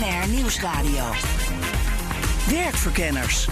BNR 0.00 0.28
Nieuwsradio. 0.28 1.04
Werkverkenners. 2.48 3.48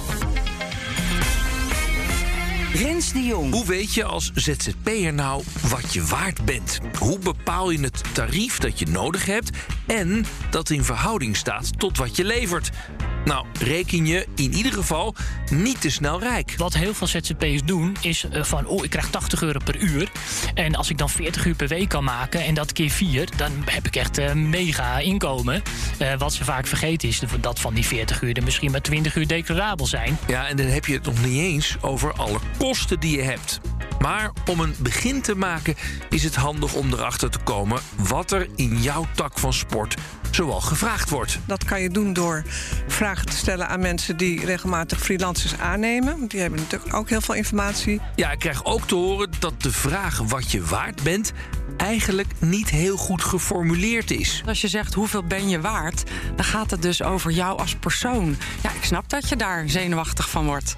Rens 2.74 3.12
de 3.12 3.22
Jong. 3.22 3.52
Hoe 3.52 3.66
weet 3.66 3.94
je 3.94 4.04
als 4.04 4.30
ZZP'er 4.34 5.14
nou 5.14 5.42
wat 5.68 5.92
je 5.92 6.04
waard 6.04 6.44
bent? 6.44 6.78
Hoe 6.98 7.18
bepaal 7.18 7.70
je 7.70 7.80
het 7.80 8.14
tarief 8.14 8.58
dat 8.58 8.78
je 8.78 8.86
nodig 8.86 9.26
hebt 9.26 9.50
en 9.86 10.24
dat 10.50 10.70
in 10.70 10.84
verhouding 10.84 11.36
staat 11.36 11.78
tot 11.78 11.96
wat 11.96 12.16
je 12.16 12.24
levert? 12.24 12.70
Nou, 13.28 13.46
reken 13.58 14.06
je 14.06 14.26
in 14.34 14.54
ieder 14.54 14.72
geval 14.72 15.14
niet 15.50 15.80
te 15.80 15.90
snel 15.90 16.20
rijk. 16.20 16.54
Wat 16.56 16.74
heel 16.74 16.94
veel 16.94 17.06
ZZP'ers 17.06 17.64
doen 17.64 17.96
is 18.00 18.24
uh, 18.24 18.42
van, 18.42 18.66
oh, 18.66 18.84
ik 18.84 18.90
krijg 18.90 19.10
80 19.10 19.42
euro 19.42 19.58
per 19.64 19.76
uur. 19.76 20.10
En 20.54 20.74
als 20.74 20.90
ik 20.90 20.98
dan 20.98 21.10
40 21.10 21.46
uur 21.46 21.54
per 21.54 21.68
week 21.68 21.88
kan 21.88 22.04
maken 22.04 22.44
en 22.44 22.54
dat 22.54 22.72
keer 22.72 22.90
4, 22.90 23.28
dan 23.36 23.52
heb 23.64 23.86
ik 23.86 23.96
echt 23.96 24.18
uh, 24.18 24.32
mega 24.32 24.98
inkomen. 24.98 25.62
Uh, 25.98 26.14
wat 26.18 26.32
ze 26.32 26.44
vaak 26.44 26.66
vergeten 26.66 27.08
is 27.08 27.22
dat 27.40 27.60
van 27.60 27.74
die 27.74 27.84
40 27.84 28.22
uur 28.22 28.36
er 28.36 28.42
misschien 28.42 28.70
maar 28.70 28.82
20 28.82 29.16
uur 29.16 29.26
declarabel 29.26 29.86
zijn. 29.86 30.18
Ja, 30.26 30.46
en 30.46 30.56
dan 30.56 30.66
heb 30.66 30.84
je 30.84 30.92
het 30.92 31.04
nog 31.04 31.24
niet 31.24 31.40
eens 31.40 31.76
over 31.80 32.12
alle 32.12 32.38
kosten 32.58 33.00
die 33.00 33.16
je 33.16 33.22
hebt. 33.22 33.60
Maar 33.98 34.30
om 34.46 34.60
een 34.60 34.74
begin 34.78 35.22
te 35.22 35.34
maken 35.34 35.74
is 36.10 36.24
het 36.24 36.34
handig 36.34 36.74
om 36.74 36.92
erachter 36.92 37.30
te 37.30 37.38
komen 37.38 37.80
wat 37.96 38.32
er 38.32 38.48
in 38.56 38.82
jouw 38.82 39.06
tak 39.14 39.38
van 39.38 39.52
sport 39.52 39.94
zoal 40.30 40.60
gevraagd 40.60 41.10
wordt. 41.10 41.38
Dat 41.46 41.64
kan 41.64 41.80
je 41.80 41.90
doen 41.90 42.12
door 42.12 42.42
vragen 42.86 43.26
te 43.26 43.36
stellen 43.36 43.68
aan 43.68 43.80
mensen 43.80 44.16
die 44.16 44.44
regelmatig 44.44 45.00
freelancers 45.00 45.58
aannemen. 45.58 46.18
Want 46.18 46.30
die 46.30 46.40
hebben 46.40 46.58
natuurlijk 46.60 46.94
ook 46.94 47.08
heel 47.08 47.20
veel 47.20 47.34
informatie. 47.34 48.00
Ja, 48.14 48.30
ik 48.30 48.38
krijg 48.38 48.64
ook 48.64 48.86
te 48.86 48.94
horen 48.94 49.30
dat 49.38 49.62
de 49.62 49.72
vraag 49.72 50.18
wat 50.18 50.50
je 50.50 50.64
waard 50.64 51.02
bent 51.02 51.32
eigenlijk 51.76 52.32
niet 52.38 52.70
heel 52.70 52.96
goed 52.96 53.24
geformuleerd 53.24 54.10
is. 54.10 54.42
Als 54.46 54.60
je 54.60 54.68
zegt 54.68 54.94
hoeveel 54.94 55.22
ben 55.24 55.48
je 55.48 55.60
waard, 55.60 56.02
dan 56.36 56.44
gaat 56.44 56.70
het 56.70 56.82
dus 56.82 57.02
over 57.02 57.30
jou 57.30 57.58
als 57.58 57.74
persoon. 57.74 58.36
Ja, 58.62 58.70
ik 58.70 58.84
snap 58.84 59.08
dat 59.08 59.28
je 59.28 59.36
daar 59.36 59.68
zenuwachtig 59.68 60.30
van 60.30 60.46
wordt. 60.46 60.74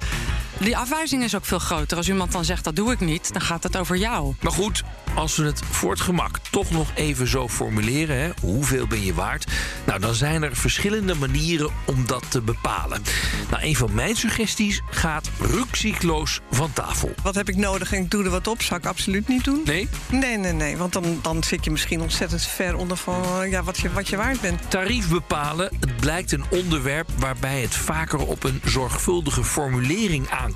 Die 0.63 0.77
afwijzing 0.77 1.23
is 1.23 1.35
ook 1.35 1.45
veel 1.45 1.59
groter. 1.59 1.97
Als 1.97 2.07
iemand 2.07 2.31
dan 2.31 2.45
zegt 2.45 2.63
dat 2.63 2.75
doe 2.75 2.91
ik 2.91 2.99
niet, 2.99 3.33
dan 3.33 3.41
gaat 3.41 3.63
het 3.63 3.77
over 3.77 3.97
jou. 3.97 4.35
Maar 4.41 4.51
goed, 4.51 4.83
als 5.15 5.35
we 5.35 5.45
het 5.45 5.61
voor 5.69 5.91
het 5.91 6.01
gemak 6.01 6.37
toch 6.37 6.71
nog 6.71 6.91
even 6.95 7.27
zo 7.27 7.49
formuleren, 7.49 8.15
hè, 8.15 8.29
hoeveel 8.41 8.87
ben 8.87 9.03
je 9.05 9.13
waard? 9.13 9.51
Nou, 9.85 9.99
dan 9.99 10.13
zijn 10.13 10.43
er 10.43 10.55
verschillende 10.55 11.15
manieren 11.15 11.69
om 11.85 12.05
dat 12.07 12.23
te 12.31 12.41
bepalen. 12.41 13.01
Nou, 13.49 13.63
een 13.63 13.75
van 13.75 13.93
mijn 13.93 14.15
suggesties 14.15 14.81
gaat 14.89 15.29
rukzichtloos 15.39 16.39
van 16.51 16.73
tafel. 16.73 17.13
Wat 17.23 17.35
heb 17.35 17.49
ik 17.49 17.55
nodig 17.55 17.93
en 17.93 18.01
ik 18.01 18.11
doe 18.11 18.23
er 18.23 18.29
wat 18.29 18.47
op? 18.47 18.61
Zou 18.61 18.79
ik 18.79 18.85
absoluut 18.85 19.27
niet 19.27 19.43
doen. 19.43 19.61
Nee? 19.65 19.89
Nee, 20.11 20.37
nee, 20.37 20.53
nee. 20.53 20.77
Want 20.77 20.93
dan, 20.93 21.19
dan 21.21 21.43
zit 21.43 21.65
je 21.65 21.71
misschien 21.71 22.01
ontzettend 22.01 22.41
ver 22.41 22.75
onder 22.75 22.97
van 22.97 23.49
ja, 23.49 23.63
wat, 23.63 23.77
je, 23.77 23.91
wat 23.91 24.07
je 24.07 24.17
waard 24.17 24.41
bent. 24.41 24.69
Tarief 24.69 25.09
bepalen, 25.09 25.71
het 25.79 25.97
blijkt 25.97 26.31
een 26.31 26.45
onderwerp 26.49 27.09
waarbij 27.17 27.61
het 27.61 27.75
vaker 27.75 28.19
op 28.19 28.43
een 28.43 28.61
zorgvuldige 28.63 29.43
formulering 29.43 30.29
aankomt. 30.29 30.50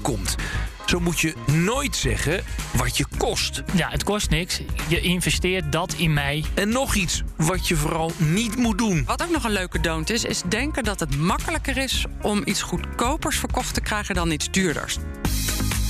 Zo 0.85 0.99
moet 0.99 1.19
je 1.19 1.33
nooit 1.45 1.95
zeggen 1.95 2.43
wat 2.77 2.97
je 2.97 3.05
kost. 3.17 3.63
Ja, 3.73 3.89
het 3.89 4.03
kost 4.03 4.29
niks. 4.29 4.61
Je 4.87 4.99
investeert 4.99 5.71
dat 5.71 5.93
in 5.93 6.13
mij. 6.13 6.43
En 6.53 6.69
nog 6.69 6.95
iets 6.95 7.23
wat 7.35 7.67
je 7.67 7.75
vooral 7.75 8.11
niet 8.17 8.57
moet 8.57 8.77
doen. 8.77 9.03
Wat 9.05 9.23
ook 9.23 9.29
nog 9.31 9.43
een 9.43 9.51
leuke 9.51 9.79
doont 9.79 10.09
is, 10.09 10.23
is 10.23 10.41
denken 10.49 10.83
dat 10.83 10.99
het 10.99 11.17
makkelijker 11.17 11.77
is 11.77 12.05
om 12.21 12.41
iets 12.45 12.61
goedkopers 12.61 13.37
verkocht 13.37 13.73
te 13.73 13.81
krijgen 13.81 14.15
dan 14.15 14.31
iets 14.31 14.51
duurders. 14.51 14.97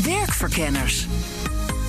Werkverkenners. 0.03 1.07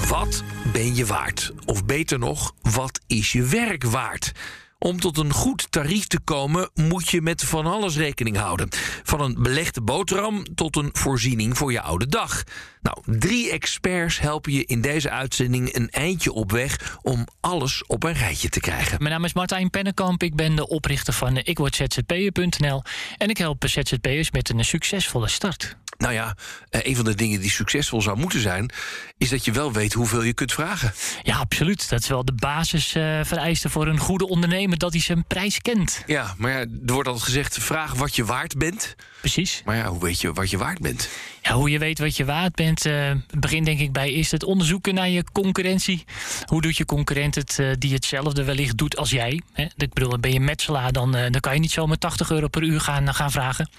Wat 0.09 0.43
ben 0.73 0.95
je 0.95 1.07
waard? 1.07 1.53
Of 1.65 1.85
beter 1.85 2.19
nog, 2.19 2.55
wat 2.61 3.01
is 3.07 3.33
je 3.33 3.43
werk 3.43 3.85
waard? 3.85 4.33
Om 4.79 5.01
tot 5.01 5.19
een 5.19 5.33
goed 5.33 5.73
tarief 5.73 6.07
te 6.07 6.21
komen 6.21 6.71
moet 6.75 7.09
je 7.09 7.21
met 7.23 7.45
van 7.45 7.67
alles 7.67 7.97
rekening 7.97 8.37
houden. 8.37 8.69
Van 9.03 9.21
een 9.21 9.37
belegde 9.39 9.81
boterham 9.81 10.55
tot 10.55 10.77
een 10.77 10.91
voorziening 10.93 11.57
voor 11.57 11.73
je 11.73 11.81
oude 11.81 12.07
dag. 12.07 12.43
Nou, 12.83 13.19
drie 13.19 13.51
experts 13.51 14.19
helpen 14.21 14.53
je 14.53 14.65
in 14.65 14.81
deze 14.81 15.11
uitzending 15.11 15.75
een 15.75 15.91
eindje 15.91 16.33
op 16.33 16.53
weg 16.53 16.99
om 17.03 17.27
alles 17.41 17.85
op 17.87 18.05
een 18.05 18.13
rijtje 18.13 18.49
te 18.49 18.61
krijgen. 18.61 18.99
Mijn 18.99 19.11
naam 19.11 19.25
is 19.25 19.33
Martijn 19.33 19.71
Pennekamp, 19.71 20.23
ik 20.23 20.35
ben 20.35 20.57
de 20.57 20.69
oprichter 20.69 21.13
van 21.13 21.37
ikwordzzp'er.nl 21.37 22.83
en 23.17 23.29
ik 23.29 23.39
help 23.39 23.65
ZZP'ers 23.67 24.31
met 24.31 24.49
een 24.49 24.65
succesvolle 24.65 25.29
start. 25.29 25.77
Nou 25.99 26.13
ja, 26.13 26.37
een 26.71 26.97
van 26.97 27.05
de 27.05 27.15
dingen 27.15 27.41
die 27.41 27.51
succesvol 27.51 28.03
zou 28.03 28.19
moeten 28.19 28.41
zijn, 28.41 28.71
is 29.19 29.29
dat 29.29 29.45
je 29.45 29.53
wel 29.53 29.73
weet 29.73 29.93
hoeveel 29.93 30.23
je 30.23 30.33
kunt 30.33 30.53
vragen. 30.53 30.93
Ja, 31.23 31.37
absoluut. 31.37 31.89
Dat 31.89 32.01
is 32.01 32.09
wel 32.09 32.25
de 32.25 32.33
basisvereiste 32.33 33.67
uh, 33.67 33.73
voor 33.73 33.87
een 33.87 33.99
goede 33.99 34.29
ondernemer, 34.29 34.79
dat 34.79 34.93
hij 34.93 35.01
zijn 35.01 35.25
prijs 35.25 35.61
kent. 35.61 36.03
Ja, 36.07 36.35
maar 36.39 36.51
ja, 36.51 36.59
er 36.59 36.93
wordt 36.93 37.09
altijd 37.09 37.27
gezegd: 37.27 37.59
vraag 37.59 37.95
wat 37.95 38.17
je 38.17 38.25
waard 38.25 38.57
bent. 38.57 38.95
Precies. 39.21 39.63
Maar 39.65 39.77
ja, 39.77 39.89
hoe 39.89 40.01
weet 40.01 40.21
je 40.21 40.33
wat 40.33 40.51
je 40.51 40.59
waard 40.59 40.79
bent? 40.81 41.09
Ja, 41.49 41.53
hoe 41.53 41.71
je 41.71 41.79
weet 41.79 41.99
wat 41.99 42.17
je 42.17 42.25
waard 42.25 42.55
bent, 42.55 42.87
uh, 42.87 43.11
begin 43.39 43.65
denk 43.65 43.81
ik 43.81 43.93
bij 43.93 44.13
eerst 44.13 44.31
het 44.31 44.45
onderzoeken 44.45 44.95
naar 44.95 45.09
je 45.09 45.25
concurrentie. 45.33 46.05
Hoe 46.45 46.63
doet 46.63 46.77
je 46.77 46.85
concurrent 46.85 47.35
het 47.35 47.59
uh, 47.61 47.73
die 47.79 47.93
hetzelfde 47.93 48.45
wellicht 48.45 48.77
doet 48.77 48.97
als 48.97 49.11
jij? 49.11 49.41
Hè? 49.53 49.65
Ik 49.77 49.93
bedoel, 49.93 50.19
ben 50.19 50.33
je 50.33 50.41
metselaar, 50.41 50.93
dan, 50.93 51.17
uh, 51.17 51.23
dan 51.31 51.41
kan 51.41 51.55
je 51.55 51.61
niet 51.61 51.71
zomaar 51.71 51.99
80 51.99 52.31
euro 52.31 52.49
per 52.49 52.63
uur 52.63 52.81
gaan, 52.81 53.15
gaan 53.15 53.31
vragen. 53.31 53.71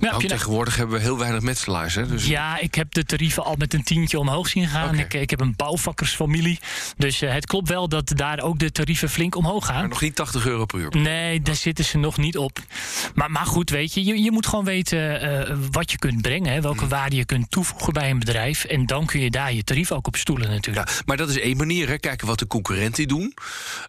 Maar 0.00 0.10
nou, 0.10 0.26
tegenwoordig 0.26 0.76
hebben 0.76 0.96
we 0.96 1.02
heel 1.02 1.18
weinig 1.18 1.42
metselaars. 1.42 1.94
Hè? 1.94 2.06
Dus... 2.06 2.26
Ja, 2.26 2.58
ik 2.58 2.74
heb 2.74 2.92
de 2.92 3.04
tarieven 3.04 3.44
al 3.44 3.54
met 3.56 3.74
een 3.74 3.84
tientje 3.84 4.18
omhoog 4.18 4.48
zien 4.48 4.68
gaan. 4.68 4.88
Okay. 4.88 5.00
Ik, 5.00 5.14
ik, 5.14 5.30
heb 5.30 5.40
een 5.40 5.56
bouwvakkersfamilie. 5.56 6.58
Dus 6.96 7.20
het 7.20 7.46
klopt 7.46 7.68
wel 7.68 7.88
dat 7.88 8.12
daar 8.14 8.40
ook 8.40 8.58
de 8.58 8.72
tarieven 8.72 9.08
flink 9.08 9.36
omhoog 9.36 9.66
gaan. 9.66 9.80
Maar 9.80 9.88
nog 9.88 10.00
niet 10.00 10.14
80 10.14 10.46
euro 10.46 10.64
per 10.64 10.78
uur? 10.78 10.96
Nee, 10.96 11.42
daar 11.42 11.54
zitten 11.54 11.84
ze 11.84 11.98
nog 11.98 12.16
niet 12.16 12.38
op. 12.38 12.58
Maar, 13.14 13.30
maar 13.30 13.46
goed, 13.46 13.70
weet 13.70 13.94
je, 13.94 14.04
je, 14.04 14.22
je 14.22 14.30
moet 14.30 14.46
gewoon 14.46 14.64
weten 14.64 15.70
wat 15.70 15.90
je 15.90 15.98
kunt 15.98 16.22
brengen. 16.22 16.52
Hè? 16.52 16.60
Welke 16.60 16.78
hmm. 16.78 16.88
Waarde 17.04 17.18
je 17.18 17.38
kunt 17.38 17.50
toevoegen 17.50 17.92
bij 17.92 18.10
een 18.10 18.18
bedrijf. 18.18 18.64
En 18.64 18.86
dan 18.86 19.06
kun 19.06 19.20
je 19.20 19.30
daar 19.30 19.52
je 19.52 19.64
tarief 19.64 19.92
ook 19.92 20.06
op 20.06 20.16
stoelen 20.16 20.50
natuurlijk. 20.50 20.88
Ja, 20.88 20.94
maar 21.06 21.16
dat 21.16 21.28
is 21.28 21.38
één 21.38 21.56
manier, 21.56 21.88
hè? 21.88 21.98
kijken 21.98 22.26
wat 22.26 22.38
de 22.38 22.46
concurrenten 22.46 23.08
doen. 23.08 23.34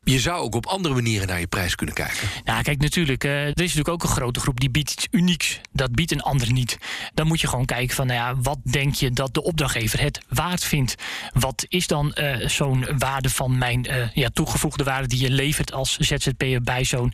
Je 0.04 0.20
zou 0.20 0.42
ook 0.42 0.56
op 0.56 0.66
andere 0.66 0.94
manieren 0.94 1.28
naar 1.28 1.40
je 1.40 1.48
prijs 1.48 1.76
kunnen 1.76 1.96
kijken. 1.96 2.28
Nou, 2.44 2.64
kijk, 2.64 2.82
natuurlijk. 2.82 3.24
Uh, 3.24 3.32
er 3.42 3.48
is 3.48 3.56
natuurlijk 3.56 3.90
ook 3.90 4.04
een 4.04 4.10
grote 4.10 4.40
groep 4.40 4.60
die 4.60 4.70
biedt 4.70 4.92
iets 4.92 5.08
unieks. 5.12 5.60
Dat 5.72 5.92
biedt 5.92 6.12
een 6.12 6.22
ander 6.22 6.52
niet. 6.52 6.78
Dan 7.14 7.28
moet 7.28 7.42
je 7.42 7.48
gewoon 7.48 7.66
kijken 7.66 7.96
van, 7.96 8.08
nou 8.08 8.20
ja, 8.20 8.42
wat 8.42 8.58
denk 8.64 8.96
je 8.96 9.12
dat 9.12 9.34
de 9.34 9.44
opdrachtgever 9.44 10.02
het 10.02 10.20
waard 10.30 10.64
vindt? 10.64 10.96
Wat 11.34 11.66
is 11.68 11.88
dan 11.88 12.16
uh, 12.20 12.48
zo'n 12.48 12.86
waarde 12.98 13.30
van 13.30 13.58
mijn 13.58 13.88
uh, 13.90 14.08
ja, 14.14 14.30
toegevoegde 14.30 14.84
waarde 14.84 15.08
die 15.08 15.22
je 15.22 15.30
levert 15.30 15.74
als 15.74 15.98
ZZP'er 15.98 16.62
bij 16.62 16.84
zo'n 16.84 17.14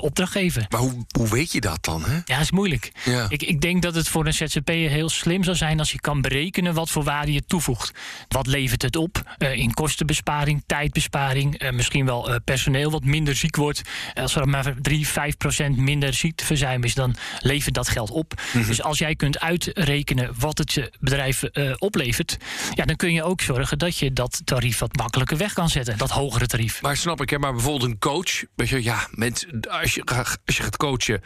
opdrachtgever? 0.00 0.66
Maar 0.68 0.80
hoe, 0.80 1.06
hoe 1.18 1.28
weet 1.28 1.52
je 1.52 1.60
dat 1.60 1.84
dan? 1.84 2.04
Hè? 2.04 2.14
Ja, 2.14 2.22
dat 2.24 2.40
is 2.40 2.50
moeilijk. 2.50 2.92
Ja. 3.04 3.26
Ik, 3.28 3.42
ik 3.42 3.60
denk 3.60 3.82
dat 3.82 3.94
het 3.94 4.08
voor 4.08 4.26
een 4.26 4.34
ZZP'er 4.34 4.90
heel 4.90 5.08
slim 5.08 5.41
zou 5.44 5.56
zijn 5.56 5.78
als 5.78 5.92
je 5.92 6.00
kan 6.00 6.20
berekenen 6.20 6.74
wat 6.74 6.90
voor 6.90 7.02
waarde 7.02 7.32
je 7.32 7.44
toevoegt. 7.46 7.92
Wat 8.28 8.46
levert 8.46 8.82
het 8.82 8.96
op 8.96 9.36
uh, 9.38 9.52
in 9.52 9.74
kostenbesparing, 9.74 10.62
tijdbesparing, 10.66 11.62
uh, 11.62 11.70
misschien 11.70 12.06
wel 12.06 12.30
uh, 12.30 12.36
personeel 12.44 12.90
wat 12.90 13.04
minder 13.04 13.36
ziek 13.36 13.56
wordt. 13.56 13.82
Als 14.14 14.34
er 14.34 14.48
maar 14.48 14.74
3, 14.80 15.06
5 15.06 15.36
procent 15.36 15.76
minder 15.76 16.14
ziekteverzuim 16.14 16.84
is, 16.84 16.94
dan 16.94 17.14
levert 17.40 17.74
dat 17.74 17.88
geld 17.88 18.10
op. 18.10 18.34
Mm 18.34 18.60
-hmm. 18.60 18.68
Dus 18.68 18.82
als 18.82 18.98
jij 18.98 19.14
kunt 19.14 19.40
uitrekenen 19.40 20.30
wat 20.38 20.58
het 20.58 20.72
je 20.72 20.92
bedrijf 21.00 21.42
oplevert, 21.78 22.36
ja, 22.74 22.84
dan 22.84 22.96
kun 22.96 23.12
je 23.12 23.22
ook 23.22 23.40
zorgen 23.40 23.78
dat 23.78 23.98
je 23.98 24.12
dat 24.12 24.40
tarief 24.44 24.78
wat 24.78 24.96
makkelijker 24.96 25.36
weg 25.36 25.52
kan 25.52 25.68
zetten, 25.68 25.98
dat 25.98 26.10
hogere 26.10 26.46
tarief. 26.46 26.82
Maar 26.82 26.96
snap 26.96 27.20
ik, 27.20 27.30
hè, 27.30 27.38
maar 27.38 27.52
bijvoorbeeld 27.52 27.90
een 27.90 27.98
coach, 27.98 28.44
weet 28.54 28.68
je, 28.68 28.82
ja, 28.82 29.08
mensen, 29.10 29.60
als, 29.60 29.94
je, 29.94 30.04
als 30.44 30.56
je 30.56 30.62
gaat 30.62 30.76
coachen, 30.76 31.22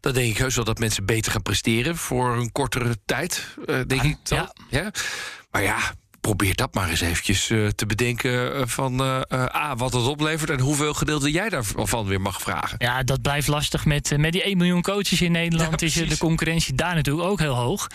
dan 0.00 0.12
denk 0.12 0.30
ik 0.30 0.38
heus 0.38 0.54
wel 0.54 0.64
dat 0.64 0.78
mensen 0.78 1.04
beter 1.04 1.32
gaan 1.32 1.42
presteren 1.42 1.96
voor 1.96 2.36
een 2.36 2.52
kortere 2.52 2.96
tijd. 3.04 3.55
Uh, 3.66 3.80
denk 3.86 4.00
Ah, 4.00 4.06
ik 4.06 4.16
dan. 4.22 4.38
Ja. 4.38 4.52
ja. 4.80 4.90
Maar 5.50 5.62
ja, 5.62 5.76
probeer 6.20 6.54
dat 6.54 6.74
maar 6.74 6.88
eens 6.90 7.00
eventjes 7.00 7.50
eh, 7.50 7.66
te 7.66 7.86
bedenken 7.86 8.54
eh, 8.54 8.62
van 8.66 9.00
eh, 9.00 9.20
eh, 9.28 9.54
A, 9.54 9.76
wat 9.76 9.92
het 9.92 10.06
oplevert 10.06 10.50
en 10.50 10.60
hoeveel 10.60 10.94
gedeelte 10.94 11.30
jij 11.30 11.48
daarvan 11.48 12.06
weer 12.06 12.20
mag 12.20 12.40
vragen. 12.40 12.74
Ja, 12.78 13.02
dat 13.02 13.22
blijft 13.22 13.48
lastig 13.48 13.84
met, 13.84 14.12
eh, 14.12 14.18
met 14.18 14.32
die 14.32 14.42
1 14.42 14.56
miljoen 14.56 14.82
coaches 14.82 15.20
in 15.22 15.32
Nederland. 15.32 15.80
Ja, 15.80 15.86
is 15.86 15.96
eh, 16.00 16.08
de 16.08 16.18
concurrentie 16.18 16.74
daar 16.74 16.94
natuurlijk 16.94 17.28
ook 17.28 17.38
heel 17.38 17.54
hoog. 17.54 17.86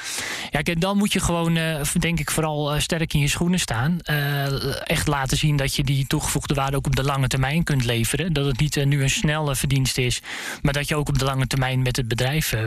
Ja, 0.50 0.62
kijk, 0.62 0.81
dan 0.81 0.98
moet 0.98 1.13
je 1.13 1.19
gewoon, 1.19 1.56
eh, 1.58 1.81
denk 2.00 2.19
ik, 2.19 2.31
vooral 2.31 2.74
eh, 2.74 2.80
sterk 2.80 3.13
in 3.13 3.19
je 3.19 3.28
schoenen 3.28 3.60
staan. 3.60 4.00
Eh, 4.02 4.90
echt 4.90 5.08
laten 5.08 5.38
zien 5.38 5.56
dat 5.56 5.75
je 5.75 5.84
die 5.84 6.08
toegevoegde 6.08 6.54
waarde 6.54 6.78
ook 6.78 6.86
op 6.86 6.96
de 6.96 7.04
lange 7.04 7.28
termijn 7.28 7.63
kunt 7.63 7.86
leveren. 7.86 8.34
Dat 8.34 8.46
het 8.46 8.60
niet 8.60 8.78
eh, 8.78 8.86
nu 8.86 9.02
een 9.04 9.10
snelle 9.10 9.56
verdienst 9.56 9.98
is, 9.98 10.22
maar 10.62 10.74
dat 10.74 10.88
je 10.88 10.96
ook 10.96 11.08
op 11.10 11.19
de 11.19 11.25
lange 11.25 11.48
termijn 11.48 11.81
met 11.81 11.96
het 11.96 12.08
bedrijf 12.08 12.52
eh, 12.54 12.63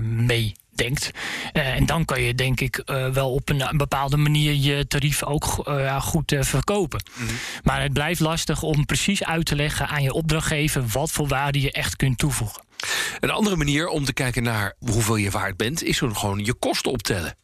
meedenkt. 0.77 1.11
Eh, 1.53 1.75
en 1.75 1.87
dan 1.87 2.05
kan 2.05 2.23
je, 2.23 2.35
denk 2.35 2.61
ik, 2.61 2.77
eh, 2.77 3.09
wel 3.09 3.33
op 3.33 3.49
een, 3.49 3.61
een 3.61 3.77
bepaalde 3.77 4.17
manier 4.17 4.55
je 4.55 4.87
tarief 4.87 5.25
ook 5.25 5.63
eh, 5.67 6.03
goed 6.03 6.37
verkopen. 6.39 7.03
Maar 7.63 7.83
het 7.83 7.93
blijft 7.93 8.21
lastig 8.21 8.63
om 8.63 8.87
precies 8.87 9.25
uit 9.25 9.47
te 9.47 9.57
leggen 9.57 9.89
aan 9.89 10.03
je 10.03 10.13
opdrachtgever 10.13 10.87
wat 10.87 11.11
voor 11.11 11.29
waarde 11.29 11.61
je 11.61 11.73
echt 11.73 11.97
kunt 11.97 12.19
toevoegen. 12.19 12.63
Een 13.21 13.31
andere 13.31 13.57
manier 13.57 13.89
om 13.89 14.05
te 14.05 14.13
kijken 14.13 14.43
naar 14.43 14.75
hoeveel 14.79 15.17
je 15.17 15.31
waard 15.31 15.57
bent, 15.57 15.83
is 15.83 16.03
om 16.03 16.17
gewoon 16.17 16.45
je 16.45 16.55
kosten 16.55 16.93
optellen. 16.93 17.37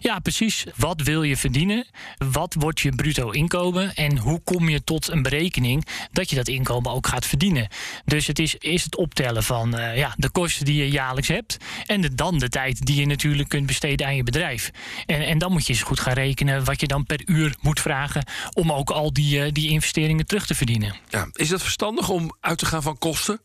Ja, 0.00 0.18
precies. 0.18 0.64
Wat 0.76 1.02
wil 1.02 1.22
je 1.22 1.36
verdienen? 1.36 1.86
Wat 2.32 2.54
wordt 2.58 2.80
je 2.80 2.94
bruto 2.94 3.30
inkomen? 3.30 3.94
En 3.94 4.18
hoe 4.18 4.40
kom 4.44 4.68
je 4.68 4.84
tot 4.84 5.08
een 5.08 5.22
berekening 5.22 5.86
dat 6.12 6.30
je 6.30 6.36
dat 6.36 6.48
inkomen 6.48 6.92
ook 6.92 7.06
gaat 7.06 7.26
verdienen? 7.26 7.68
Dus 8.04 8.26
het 8.26 8.38
is, 8.38 8.54
is 8.54 8.84
het 8.84 8.96
optellen 8.96 9.42
van 9.42 9.76
eh, 9.76 9.96
ja, 9.96 10.14
de 10.16 10.30
kosten 10.30 10.64
die 10.64 10.76
je 10.76 10.90
jaarlijks 10.90 11.28
hebt. 11.28 11.56
En 11.86 12.00
de, 12.00 12.14
dan 12.14 12.38
de 12.38 12.48
tijd 12.48 12.86
die 12.86 13.00
je 13.00 13.06
natuurlijk 13.06 13.48
kunt 13.48 13.66
besteden 13.66 14.06
aan 14.06 14.16
je 14.16 14.22
bedrijf. 14.22 14.70
En, 15.06 15.26
en 15.26 15.38
dan 15.38 15.52
moet 15.52 15.66
je 15.66 15.72
eens 15.72 15.82
goed 15.82 16.00
gaan 16.00 16.14
rekenen 16.14 16.64
wat 16.64 16.80
je 16.80 16.86
dan 16.86 17.04
per 17.04 17.20
uur 17.24 17.56
moet 17.60 17.80
vragen. 17.80 18.24
om 18.52 18.72
ook 18.72 18.90
al 18.90 19.12
die, 19.12 19.42
eh, 19.42 19.52
die 19.52 19.70
investeringen 19.70 20.26
terug 20.26 20.46
te 20.46 20.54
verdienen. 20.54 20.94
Ja, 21.08 21.28
is 21.32 21.50
het 21.50 21.62
verstandig 21.62 22.08
om 22.08 22.36
uit 22.40 22.58
te 22.58 22.66
gaan 22.66 22.82
van 22.82 22.98
kosten? 22.98 23.40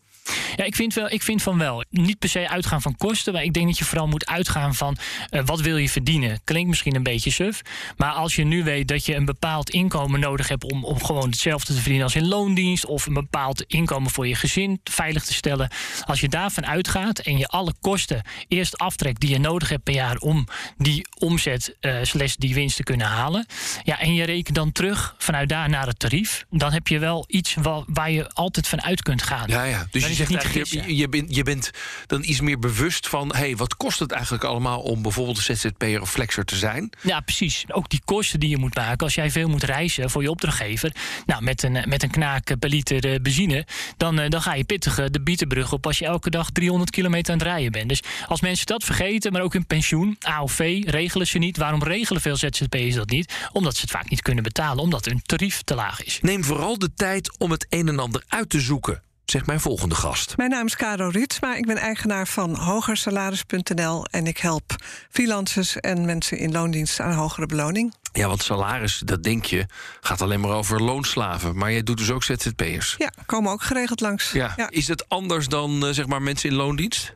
Ja, 0.55 0.63
ik 0.63 0.75
vind, 0.75 0.93
wel, 0.93 1.11
ik 1.11 1.21
vind 1.21 1.41
van 1.41 1.57
wel. 1.57 1.83
Niet 1.89 2.19
per 2.19 2.29
se 2.29 2.49
uitgaan 2.49 2.81
van 2.81 2.95
kosten, 2.97 3.33
maar 3.33 3.43
ik 3.43 3.53
denk 3.53 3.67
dat 3.67 3.77
je 3.77 3.85
vooral 3.85 4.07
moet 4.07 4.25
uitgaan 4.25 4.75
van 4.75 4.97
eh, 5.29 5.41
wat 5.45 5.59
wil 5.61 5.77
je 5.77 5.89
verdienen. 5.89 6.39
Klinkt 6.43 6.69
misschien 6.69 6.95
een 6.95 7.03
beetje 7.03 7.31
suf, 7.31 7.61
maar 7.97 8.11
als 8.11 8.35
je 8.35 8.43
nu 8.43 8.63
weet 8.63 8.87
dat 8.87 9.05
je 9.05 9.15
een 9.15 9.25
bepaald 9.25 9.69
inkomen 9.69 10.19
nodig 10.19 10.47
hebt 10.47 10.71
om, 10.71 10.85
om 10.85 11.03
gewoon 11.03 11.29
hetzelfde 11.29 11.67
te 11.73 11.79
verdienen 11.79 12.03
als 12.03 12.15
in 12.15 12.27
loondienst, 12.27 12.85
of 12.85 13.05
een 13.05 13.13
bepaald 13.13 13.61
inkomen 13.61 14.11
voor 14.11 14.27
je 14.27 14.35
gezin 14.35 14.79
veilig 14.83 15.23
te 15.23 15.33
stellen, 15.33 15.69
als 16.05 16.19
je 16.19 16.29
daarvan 16.29 16.65
uitgaat 16.65 17.19
en 17.19 17.37
je 17.37 17.47
alle 17.47 17.73
kosten 17.81 18.21
eerst 18.47 18.77
aftrekt 18.77 19.19
die 19.19 19.29
je 19.29 19.39
nodig 19.39 19.69
hebt 19.69 19.83
per 19.83 19.93
jaar 19.93 20.17
om 20.17 20.47
die 20.77 21.07
omzet 21.19 21.75
eh 21.79 21.95
slash 22.01 22.33
die 22.35 22.53
winst 22.53 22.75
te 22.75 22.83
kunnen 22.83 23.07
halen, 23.07 23.45
ja, 23.83 23.99
en 23.99 24.13
je 24.13 24.23
rekent 24.23 24.55
dan 24.55 24.71
terug 24.71 25.15
vanuit 25.17 25.49
daar 25.49 25.69
naar 25.69 25.87
het 25.87 25.99
tarief, 25.99 26.45
dan 26.49 26.71
heb 26.73 26.87
je 26.87 26.99
wel 26.99 27.23
iets 27.27 27.53
wa- 27.61 27.83
waar 27.87 28.11
je 28.11 28.29
altijd 28.33 28.67
van 28.67 28.81
uit 28.81 29.01
kunt 29.01 29.21
gaan. 29.23 29.47
Ja, 29.47 29.63
ja. 29.63 29.87
Dus 29.91 30.07
je 30.07 30.13
zegt 30.13 30.29
niet 30.29 30.42
je, 30.51 30.95
je, 30.95 31.09
bent, 31.09 31.35
je 31.35 31.43
bent 31.43 31.71
dan 32.05 32.23
iets 32.23 32.41
meer 32.41 32.59
bewust 32.59 33.07
van... 33.07 33.31
hé, 33.31 33.39
hey, 33.39 33.55
wat 33.55 33.75
kost 33.75 33.99
het 33.99 34.11
eigenlijk 34.11 34.43
allemaal 34.43 34.81
om 34.81 35.01
bijvoorbeeld 35.01 35.37
een 35.37 35.57
ZZP'er 35.57 36.01
of 36.01 36.11
flexer 36.11 36.45
te 36.45 36.55
zijn? 36.55 36.89
Ja, 37.01 37.19
precies. 37.19 37.65
Ook 37.67 37.89
die 37.89 38.01
kosten 38.05 38.39
die 38.39 38.49
je 38.49 38.57
moet 38.57 38.75
maken. 38.75 38.97
Als 38.97 39.15
jij 39.15 39.31
veel 39.31 39.49
moet 39.49 39.63
reizen 39.63 40.09
voor 40.09 40.21
je 40.21 40.29
opdrachtgever. 40.29 40.95
Nou, 41.25 41.43
met 41.43 41.63
een, 41.63 41.83
met 41.87 42.03
een 42.03 42.11
knaak 42.11 42.59
per 42.59 42.69
liter 42.69 43.13
eh, 43.13 43.19
benzine. 43.21 43.65
Dan, 43.97 44.19
eh, 44.19 44.29
dan 44.29 44.41
ga 44.41 44.53
je 44.53 44.63
pittig 44.63 44.99
eh, 44.99 45.05
de 45.11 45.21
Bietenbrug 45.21 45.73
op 45.73 45.85
als 45.85 45.99
je 45.99 46.05
elke 46.05 46.29
dag 46.29 46.49
300 46.49 46.91
kilometer 46.91 47.33
aan 47.33 47.39
het 47.39 47.47
rijden 47.47 47.71
bent. 47.71 47.89
Dus 47.89 48.01
als 48.27 48.41
mensen 48.41 48.65
dat 48.65 48.83
vergeten, 48.83 49.31
maar 49.31 49.41
ook 49.41 49.53
hun 49.53 49.65
pensioen, 49.65 50.17
AOV, 50.19 50.81
regelen 50.85 51.27
ze 51.27 51.37
niet. 51.37 51.57
Waarom 51.57 51.83
regelen 51.83 52.21
veel 52.21 52.35
ZZP'ers 52.35 52.95
dat 52.95 53.09
niet? 53.09 53.33
Omdat 53.51 53.75
ze 53.75 53.81
het 53.81 53.91
vaak 53.91 54.09
niet 54.09 54.21
kunnen 54.21 54.43
betalen, 54.43 54.83
omdat 54.83 55.05
hun 55.05 55.21
tarief 55.21 55.61
te 55.61 55.75
laag 55.75 56.03
is. 56.03 56.19
Neem 56.21 56.43
vooral 56.43 56.77
de 56.77 56.93
tijd 56.93 57.37
om 57.37 57.51
het 57.51 57.65
een 57.69 57.87
en 57.87 57.99
ander 57.99 58.23
uit 58.27 58.49
te 58.49 58.59
zoeken, 58.59 59.01
zegt 59.33 59.45
mijn 59.45 59.59
volgende 59.59 59.95
gast. 59.95 60.37
Mijn 60.37 60.49
naam 60.49 60.65
is 60.65 60.75
Caro 60.75 61.07
Ritsma. 61.07 61.55
Ik 61.55 61.65
ben 61.65 61.77
eigenaar 61.77 62.27
van 62.27 62.55
hogersalaris.nl 62.55 64.05
en 64.05 64.27
ik 64.27 64.37
help 64.37 64.75
freelancers 65.09 65.79
en 65.79 66.05
mensen 66.05 66.37
in 66.37 66.51
loondienst 66.51 66.99
aan 66.99 67.13
hogere 67.13 67.45
beloning. 67.45 67.93
Ja, 68.11 68.27
want 68.27 68.43
salaris, 68.43 69.01
dat 69.05 69.23
denk 69.23 69.45
je, 69.45 69.65
gaat 70.01 70.21
alleen 70.21 70.39
maar 70.39 70.51
over 70.51 70.83
loonslaven. 70.83 71.57
Maar 71.57 71.71
jij 71.71 71.83
doet 71.83 71.97
dus 71.97 72.11
ook 72.11 72.23
ZZP'ers. 72.23 72.95
Ja, 72.97 73.11
komen 73.25 73.51
ook 73.51 73.63
geregeld 73.63 74.01
langs. 74.01 74.31
Ja. 74.31 74.69
Is 74.69 74.87
het 74.87 75.09
anders 75.09 75.47
dan 75.47 75.85
eh, 75.85 75.93
zeg 75.93 76.07
maar 76.07 76.21
mensen 76.21 76.49
in 76.49 76.55
loondienst? 76.55 77.13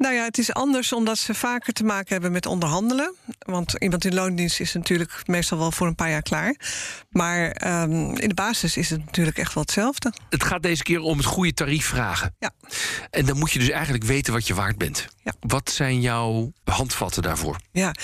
Nou 0.00 0.14
ja, 0.14 0.24
het 0.24 0.38
is 0.38 0.52
anders 0.52 0.92
omdat 0.92 1.18
ze 1.18 1.34
vaker 1.34 1.72
te 1.72 1.84
maken 1.84 2.12
hebben 2.12 2.32
met 2.32 2.46
onderhandelen. 2.46 3.14
Want 3.38 3.74
iemand 3.78 4.04
in 4.04 4.14
loondienst 4.14 4.60
is 4.60 4.72
natuurlijk 4.72 5.22
meestal 5.26 5.58
wel 5.58 5.72
voor 5.72 5.86
een 5.86 5.94
paar 5.94 6.10
jaar 6.10 6.22
klaar. 6.22 6.56
Maar 7.10 7.50
ehm, 7.50 8.14
in 8.14 8.28
de 8.28 8.34
basis 8.34 8.76
is 8.76 8.90
het 8.90 9.04
natuurlijk 9.04 9.38
echt 9.38 9.54
wel 9.54 9.62
hetzelfde. 9.62 10.12
Het 10.28 10.44
gaat 10.44 10.62
deze 10.62 10.82
keer 10.82 11.00
om 11.00 11.16
het 11.16 11.26
goede 11.26 11.54
tarief 11.54 11.86
vragen. 11.86 12.34
Ja. 12.38 12.50
En 13.10 13.26
dan 13.26 13.38
moet 13.38 13.52
je 13.52 13.58
dus 13.58 13.70
eigenlijk 13.70 14.04
weten 14.04 14.32
wat 14.32 14.46
je 14.46 14.54
waard 14.54 14.78
bent. 14.78 15.06
Ja. 15.22 15.32
Wat 15.40 15.70
zijn 15.70 16.00
jouw 16.00 16.52
handvatten 16.64 17.22
daarvoor? 17.22 17.60
Ja, 17.72 17.94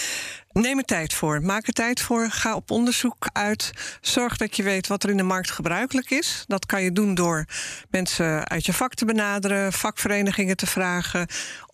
neem 0.62 0.78
er 0.78 0.84
tijd 0.84 1.14
voor. 1.14 1.42
Maak 1.42 1.66
er 1.66 1.72
tijd 1.72 2.00
voor. 2.00 2.30
Ga 2.30 2.54
op 2.54 2.70
onderzoek 2.70 3.28
uit. 3.32 3.70
Zorg 4.00 4.36
dat 4.36 4.56
je 4.56 4.62
weet 4.62 4.86
wat 4.86 5.02
er 5.02 5.10
in 5.10 5.16
de 5.16 5.22
markt 5.22 5.50
gebruikelijk 5.50 6.10
is. 6.10 6.44
Dat 6.46 6.66
kan 6.66 6.82
je 6.82 6.92
doen 6.92 7.14
door 7.14 7.44
mensen 7.90 8.48
uit 8.48 8.66
je 8.66 8.72
vak 8.72 8.94
te 8.94 9.04
benaderen, 9.04 9.72
vakverenigingen 9.72 10.56
te 10.56 10.66
vragen. 10.66 11.26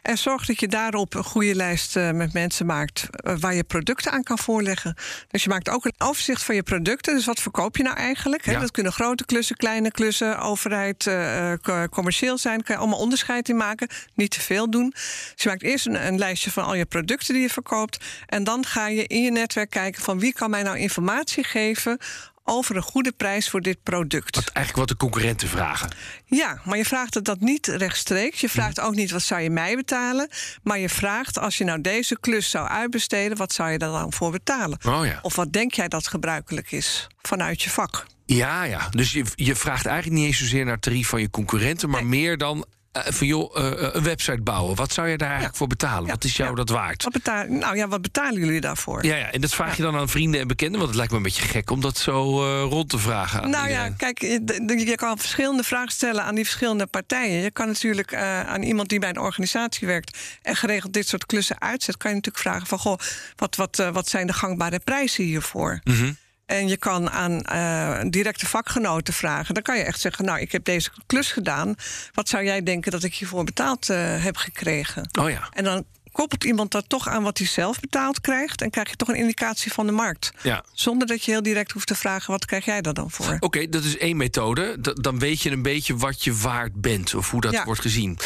En 0.03 0.19
zorg 0.19 0.47
dat 0.47 0.61
je 0.61 0.69
daarop 0.69 1.15
een 1.15 1.25
goede 1.25 1.55
lijst 1.55 1.97
eh, 1.97 2.11
met 2.11 2.33
mensen 2.33 2.67
maakt 2.67 3.09
eh, 3.11 3.35
waar 3.39 3.55
je 3.55 3.65
producten 3.65 4.13
aan 4.13 4.23
kan 4.23 4.39
voorleggen. 4.39 4.97
Dus 5.29 5.43
je 5.43 5.49
maakt 5.49 5.69
ook 5.69 5.85
een 5.85 5.95
overzicht 5.99 6.43
van 6.43 6.55
je 6.55 6.63
producten. 6.63 7.15
Dus 7.15 7.25
wat 7.25 7.41
verkoop 7.41 7.77
je 7.77 7.83
nou 7.83 7.97
eigenlijk? 7.97 8.45
Ja. 8.45 8.61
Dat 8.61 8.71
kunnen 8.71 8.93
grote 8.93 9.25
klussen, 9.25 9.57
kleine 9.57 9.91
klussen, 9.91 10.39
overheid, 10.39 11.07
eh, 11.07 11.53
co- 11.63 11.89
commercieel 11.89 12.39
zijn. 12.39 12.63
Kan 12.63 12.75
je 12.75 12.81
allemaal 12.81 12.99
onderscheid 12.99 13.49
in 13.49 13.57
maken. 13.57 13.89
Niet 14.15 14.31
te 14.31 14.41
veel 14.41 14.71
doen. 14.71 14.91
Dus 14.91 15.43
je 15.43 15.49
maakt 15.49 15.63
eerst 15.63 15.87
een, 15.87 16.07
een 16.07 16.19
lijstje 16.19 16.51
van 16.51 16.65
al 16.65 16.75
je 16.75 16.87
producten 16.87 17.35
die 17.35 17.43
je 17.43 17.51
verkoopt. 17.51 18.05
En 18.27 18.45
dan 18.45 18.65
ga 18.73 18.89
je 18.89 19.07
in 19.07 19.23
je 19.23 19.31
netwerk 19.31 19.71
kijken 19.71 20.03
van 20.03 20.19
wie 20.19 20.33
kan 20.33 20.51
mij 20.51 20.63
nou 20.63 20.79
informatie 20.79 21.45
geven 21.45 21.99
over 22.45 22.77
een 22.77 22.83
goede 22.83 23.13
prijs 23.13 23.51
voor 23.51 23.61
dit 23.61 23.83
product. 23.83 24.35
Wat, 24.35 24.49
eigenlijk 24.49 24.89
wat 24.89 24.99
de 24.99 25.05
concurrenten 25.05 25.49
vragen. 25.49 25.91
Ja, 26.25 26.61
maar 26.65 26.77
je 26.77 26.85
vraagt 26.85 27.15
het 27.15 27.25
dat 27.25 27.41
niet 27.41 27.67
rechtstreeks. 27.67 28.41
Je 28.41 28.49
vraagt 28.49 28.81
ook 28.81 28.95
niet 28.95 29.11
wat 29.11 29.23
zou 29.23 29.41
je 29.41 29.51
mij 29.51 29.77
betalen. 29.77 30.29
Maar 30.63 30.79
je 30.79 30.89
vraagt 30.89 31.39
als 31.39 31.59
je 31.59 31.65
nou 31.65 31.81
deze 31.81 32.17
klus 32.21 32.51
zou 32.51 32.69
uitbesteden, 32.69 33.37
wat 33.37 33.53
zou 33.53 33.71
je 33.71 33.79
daar 33.79 33.91
dan 33.93 34.13
voor 34.13 34.31
betalen? 34.31 34.79
Oh 34.87 35.07
ja. 35.07 35.19
Of 35.23 35.37
wat 35.37 35.53
denk 35.53 35.73
jij 35.73 35.89
dat 35.89 36.07
gebruikelijk 36.07 36.73
is 36.73 37.07
vanuit 37.23 37.63
je 37.63 37.71
vak? 37.71 38.07
Ja, 38.27 38.63
ja. 38.63 38.89
Dus 38.91 39.13
je, 39.13 39.25
je 39.35 39.57
vraagt 39.57 39.87
eigenlijk 39.87 40.19
niet 40.19 40.27
eens 40.27 40.39
zozeer 40.39 40.65
naar 40.65 40.75
het 40.75 40.83
tarief 40.83 41.09
van 41.09 41.21
je 41.21 41.31
concurrenten, 41.31 41.91
maar 41.91 42.07
meer 42.07 42.39
dan 42.39 42.67
eh, 42.93 43.03
van 43.13 43.27
joh, 43.27 43.57
eh, 43.57 43.89
een 43.93 44.03
website 44.03 44.43
bouwen. 44.43 44.77
Wat 44.77 44.93
zou 44.93 45.09
je 45.09 45.17
daar 45.17 45.29
eigenlijk 45.29 45.57
voor 45.57 45.67
betalen? 45.67 46.07
Ja, 46.07 46.13
Wat 46.13 46.25
is 46.25 46.37
jou 46.37 46.51
ja. 46.51 46.57
dat 46.57 46.69
waard? 46.69 47.03
Wat 47.05 47.13
betaal, 47.13 47.47
nou 47.47 47.77
ja, 47.77 47.89
wat 47.89 48.03
betalen 48.03 48.41
jullie 48.41 48.61
daarvoor? 48.61 49.05
Ja, 49.05 49.17
ja, 49.17 49.31
en 49.31 49.41
dat 49.41 49.55
vraag 49.55 49.77
je 49.77 49.83
dan 49.83 49.97
aan 49.97 50.09
vrienden 50.09 50.41
en 50.41 50.47
bekenden, 50.47 50.77
want 50.77 50.89
het 50.89 50.97
lijkt 50.97 51.13
me 51.13 51.17
een 51.19 51.25
beetje 51.25 51.43
gek 51.43 51.71
om 51.71 51.81
dat 51.81 51.99
zo 51.99 52.45
eh, 52.45 52.63
rond 52.71 52.89
te 52.89 52.99
vragen 52.99 53.43
aan 53.43 53.51
Nou 53.51 53.69
ja, 53.69 53.89
kijk, 53.89 54.21
je, 54.21 54.85
je 54.87 54.95
kan 54.95 55.19
verschillende 55.19 55.63
vragen 55.63 55.93
stellen 55.93 56.25
aan 56.25 56.35
die 56.35 56.45
verschillende 56.45 56.87
partijen. 56.87 57.43
Je 57.43 57.51
kan 57.51 57.67
natuurlijk 57.67 58.13
eh, 58.13 58.41
aan 58.41 58.63
iemand 58.63 58.89
die 58.89 58.99
bij 58.99 59.09
een 59.09 59.19
organisatie 59.19 59.87
werkt 59.87 60.19
en 60.43 60.57
geregeld 60.57 60.93
dit 60.93 61.09
soort 61.09 61.27
klussen 61.27 61.61
uitzet, 61.61 61.97
kan 61.97 62.11
je 62.11 62.17
natuurlijk 62.17 62.45
vragen 62.45 62.67
van 62.67 62.79
goh, 62.79 62.99
wat, 63.37 63.57
wat, 63.57 63.79
eh, 63.79 63.89
wat 63.89 64.09
zijn 64.09 64.27
de 64.27 64.33
gangbare 64.33 64.79
prijzen 64.79 65.25
hiervoor? 65.25 65.81
Mhm. 65.85 66.13
En 66.53 66.69
je 66.69 66.77
kan 66.77 67.11
aan 67.11 67.41
eh, 67.43 68.01
directe 68.11 68.47
vakgenoten 68.47 69.15
vragen. 69.15 69.55
Dan 69.55 69.63
kan 69.63 69.77
je 69.77 69.83
echt 69.83 70.01
zeggen, 70.01 70.25
nou, 70.25 70.41
ik 70.41 70.53
heb 70.53 70.65
deze 70.65 70.91
klus 71.07 71.33
gedaan. 71.33 71.75
Wat 72.15 72.29
zou 72.29 72.45
jij 72.45 72.63
denken 72.63 72.91
dat 72.93 73.03
ik 73.03 73.15
hiervoor 73.15 73.45
betaald 73.45 73.89
eh, 73.91 74.25
heb 74.25 74.37
gekregen? 74.37 75.09
Oh 75.21 75.31
ja. 75.31 75.49
En 75.53 75.65
dan 75.65 75.85
koppelt 76.13 76.45
iemand 76.45 76.71
dat 76.71 76.89
toch 76.89 77.09
aan 77.09 77.23
wat 77.23 77.39
hij 77.39 77.47
zelf 77.47 77.81
betaald 77.81 78.21
krijgt... 78.21 78.63
en 78.63 78.71
krijg 78.71 78.91
je 78.91 78.97
toch 78.97 79.09
een 79.09 79.15
indicatie 79.17 79.73
van 79.73 79.87
de 79.87 79.93
markt. 79.93 80.33
Ja. 80.43 80.65
Zonder 80.73 81.07
dat 81.07 81.25
je 81.25 81.31
heel 81.31 81.43
direct 81.43 81.73
hoeft 81.73 81.87
te 81.87 81.95
vragen, 81.95 82.31
wat 82.31 82.45
krijg 82.45 82.65
jij 82.65 82.81
daar 82.81 82.95
dan 82.95 83.11
voor? 83.11 83.37
Oké, 83.41 83.69
dat 83.69 83.85
is 83.85 83.99
één 83.99 84.17
methode. 84.17 84.79
D- 84.81 85.03
dan 85.03 85.19
weet 85.19 85.43
je 85.43 85.51
een 85.51 85.63
beetje 85.63 85.97
wat 85.97 86.25
je 86.25 86.35
waard 86.37 86.81
bent 86.81 87.15
of 87.15 87.31
hoe 87.31 87.41
dat 87.41 87.53
Ja. 87.53 87.65
wordt 87.65 87.81
gezien. 87.81 88.19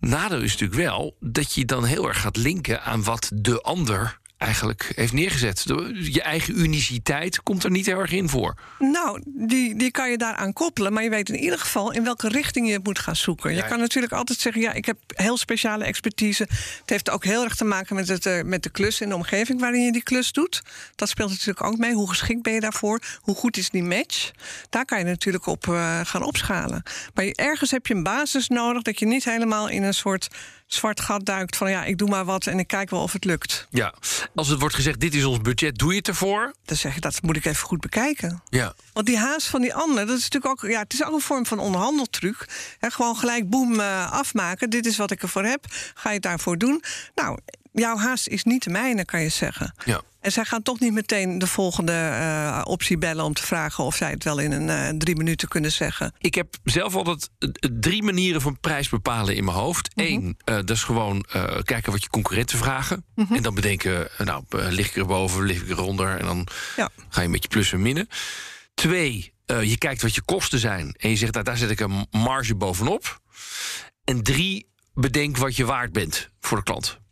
Nadeel 0.00 0.40
is 0.40 0.52
natuurlijk 0.52 0.80
wel 0.80 1.16
dat 1.20 1.54
je 1.54 1.64
dan 1.64 1.84
heel 1.84 2.08
erg 2.08 2.20
gaat 2.20 2.36
linken 2.36 2.82
aan 2.82 3.02
wat 3.04 3.30
de 3.34 3.60
ander 3.60 4.18
eigenlijk 4.44 4.92
heeft 4.94 5.12
neergezet. 5.12 5.64
Je 5.94 6.22
eigen 6.22 6.58
uniciteit 6.58 7.42
komt 7.42 7.64
er 7.64 7.70
niet 7.70 7.86
heel 7.86 7.98
erg 7.98 8.12
in 8.12 8.28
voor. 8.28 8.54
Nou, 8.78 9.22
die, 9.24 9.76
die 9.76 9.90
kan 9.90 10.10
je 10.10 10.18
daaraan 10.18 10.52
koppelen. 10.52 10.92
Maar 10.92 11.02
je 11.02 11.10
weet 11.10 11.28
in 11.28 11.38
ieder 11.38 11.58
geval 11.58 11.92
in 11.92 12.04
welke 12.04 12.28
richting 12.28 12.66
je 12.66 12.72
het 12.72 12.84
moet 12.84 12.98
gaan 12.98 13.16
zoeken. 13.16 13.50
Ja. 13.50 13.56
Je 13.56 13.68
kan 13.68 13.78
natuurlijk 13.78 14.12
altijd 14.12 14.38
zeggen: 14.38 14.62
ja, 14.62 14.72
ik 14.72 14.84
heb 14.84 14.96
heel 15.06 15.36
speciale 15.36 15.84
expertise. 15.84 16.42
Het 16.80 16.90
heeft 16.90 17.10
ook 17.10 17.24
heel 17.24 17.44
erg 17.44 17.54
te 17.56 17.64
maken 17.64 17.94
met, 17.94 18.08
het, 18.08 18.26
eh, 18.26 18.42
met 18.42 18.62
de 18.62 18.70
klus 18.70 19.00
en 19.00 19.08
de 19.08 19.14
omgeving 19.14 19.60
waarin 19.60 19.84
je 19.84 19.92
die 19.92 20.02
klus 20.02 20.32
doet. 20.32 20.62
Dat 20.94 21.08
speelt 21.08 21.30
natuurlijk 21.30 21.62
ook 21.62 21.76
mee. 21.76 21.94
Hoe 21.94 22.08
geschikt 22.08 22.42
ben 22.42 22.52
je 22.52 22.60
daarvoor? 22.60 23.00
Hoe 23.20 23.34
goed 23.34 23.56
is 23.56 23.70
die 23.70 23.82
match? 23.82 24.30
Daar 24.70 24.84
kan 24.84 24.98
je 24.98 25.04
natuurlijk 25.04 25.46
op 25.46 25.68
eh, 25.68 26.00
gaan 26.04 26.22
opschalen. 26.22 26.82
Maar 27.14 27.24
ergens 27.24 27.70
heb 27.70 27.86
je 27.86 27.94
een 27.94 28.02
basis 28.02 28.48
nodig 28.48 28.82
dat 28.82 28.98
je 28.98 29.06
niet 29.06 29.24
helemaal 29.24 29.68
in 29.68 29.82
een 29.82 29.94
soort 29.94 30.28
zwart 30.74 31.00
gat 31.00 31.24
duikt 31.24 31.56
van 31.56 31.70
ja, 31.70 31.84
ik 31.84 31.98
doe 31.98 32.08
maar 32.08 32.24
wat 32.24 32.46
en 32.46 32.58
ik 32.58 32.66
kijk 32.66 32.90
wel 32.90 33.02
of 33.02 33.12
het 33.12 33.24
lukt. 33.24 33.66
Ja, 33.70 33.94
als 34.34 34.48
het 34.48 34.60
wordt 34.60 34.74
gezegd, 34.74 35.00
dit 35.00 35.14
is 35.14 35.24
ons 35.24 35.40
budget, 35.40 35.78
doe 35.78 35.90
je 35.90 35.98
het 35.98 36.08
ervoor? 36.08 36.54
Dan 36.64 36.76
zeg 36.76 36.94
je, 36.94 37.00
dat 37.00 37.22
moet 37.22 37.36
ik 37.36 37.44
even 37.44 37.66
goed 37.66 37.80
bekijken. 37.80 38.42
Ja. 38.48 38.74
Want 38.92 39.06
die 39.06 39.18
haast 39.18 39.46
van 39.46 39.60
die 39.60 39.74
ander, 39.74 40.06
dat 40.06 40.18
is 40.18 40.22
natuurlijk 40.22 40.64
ook, 40.64 40.70
ja, 40.70 40.80
het 40.80 40.92
is 40.92 41.04
ook 41.04 41.14
een 41.14 41.20
vorm 41.20 41.46
van 41.46 41.58
onderhandeltruc. 41.58 42.48
Hè, 42.78 42.90
gewoon 42.90 43.16
gelijk 43.16 43.50
boem 43.50 43.80
eh, 43.80 44.12
afmaken. 44.12 44.70
Dit 44.70 44.86
is 44.86 44.96
wat 44.96 45.10
ik 45.10 45.22
ervoor 45.22 45.44
heb. 45.44 45.64
Ga 45.94 46.08
je 46.08 46.14
het 46.14 46.22
daarvoor 46.22 46.58
doen? 46.58 46.82
Nou, 47.14 47.38
jouw 47.80 47.96
haast 47.96 48.26
is 48.28 48.44
niet 48.44 48.62
de 48.64 48.70
mijne, 48.70 49.04
kan 49.04 49.20
je 49.20 49.28
zeggen. 49.28 49.74
Ja. 49.84 50.00
En 50.20 50.32
zij 50.32 50.44
gaan 50.44 50.62
toch 50.62 50.80
niet 50.80 50.92
meteen 50.92 51.38
de 51.38 51.46
volgende 51.46 51.92
eh, 51.92 52.60
optie 52.64 52.98
bellen 52.98 53.24
om 53.24 53.34
te 53.34 53.42
vragen 53.42 53.84
of 53.84 53.96
zij 53.96 54.10
het 54.10 54.24
wel 54.24 54.38
in 54.38 54.52
een 54.52 54.68
eh, 54.68 54.98
drie 54.98 55.16
minuten 55.16 55.48
kunnen 55.48 55.72
zeggen. 55.72 56.12
Ik 56.18 56.34
heb 56.34 56.54
zelf 56.64 56.94
altijd 56.94 57.30
drie 57.80 58.02
manieren 58.02 58.40
van 58.40 58.60
prijs 58.60 58.88
bepalen 58.88 59.36
in 59.36 59.44
mijn 59.44 59.56
hoofd. 59.56 59.90
Eén, 59.94 60.36
eh, 60.44 60.54
dat 60.54 60.70
is 60.70 60.82
gewoon 60.82 61.24
kijken 61.62 61.92
wat 61.92 62.02
je 62.02 62.08
concurrenten 62.08 62.58
vragen. 62.58 63.04
En 63.30 63.42
dan 63.42 63.54
bedenken, 63.54 64.08
nou, 64.18 64.44
lig 64.48 64.88
ik 64.88 64.96
erboven, 64.96 65.44
lig 65.44 65.62
ik 65.62 65.68
eronder. 65.68 66.18
En 66.18 66.26
dan 66.26 66.46
Ja. 66.76 66.88
ga 67.08 67.20
je 67.20 67.28
met 67.28 67.42
je 67.42 67.48
plus 67.48 67.72
en 67.72 67.82
minnen. 67.82 68.08
Twee, 68.74 69.34
je 69.46 69.78
kijkt 69.78 70.02
wat 70.02 70.14
je 70.14 70.22
kosten 70.22 70.58
zijn. 70.58 70.94
En 70.98 71.10
je 71.10 71.16
zegt, 71.16 71.32
nou, 71.32 71.44
daar 71.44 71.56
zet 71.56 71.70
ik 71.70 71.80
een 71.80 72.06
marge 72.10 72.54
bovenop. 72.54 73.20
En 74.04 74.22
drie, 74.22 74.68
bedenk 74.94 75.36
wat 75.36 75.56
je 75.56 75.64
waard 75.64 75.92
bent 75.92 76.30
voor 76.40 76.56
de 76.56 76.62
klant. 76.62 77.02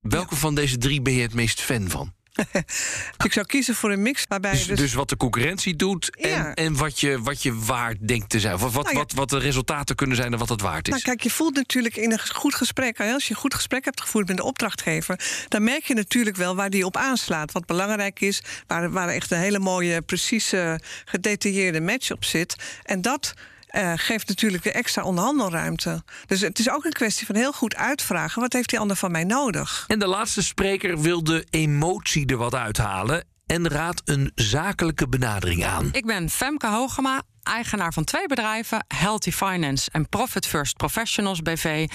Welke 0.00 0.36
van 0.36 0.54
deze 0.54 0.78
drie 0.78 1.02
ben 1.02 1.12
je 1.12 1.22
het 1.22 1.34
meest 1.34 1.60
fan 1.60 1.90
van? 1.90 2.12
Ik 3.24 3.32
zou 3.32 3.46
kiezen 3.46 3.74
voor 3.74 3.90
een 3.92 4.02
mix 4.02 4.24
waarbij 4.28 4.50
Dus, 4.50 4.66
dus, 4.66 4.78
dus 4.78 4.94
wat 4.94 5.08
de 5.08 5.16
concurrentie 5.16 5.76
doet 5.76 6.16
en, 6.16 6.28
Ja. 6.28 6.54
en 6.54 6.76
wat, 6.76 7.00
je, 7.00 7.22
wat 7.22 7.42
je 7.42 7.54
waard 7.54 8.08
denkt 8.08 8.28
te 8.28 8.40
zijn. 8.40 8.58
Wat, 8.58 8.72
wat, 8.72 8.84
Nou 8.84 8.96
ja. 8.96 9.02
wat, 9.02 9.12
wat 9.12 9.28
de 9.30 9.38
resultaten 9.38 9.96
kunnen 9.96 10.16
zijn 10.16 10.32
en 10.32 10.38
wat 10.38 10.48
het 10.48 10.60
waard 10.60 10.86
is. 10.86 10.92
Nou, 10.92 11.04
kijk, 11.04 11.22
je 11.22 11.30
voelt 11.30 11.54
natuurlijk 11.54 11.96
in 11.96 12.12
een 12.12 12.28
goed 12.28 12.54
gesprek, 12.54 13.00
als 13.00 13.24
je 13.24 13.30
een 13.34 13.40
goed 13.40 13.54
gesprek 13.54 13.84
hebt 13.84 14.00
gevoerd 14.00 14.28
met 14.28 14.36
de 14.36 14.42
opdrachtgever, 14.44 15.20
dan 15.48 15.64
merk 15.64 15.84
je 15.84 15.94
natuurlijk 15.94 16.36
wel 16.36 16.54
waar 16.56 16.70
die 16.70 16.84
op 16.84 16.96
aanslaat. 16.96 17.52
Wat 17.52 17.66
belangrijk 17.66 18.20
is, 18.20 18.42
waar, 18.66 18.90
waar 18.90 19.08
echt 19.08 19.30
een 19.30 19.38
hele 19.38 19.58
mooie, 19.58 20.02
precieze, 20.02 20.80
gedetailleerde 21.04 21.80
match 21.80 22.10
op 22.10 22.24
zit. 22.24 22.56
En 22.82 23.02
dat. 23.02 23.34
Eh, 23.70 23.92
geeft 23.96 24.28
natuurlijk 24.28 24.64
weer 24.64 24.74
extra 24.74 25.02
onderhandelruimte. 25.02 26.02
Dus 26.26 26.40
het 26.40 26.58
is 26.58 26.70
ook 26.70 26.84
een 26.84 26.92
kwestie 26.92 27.26
van 27.26 27.36
heel 27.36 27.52
goed 27.52 27.76
uitvragen: 27.76 28.40
wat 28.42 28.52
heeft 28.52 28.70
die 28.70 28.78
ander 28.78 28.96
van 28.96 29.10
mij 29.10 29.24
nodig? 29.24 29.84
En 29.86 29.98
de 29.98 30.06
laatste 30.06 30.42
spreker 30.42 31.00
wil 31.00 31.24
de 31.24 31.46
emotie 31.50 32.26
er 32.26 32.36
wat 32.36 32.54
uithalen 32.54 33.24
en 33.46 33.68
raadt 33.68 34.02
een 34.04 34.32
zakelijke 34.34 35.08
benadering 35.08 35.64
aan. 35.64 35.88
Ik 35.92 36.06
ben 36.06 36.30
Femke 36.30 36.66
Hogema, 36.66 37.22
eigenaar 37.42 37.92
van 37.92 38.04
twee 38.04 38.26
bedrijven, 38.26 38.84
Healthy 38.88 39.30
Finance 39.30 39.90
en 39.90 40.08
Profit 40.08 40.46
First 40.46 40.76
Professionals 40.76 41.42
BV. 41.42 41.88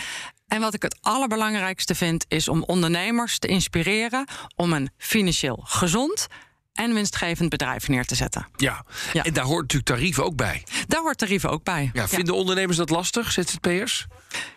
En 0.47 0.61
wat 0.61 0.73
ik 0.73 0.81
het 0.81 0.97
allerbelangrijkste 1.01 1.95
vind, 1.95 2.25
is 2.27 2.47
om 2.47 2.63
ondernemers 2.63 3.39
te 3.39 3.47
inspireren 3.47 4.27
om 4.55 4.73
een 4.73 4.89
financieel 4.97 5.61
gezond 5.63 6.27
en 6.75 6.93
winstgevend 6.93 7.49
bedrijf 7.49 7.87
neer 7.87 8.05
te 8.05 8.15
zetten. 8.15 8.47
Ja. 8.55 8.85
Ja. 9.13 9.23
en 9.23 9.33
daar 9.33 9.43
hoort 9.43 9.61
natuurlijk 9.61 9.89
tarieven 9.89 10.23
ook 10.25 10.35
bij. 10.35 10.63
Daar 10.87 11.01
hoort 11.01 11.17
tarieven 11.17 11.49
ook 11.49 11.63
bij. 11.63 11.89
Ja, 11.93 12.07
vinden 12.07 12.35
ondernemers 12.35 12.77
dat 12.77 12.89
lastig, 12.89 13.31
ZZP'ers? 13.31 14.05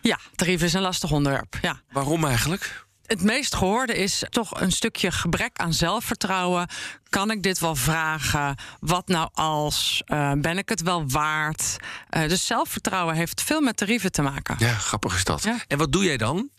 ja, 0.00 0.18
tarieven 0.34 0.66
is 0.66 0.72
een 0.72 0.80
lastig 0.80 1.10
onderwerp. 1.10 1.58
Ja. 1.62 1.80
Waarom 1.90 2.24
eigenlijk? 2.24 2.86
Het 3.06 3.22
meest 3.22 3.54
gehoorde 3.54 3.96
is 3.96 4.22
toch 4.28 4.60
een 4.60 4.72
stukje 4.72 5.10
gebrek 5.10 5.58
aan 5.58 5.72
zelfvertrouwen. 5.72 6.68
Kan 7.08 7.30
ik 7.30 7.42
dit 7.42 7.58
wel 7.58 7.74
vragen? 7.74 8.56
Wat 8.80 9.08
nou 9.08 9.28
als? 9.32 10.02
Eh, 10.06 10.32
ben 10.32 10.58
ik 10.58 10.68
het 10.68 10.82
wel 10.82 11.04
waard? 11.08 11.76
Eh, 12.08 12.28
dus 12.28 12.46
zelfvertrouwen 12.46 13.14
heeft 13.14 13.42
veel 13.42 13.60
met 13.60 13.76
tarieven 13.76 14.12
te 14.12 14.22
maken. 14.22 14.56
Ja, 14.58 14.74
grappig 14.74 15.14
is 15.14 15.24
dat. 15.24 15.42
Ja. 15.42 15.56
En 15.68 15.78
wat 15.78 15.92
doe 15.92 16.04
jij 16.04 16.16
dan? 16.16 16.50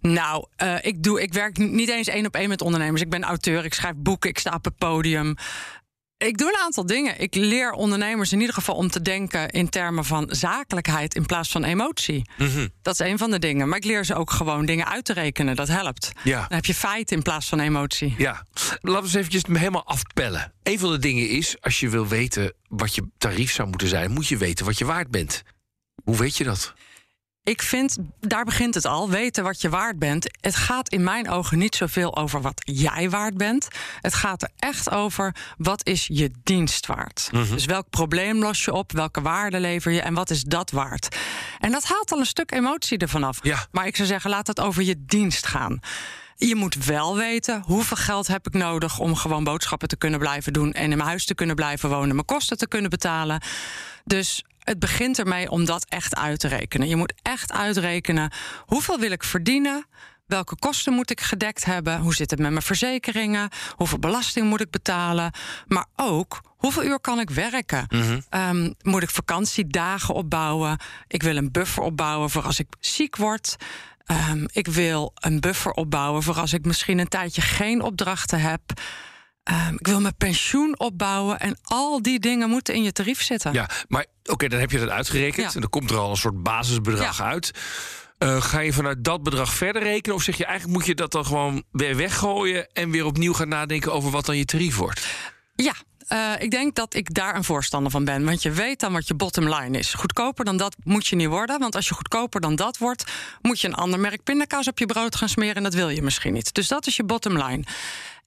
Nou, 0.00 0.46
eh, 0.56 0.74
ik, 0.80 1.02
doe, 1.02 1.22
ik 1.22 1.32
werk 1.32 1.56
niet 1.58 1.88
eens 1.88 2.08
één 2.08 2.26
op 2.26 2.34
één 2.34 2.48
met 2.48 2.62
ondernemers. 2.62 3.02
Ik 3.02 3.10
ben 3.10 3.22
auteur, 3.22 3.64
ik 3.64 3.74
schrijf 3.74 3.94
boeken, 3.96 4.30
ik 4.30 4.38
sta 4.38 4.54
op 4.54 4.64
het 4.64 4.76
podium. 4.76 5.36
Ik 6.26 6.38
doe 6.38 6.48
een 6.48 6.60
aantal 6.60 6.86
dingen. 6.86 7.20
Ik 7.20 7.34
leer 7.34 7.72
ondernemers 7.72 8.32
in 8.32 8.40
ieder 8.40 8.54
geval 8.54 8.74
om 8.74 8.90
te 8.90 9.02
denken 9.02 9.48
in 9.48 9.68
termen 9.68 10.04
van 10.04 10.28
zakelijkheid 10.30 11.14
in 11.14 11.26
plaats 11.26 11.50
van 11.50 11.64
emotie. 11.64 12.30
Mhm. 12.36 12.68
Dat 12.82 13.00
is 13.00 13.06
een 13.06 13.18
van 13.18 13.30
de 13.30 13.38
dingen. 13.38 13.68
Maar 13.68 13.78
ik 13.78 13.84
leer 13.84 14.04
ze 14.04 14.14
ook 14.14 14.30
gewoon 14.30 14.66
dingen 14.66 14.86
uit 14.86 15.04
te 15.04 15.12
rekenen. 15.12 15.56
Dat 15.56 15.68
helpt. 15.68 16.12
Ja. 16.24 16.38
Dan 16.38 16.56
heb 16.56 16.64
je 16.64 16.74
feiten 16.74 17.16
in 17.16 17.22
plaats 17.22 17.48
van 17.48 17.60
emotie. 17.60 18.14
Ja, 18.18 18.46
laten 18.80 18.80
we 18.80 18.96
eens 18.96 19.14
eventjes 19.14 19.42
helemaal 19.46 19.86
afpellen. 19.86 20.52
Een 20.62 20.78
van 20.78 20.90
de 20.90 20.98
dingen 20.98 21.28
is, 21.28 21.56
als 21.60 21.80
je 21.80 21.88
wil 21.88 22.06
weten 22.06 22.52
wat 22.68 22.94
je 22.94 23.08
tarief 23.18 23.52
zou 23.52 23.68
moeten 23.68 23.88
zijn... 23.88 24.10
moet 24.10 24.28
je 24.28 24.36
weten 24.36 24.64
wat 24.64 24.78
je 24.78 24.84
waard 24.84 25.10
bent. 25.10 25.42
Hoe 26.04 26.16
weet 26.16 26.36
je 26.36 26.44
dat? 26.44 26.74
Ik 27.42 27.62
vind, 27.62 27.96
daar 28.20 28.44
begint 28.44 28.74
het 28.74 28.84
al, 28.84 29.10
weten 29.10 29.44
wat 29.44 29.60
je 29.60 29.68
waard 29.68 29.98
bent. 29.98 30.38
Het 30.40 30.56
gaat 30.56 30.88
in 30.88 31.04
mijn 31.04 31.28
ogen 31.30 31.58
niet 31.58 31.74
zoveel 31.74 32.16
over 32.16 32.40
wat 32.40 32.62
jij 32.64 33.10
waard 33.10 33.36
bent. 33.36 33.68
Het 34.00 34.14
gaat 34.14 34.42
er 34.42 34.50
echt 34.58 34.90
over 34.90 35.34
wat 35.56 35.86
is 35.86 36.06
je 36.12 36.30
dienst 36.42 36.86
waard. 36.86 37.28
Dus 37.32 37.64
welk 37.64 37.90
probleem 37.90 38.38
los 38.38 38.64
je 38.64 38.72
op, 38.72 38.92
welke 38.92 39.20
waarde 39.20 39.60
lever 39.60 39.92
je 39.92 40.00
en 40.00 40.14
wat 40.14 40.30
is 40.30 40.42
dat 40.42 40.70
waard. 40.70 41.16
En 41.58 41.72
dat 41.72 41.84
haalt 41.84 42.12
al 42.12 42.18
een 42.18 42.26
stuk 42.26 42.52
emotie 42.52 42.98
ervan 42.98 43.24
af. 43.24 43.38
Ja. 43.42 43.66
Maar 43.70 43.86
ik 43.86 43.96
zou 43.96 44.08
zeggen, 44.08 44.30
laat 44.30 44.46
het 44.46 44.60
over 44.60 44.82
je 44.82 45.04
dienst 45.06 45.46
gaan. 45.46 45.80
Je 46.36 46.54
moet 46.54 46.84
wel 46.84 47.16
weten 47.16 47.62
hoeveel 47.66 47.96
geld 47.96 48.26
heb 48.26 48.46
ik 48.46 48.52
nodig 48.52 48.98
om 48.98 49.14
gewoon 49.14 49.44
boodschappen 49.44 49.88
te 49.88 49.96
kunnen 49.96 50.18
blijven 50.18 50.52
doen 50.52 50.72
en 50.72 50.90
in 50.90 50.96
mijn 50.96 51.08
huis 51.08 51.24
te 51.24 51.34
kunnen 51.34 51.56
blijven 51.56 51.88
wonen, 51.88 52.14
mijn 52.14 52.26
kosten 52.26 52.58
te 52.58 52.68
kunnen 52.68 52.90
betalen. 52.90 53.42
Dus 54.04 54.44
het 54.64 54.78
begint 54.78 55.18
ermee 55.18 55.50
om 55.50 55.64
dat 55.64 55.86
echt 55.88 56.16
uit 56.16 56.40
te 56.40 56.48
rekenen. 56.48 56.88
Je 56.88 56.96
moet 56.96 57.12
echt 57.22 57.52
uitrekenen 57.52 58.32
hoeveel 58.66 58.98
wil 58.98 59.10
ik 59.10 59.24
verdienen. 59.24 59.86
Welke 60.26 60.56
kosten 60.56 60.92
moet 60.92 61.10
ik 61.10 61.20
gedekt 61.20 61.64
hebben? 61.64 62.00
Hoe 62.00 62.14
zit 62.14 62.30
het 62.30 62.40
met 62.40 62.50
mijn 62.50 62.62
verzekeringen? 62.62 63.48
Hoeveel 63.76 63.98
belasting 63.98 64.48
moet 64.48 64.60
ik 64.60 64.70
betalen? 64.70 65.32
Maar 65.66 65.86
ook 65.96 66.40
hoeveel 66.56 66.84
uur 66.84 67.00
kan 67.00 67.20
ik 67.20 67.30
werken? 67.30 67.86
Ehm, 68.28 68.72
moet 68.82 69.02
ik 69.02 69.10
vakantiedagen 69.10 70.14
opbouwen? 70.14 70.78
Ik 71.06 71.22
wil 71.22 71.36
een 71.36 71.50
buffer 71.50 71.82
opbouwen 71.82 72.30
voor 72.30 72.42
als 72.42 72.58
ik 72.58 72.66
ziek 72.80 73.16
word. 73.16 73.56
Ehm, 74.04 74.46
ik 74.52 74.66
wil 74.66 75.12
een 75.14 75.40
buffer 75.40 75.72
opbouwen 75.72 76.22
voor 76.22 76.38
als 76.38 76.52
ik 76.52 76.64
misschien 76.64 76.98
een 76.98 77.08
tijdje 77.08 77.42
geen 77.42 77.82
opdrachten 77.82 78.40
heb. 78.40 78.60
Ehm, 79.42 79.74
ik 79.74 79.86
wil 79.86 80.00
mijn 80.00 80.16
pensioen 80.16 80.78
opbouwen. 80.78 81.40
En 81.40 81.58
al 81.62 82.02
die 82.02 82.18
dingen 82.20 82.48
moeten 82.48 82.74
in 82.74 82.82
je 82.82 82.92
tarief 82.92 83.22
zitten. 83.22 83.52
Ja, 83.52 83.68
maar 83.88 84.06
oké, 84.24 84.48
dan 84.48 84.60
heb 84.60 84.70
je 84.70 84.78
dat 84.78 84.88
uitgerekend... 84.88 85.46
Ja. 85.46 85.54
en 85.54 85.60
dan 85.60 85.70
komt 85.70 85.90
er 85.90 85.96
al 85.96 86.10
een 86.10 86.16
soort 86.16 86.42
basisbedrag 86.42 87.18
Ja. 87.18 87.24
uit. 87.24 87.50
Eh, 88.18 88.42
ga 88.42 88.58
je 88.60 88.72
vanuit 88.72 89.04
dat 89.04 89.22
bedrag 89.22 89.52
verder 89.54 89.82
rekenen? 89.82 90.16
Of 90.16 90.22
zeg 90.22 90.36
je 90.36 90.44
eigenlijk 90.44 90.78
moet 90.78 90.86
je 90.86 90.94
dat 90.94 91.12
dan 91.12 91.26
gewoon 91.26 91.62
weer 91.72 91.96
weggooien... 91.96 92.68
en 92.72 92.90
weer 92.90 93.04
opnieuw 93.04 93.32
gaan 93.32 93.48
nadenken 93.48 93.92
over 93.92 94.10
wat 94.10 94.26
dan 94.26 94.36
je 94.36 94.44
tarief 94.44 94.76
wordt? 94.76 95.06
Ja, 95.54 95.74
eh, 96.06 96.32
ik 96.38 96.50
denk 96.50 96.74
dat 96.74 96.94
ik 96.94 97.14
daar 97.14 97.34
een 97.36 97.44
voorstander 97.44 97.90
van 97.90 98.04
ben. 98.04 98.24
Want 98.24 98.42
je 98.42 98.50
weet 98.50 98.80
dan 98.80 98.92
wat 98.92 99.08
je 99.08 99.14
bottom 99.14 99.54
line 99.54 99.78
is. 99.78 99.94
Goedkoper 99.94 100.44
dan 100.44 100.56
dat 100.56 100.76
moet 100.84 101.06
je 101.06 101.16
niet 101.16 101.28
worden. 101.28 101.58
Want 101.58 101.74
als 101.76 101.88
je 101.88 101.94
goedkoper 101.94 102.40
dan 102.40 102.56
dat 102.56 102.78
wordt, 102.78 103.04
moet 103.42 103.60
je 103.60 103.66
een 103.68 103.74
ander 103.74 104.00
merk 104.00 104.22
pindakaas 104.22 104.68
op 104.68 104.78
je 104.78 104.86
brood 104.86 105.16
gaan 105.16 105.28
smeren. 105.28 105.54
En 105.54 105.62
dat 105.62 105.74
wil 105.74 105.88
je 105.88 106.02
misschien 106.02 106.32
niet. 106.32 106.54
Dus 106.54 106.68
dat 106.68 106.86
is 106.86 106.96
je 106.96 107.04
bottom 107.04 107.42
line. 107.42 107.62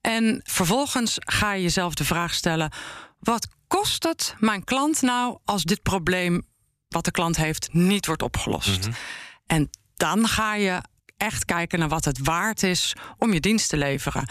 En 0.04 0.42
vervolgens 0.44 1.16
ga 1.20 1.54
je 1.54 1.62
jezelf 1.62 1.94
de 1.94 2.06
vraag 2.06 2.34
stellen: 2.34 2.72
wat 3.20 3.48
kost 3.68 4.04
het 4.04 4.36
mijn 4.40 4.64
klant 4.64 5.02
nou 5.02 5.38
als 5.46 5.64
dit 5.64 5.82
probleem 5.82 6.44
wat 6.88 7.06
de 7.06 7.12
klant 7.12 7.38
heeft 7.38 7.74
niet 7.74 8.06
wordt 8.06 8.22
opgelost? 8.22 8.90
En 9.46 9.70
dan 9.96 10.28
ga 10.28 10.56
je 10.56 10.82
echt 11.18 11.46
kijken 11.46 11.80
naar 11.80 11.90
wat 11.90 12.06
het 12.06 12.20
waard 12.24 12.64
is 12.64 12.96
om 13.18 13.34
je 13.34 13.40
dienst 13.40 13.70
te 13.70 13.78
leveren. 13.78 14.28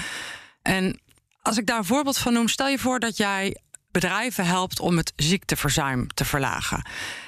En 0.62 1.00
als 1.42 1.58
ik 1.58 1.66
daar 1.66 1.78
een 1.78 1.84
voorbeeld 1.84 2.18
van 2.18 2.32
noem, 2.32 2.48
stel 2.48 2.68
je 2.68 2.78
voor 2.78 2.98
dat 2.98 3.16
jij 3.16 3.56
bedrijven 3.92 4.46
helpt 4.46 4.80
om 4.80 4.96
het 4.96 5.12
ziekteverzuim 5.16 6.06
te 6.14 6.24
verlagen. 6.24 6.82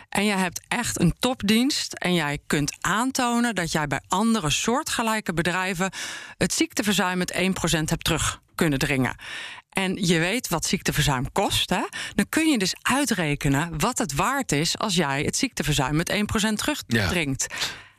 En 0.09 0.25
jij 0.25 0.37
hebt 0.37 0.61
echt 0.68 1.00
een 1.00 1.14
topdienst 1.18 1.92
en 1.92 2.14
jij 2.14 2.38
kunt 2.47 2.76
aantonen 2.80 3.54
dat 3.54 3.73
jij 3.73 3.87
bij 3.87 4.00
andere 4.09 4.50
soortgelijke 4.50 5.35
bedrijven 5.35 5.92
het 6.37 6.52
ziekteverzuim 6.52 7.18
met 7.18 7.35
1% 7.35 7.38
hebt 7.85 8.04
terug 8.04 8.40
kunnen 8.54 8.78
dringen. 8.78 9.16
En 9.71 10.06
je 10.06 10.18
weet 10.18 10.49
wat 10.49 10.64
ziekteverzuim 10.64 11.33
kost, 11.33 11.71
hè? 11.71 11.83
dan 12.14 12.28
kun 12.28 12.50
je 12.50 12.59
dus 12.59 12.75
uitrekenen 12.83 13.78
wat 13.78 13.99
het 13.99 14.14
waard 14.14 14.52
is 14.52 14.78
als 14.78 14.94
jij 14.94 15.23
het 15.23 15.37
ziekteverzuim 15.37 15.97
met 15.97 16.12
1% 16.12 16.52
terugdringt. 16.54 17.47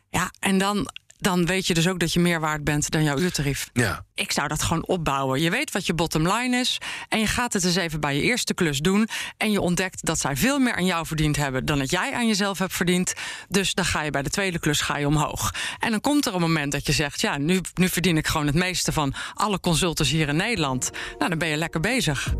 Ja, 0.09 0.31
en 0.39 0.57
dan, 0.57 0.89
dan 1.17 1.45
weet 1.45 1.67
je 1.67 1.73
dus 1.73 1.87
ook 1.87 1.99
dat 1.99 2.13
je 2.13 2.19
meer 2.19 2.39
waard 2.39 2.63
bent 2.63 2.89
dan 2.89 3.03
jouw 3.03 3.17
uurtarief. 3.17 3.69
Ja. 3.73 4.05
Ik 4.13 4.31
zou 4.31 4.47
dat 4.47 4.63
gewoon 4.63 4.85
opbouwen. 4.85 5.41
Je 5.41 5.49
weet 5.49 5.71
wat 5.71 5.85
je 5.85 5.93
bottom 5.93 6.27
line 6.27 6.57
is. 6.57 6.77
En 7.09 7.19
je 7.19 7.27
gaat 7.27 7.53
het 7.53 7.63
eens 7.63 7.75
even 7.75 7.99
bij 7.99 8.15
je 8.15 8.21
eerste 8.21 8.53
klus 8.53 8.79
doen. 8.79 9.07
En 9.37 9.51
je 9.51 9.61
ontdekt 9.61 10.05
dat 10.05 10.19
zij 10.19 10.35
veel 10.35 10.59
meer 10.59 10.75
aan 10.75 10.85
jou 10.85 11.05
verdiend 11.05 11.35
hebben 11.35 11.65
dan 11.65 11.77
dat 11.77 11.91
jij 11.91 12.13
aan 12.13 12.27
jezelf 12.27 12.59
hebt 12.59 12.73
verdiend. 12.73 13.13
Dus 13.49 13.73
dan 13.73 13.85
ga 13.85 14.01
je 14.01 14.11
bij 14.11 14.21
de 14.21 14.29
tweede 14.29 14.59
klus 14.59 14.81
ga 14.81 14.97
je 14.97 15.07
omhoog. 15.07 15.53
En 15.79 15.91
dan 15.91 16.01
komt 16.01 16.25
er 16.25 16.33
een 16.33 16.41
moment 16.41 16.71
dat 16.71 16.85
je 16.85 16.93
zegt: 16.93 17.21
Ja, 17.21 17.37
nu, 17.37 17.61
nu 17.73 17.89
verdien 17.89 18.17
ik 18.17 18.27
gewoon 18.27 18.45
het 18.45 18.55
meeste 18.55 18.91
van 18.91 19.13
alle 19.33 19.59
consultants 19.59 20.11
hier 20.11 20.27
in 20.27 20.35
Nederland. 20.35 20.91
Nou, 21.17 21.29
dan 21.29 21.39
ben 21.39 21.47
je 21.47 21.57
lekker 21.57 21.79
bezig. 21.79 22.33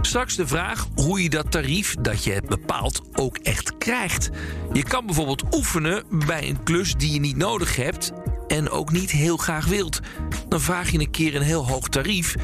Straks 0.00 0.36
de 0.36 0.46
vraag 0.46 0.86
hoe 0.94 1.22
je 1.22 1.30
dat 1.30 1.50
tarief 1.50 1.94
dat 2.00 2.24
je 2.24 2.32
hebt 2.32 2.48
bepaald 2.48 3.02
ook 3.12 3.36
echt 3.36 3.78
krijgt. 3.78 4.30
Je 4.72 4.82
kan 4.82 5.06
bijvoorbeeld 5.06 5.54
oefenen 5.54 6.04
bij 6.26 6.48
een 6.48 6.62
klus 6.62 6.94
die 6.94 7.12
je 7.12 7.20
niet 7.20 7.36
nodig 7.36 7.76
hebt 7.76 8.12
en 8.46 8.70
ook 8.70 8.92
niet 8.92 9.10
heel 9.10 9.36
graag 9.36 9.66
wilt. 9.66 10.00
Dan 10.48 10.60
vraag 10.60 10.90
je 10.90 10.98
een 10.98 11.10
keer 11.10 11.34
een 11.34 11.42
heel 11.42 11.68
hoog 11.68 11.88
tarief 11.88 12.34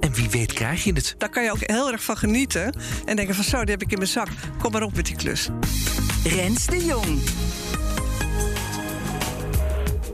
en 0.00 0.12
wie 0.12 0.30
weet 0.30 0.52
krijg 0.52 0.84
je 0.84 0.92
het. 0.92 1.14
Daar 1.18 1.28
kan 1.28 1.42
je 1.42 1.50
ook 1.50 1.60
heel 1.60 1.92
erg 1.92 2.04
van 2.04 2.16
genieten. 2.16 2.74
En 3.04 3.16
denken 3.16 3.34
van 3.34 3.44
zo, 3.44 3.60
die 3.60 3.70
heb 3.70 3.82
ik 3.82 3.92
in 3.92 3.98
mijn 3.98 4.10
zak. 4.10 4.28
Kom 4.58 4.72
maar 4.72 4.82
op 4.82 4.94
met 4.94 5.06
die 5.06 5.16
klus. 5.16 5.48
Rens 6.24 6.66
de 6.66 6.84
Jong. 6.84 7.22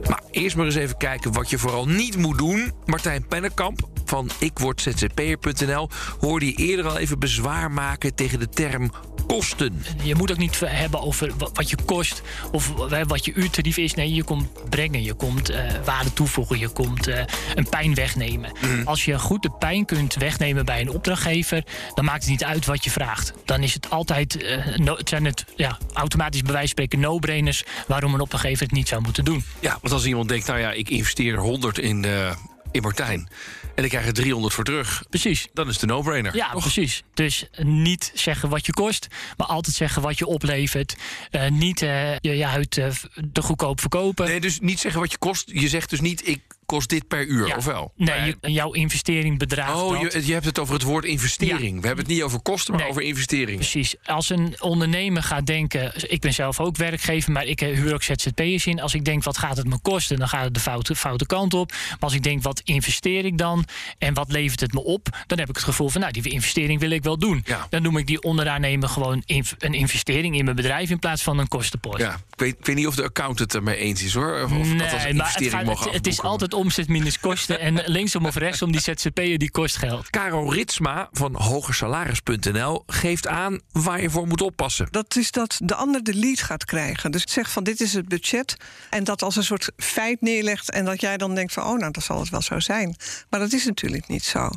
Maar 0.08 0.22
eerst 0.30 0.56
maar 0.56 0.66
eens 0.66 0.74
even 0.74 0.96
kijken 0.96 1.32
wat 1.32 1.50
je 1.50 1.58
vooral 1.58 1.86
niet 1.86 2.16
moet 2.16 2.38
doen. 2.38 2.72
Martijn 2.84 3.26
Pennekamp 3.26 3.88
van 4.10 4.30
ikwordzzp'er.nl 4.38 5.88
hoorde 6.20 6.46
je 6.46 6.52
eerder 6.54 6.86
al 6.88 6.98
even 6.98 7.18
bezwaar 7.18 7.70
maken 7.70 8.14
tegen 8.14 8.38
de 8.38 8.48
term 8.48 8.90
kosten. 9.26 9.82
Je 10.02 10.14
moet 10.14 10.30
ook 10.30 10.36
niet 10.38 10.60
hebben 10.64 11.00
over 11.02 11.32
wa- 11.38 11.48
wat 11.52 11.70
je 11.70 11.76
kost 11.84 12.22
of 12.52 12.68
wat 13.06 13.24
je 13.24 13.32
uurtarief 13.32 13.76
is. 13.76 13.94
Nee, 13.94 14.14
je 14.14 14.24
komt 14.24 14.68
brengen, 14.70 15.02
je 15.02 15.14
komt 15.14 15.48
eh, 15.50 15.64
waarde 15.84 16.12
toevoegen, 16.12 16.58
je 16.58 16.68
komt 16.68 17.06
eh, 17.06 17.22
een 17.54 17.68
pijn 17.68 17.94
wegnemen. 17.94 18.52
Als 18.84 19.04
je 19.04 19.18
goed 19.18 19.42
de 19.42 19.50
pijn 19.58 19.84
kunt 19.84 20.14
wegnemen 20.14 20.64
bij 20.64 20.80
een 20.80 20.90
opdrachtgever, 20.90 21.64
dan 21.94 22.04
maakt 22.04 22.20
het 22.22 22.30
niet 22.30 22.44
uit 22.44 22.66
wat 22.66 22.84
je 22.84 22.90
vraagt. 22.90 23.32
Dan 23.44 23.62
is 23.62 23.74
het 23.74 23.90
altijd, 23.90 24.42
eh, 24.42 24.76
no- 24.76 24.96
het 24.96 25.08
zijn 25.08 25.24
het 25.24 25.44
ja, 25.56 25.78
automatisch 25.92 26.42
bij 26.42 26.52
wijze 26.52 26.74
van 26.74 26.84
spreken 26.84 27.00
no-brainers 27.00 27.64
waarom 27.86 28.14
een 28.14 28.20
opdrachtgever 28.20 28.62
het 28.62 28.72
niet 28.72 28.88
zou 28.88 29.02
moeten 29.02 29.24
doen. 29.24 29.44
Ja, 29.60 29.78
want 29.80 29.92
als 29.94 30.04
iemand 30.06 30.28
denkt, 30.28 30.46
nou 30.46 30.58
ja, 30.60 30.70
ik 30.72 30.88
investeer 30.90 31.36
100 31.38 31.78
in, 31.78 32.04
eh, 32.04 32.30
in 32.70 32.82
Martijn 32.82 33.28
en 33.74 33.84
ik 33.84 33.90
krijg 33.90 34.06
er 34.06 34.12
300 34.12 34.54
voor 34.54 34.64
terug, 34.64 35.02
Precies. 35.10 35.48
dan 35.52 35.68
is 35.68 35.72
het 35.72 35.82
een 35.82 35.88
no-brainer. 35.88 36.36
Ja, 36.36 36.48
precies. 36.48 37.02
Dus 37.14 37.46
niet 37.62 38.10
zeggen 38.14 38.48
wat 38.48 38.66
je 38.66 38.72
kost, 38.72 39.06
maar 39.36 39.46
altijd 39.46 39.76
zeggen 39.76 40.02
wat 40.02 40.18
je 40.18 40.26
oplevert. 40.26 40.96
Eh, 41.30 41.50
niet 41.50 41.82
eh, 41.82 42.18
je, 42.18 42.36
je 42.36 42.44
huid 42.44 42.78
eh, 42.78 42.90
te 43.32 43.42
goedkoop 43.42 43.80
verkopen. 43.80 44.26
Nee, 44.26 44.40
dus 44.40 44.60
niet 44.60 44.80
zeggen 44.80 45.00
wat 45.00 45.10
je 45.10 45.18
kost. 45.18 45.50
Je 45.52 45.68
zegt 45.68 45.90
dus 45.90 46.00
niet, 46.00 46.28
ik 46.28 46.40
kost 46.70 46.88
dit 46.88 47.08
per 47.08 47.26
uur, 47.26 47.46
Ja. 47.46 47.56
of 47.56 47.64
wel? 47.64 47.92
Nee, 47.96 48.36
je- 48.40 48.52
jouw 48.52 48.72
investering 48.72 49.38
bedraagt 49.38 49.74
Oh, 49.82 50.00
je, 50.00 50.26
je 50.26 50.32
hebt 50.32 50.44
het 50.44 50.58
over 50.58 50.74
het 50.74 50.82
woord 50.82 51.04
investering. 51.04 51.80
We 51.80 51.86
hebben 51.86 52.04
het 52.04 52.14
niet 52.14 52.22
over 52.22 52.40
kosten, 52.40 52.72
maar 52.72 52.82
Nee. 52.82 52.90
over 52.90 53.02
investering. 53.02 53.58
Precies. 53.58 53.94
Als 54.04 54.30
een 54.30 54.54
ondernemer 54.58 55.22
gaat 55.22 55.46
denken... 55.46 55.92
ik 56.10 56.20
ben 56.20 56.32
zelf 56.32 56.60
ook 56.60 56.76
werkgever, 56.76 57.32
maar 57.32 57.44
ik 57.44 57.60
huur 57.60 57.94
ook 57.94 58.02
ZZP'ers 58.02 58.66
in. 58.66 58.80
Als 58.80 58.94
ik 58.94 59.04
denk, 59.04 59.24
wat 59.24 59.38
gaat 59.38 59.56
het 59.56 59.66
me 59.66 59.78
kosten? 59.78 60.18
Dan 60.18 60.28
gaat 60.28 60.44
het 60.44 60.54
de 60.54 60.60
foute, 60.60 60.96
foute 60.96 61.26
kant 61.26 61.54
op. 61.54 61.70
Maar 61.70 61.96
als 62.00 62.14
ik 62.14 62.22
denk, 62.22 62.42
wat 62.42 62.60
investeer 62.64 63.24
ik 63.24 63.38
dan? 63.38 63.64
En 63.98 64.14
wat 64.14 64.32
levert 64.32 64.60
het 64.60 64.72
me 64.72 64.84
op? 64.84 65.08
Dan 65.26 65.38
heb 65.38 65.48
ik 65.48 65.54
het 65.54 65.64
gevoel 65.64 65.88
van, 65.88 66.00
nou, 66.00 66.12
die 66.12 66.30
investering 66.32 66.80
wil 66.80 66.90
ik 66.90 67.02
wel 67.02 67.18
doen. 67.18 67.42
Ja. 67.44 67.66
Dan 67.70 67.82
noem 67.82 67.96
ik 67.96 68.06
die 68.06 68.22
onderaannemer 68.22 68.88
gewoon 68.88 69.22
een 69.26 69.72
investering 69.74 70.36
in 70.36 70.44
mijn 70.44 70.56
bedrijf... 70.56 70.90
in 70.90 70.98
plaats 70.98 71.22
van 71.22 71.38
een 71.38 71.48
kostenpost. 71.48 71.98
Ja, 71.98 72.14
ik 72.14 72.38
weet, 72.40 72.56
ik 72.58 72.66
weet 72.66 72.76
niet 72.76 72.86
of 72.86 72.94
de 72.94 73.02
accountant 73.02 73.38
het 73.38 73.54
ermee 73.54 73.76
eens 73.76 74.02
is, 74.02 74.14
hoor. 74.14 74.42
Of, 74.42 74.50
dat 74.50 74.58
als 74.58 74.68
Nee, 74.68 74.76
maar 74.76 74.90
het, 74.98 75.06
investering 75.08 75.68
gaat- 75.68 75.84
het, 75.84 75.94
het 75.94 76.06
is 76.06 76.20
altijd 76.22 76.54
omzet 76.60 76.88
minus 76.88 77.18
kosten. 77.18 77.60
en 77.60 77.82
linksom 77.86 78.26
of 78.26 78.34
rechtsom, 78.34 78.72
die 78.72 78.80
ZZP'er 78.80 79.38
die 79.38 79.50
kost 79.50 79.76
geld. 79.76 80.10
Caro 80.10 80.48
Ritsma 80.48 81.08
van 81.12 81.34
hogersalaris.nl 81.34 82.82
geeft 82.86 83.26
aan 83.26 83.60
waar 83.72 84.02
je 84.02 84.10
voor 84.10 84.26
moet 84.26 84.42
oppassen. 84.42 84.88
Dat 84.90 85.16
is 85.16 85.30
dat 85.30 85.60
de 85.62 85.74
ander 85.74 86.02
de 86.02 86.14
lead 86.14 86.40
gaat 86.40 86.64
krijgen. 86.64 87.10
Dus 87.10 87.22
zeg 87.28 87.50
van 87.50 87.64
dit 87.64 87.80
is 87.80 87.92
het 87.92 88.08
budget. 88.08 88.56
En 88.90 89.04
dat 89.04 89.22
als 89.22 89.36
een 89.36 89.44
soort 89.44 89.70
feit 89.76 90.20
neerlegt. 90.20 90.70
En 90.70 90.84
dat 90.84 91.00
jij 91.00 91.16
dan 91.16 91.34
denkt 91.34 91.52
van 91.52 91.62
oh 91.62 91.78
nou 91.78 91.92
dat 91.92 92.04
zal 92.04 92.20
het 92.20 92.28
wel 92.28 92.42
zo 92.42 92.60
zijn. 92.60 92.96
Maar 93.30 93.40
dat 93.40 93.52
is 93.52 93.64
natuurlijk 93.64 94.08
niet 94.08 94.24
zo. 94.24 94.50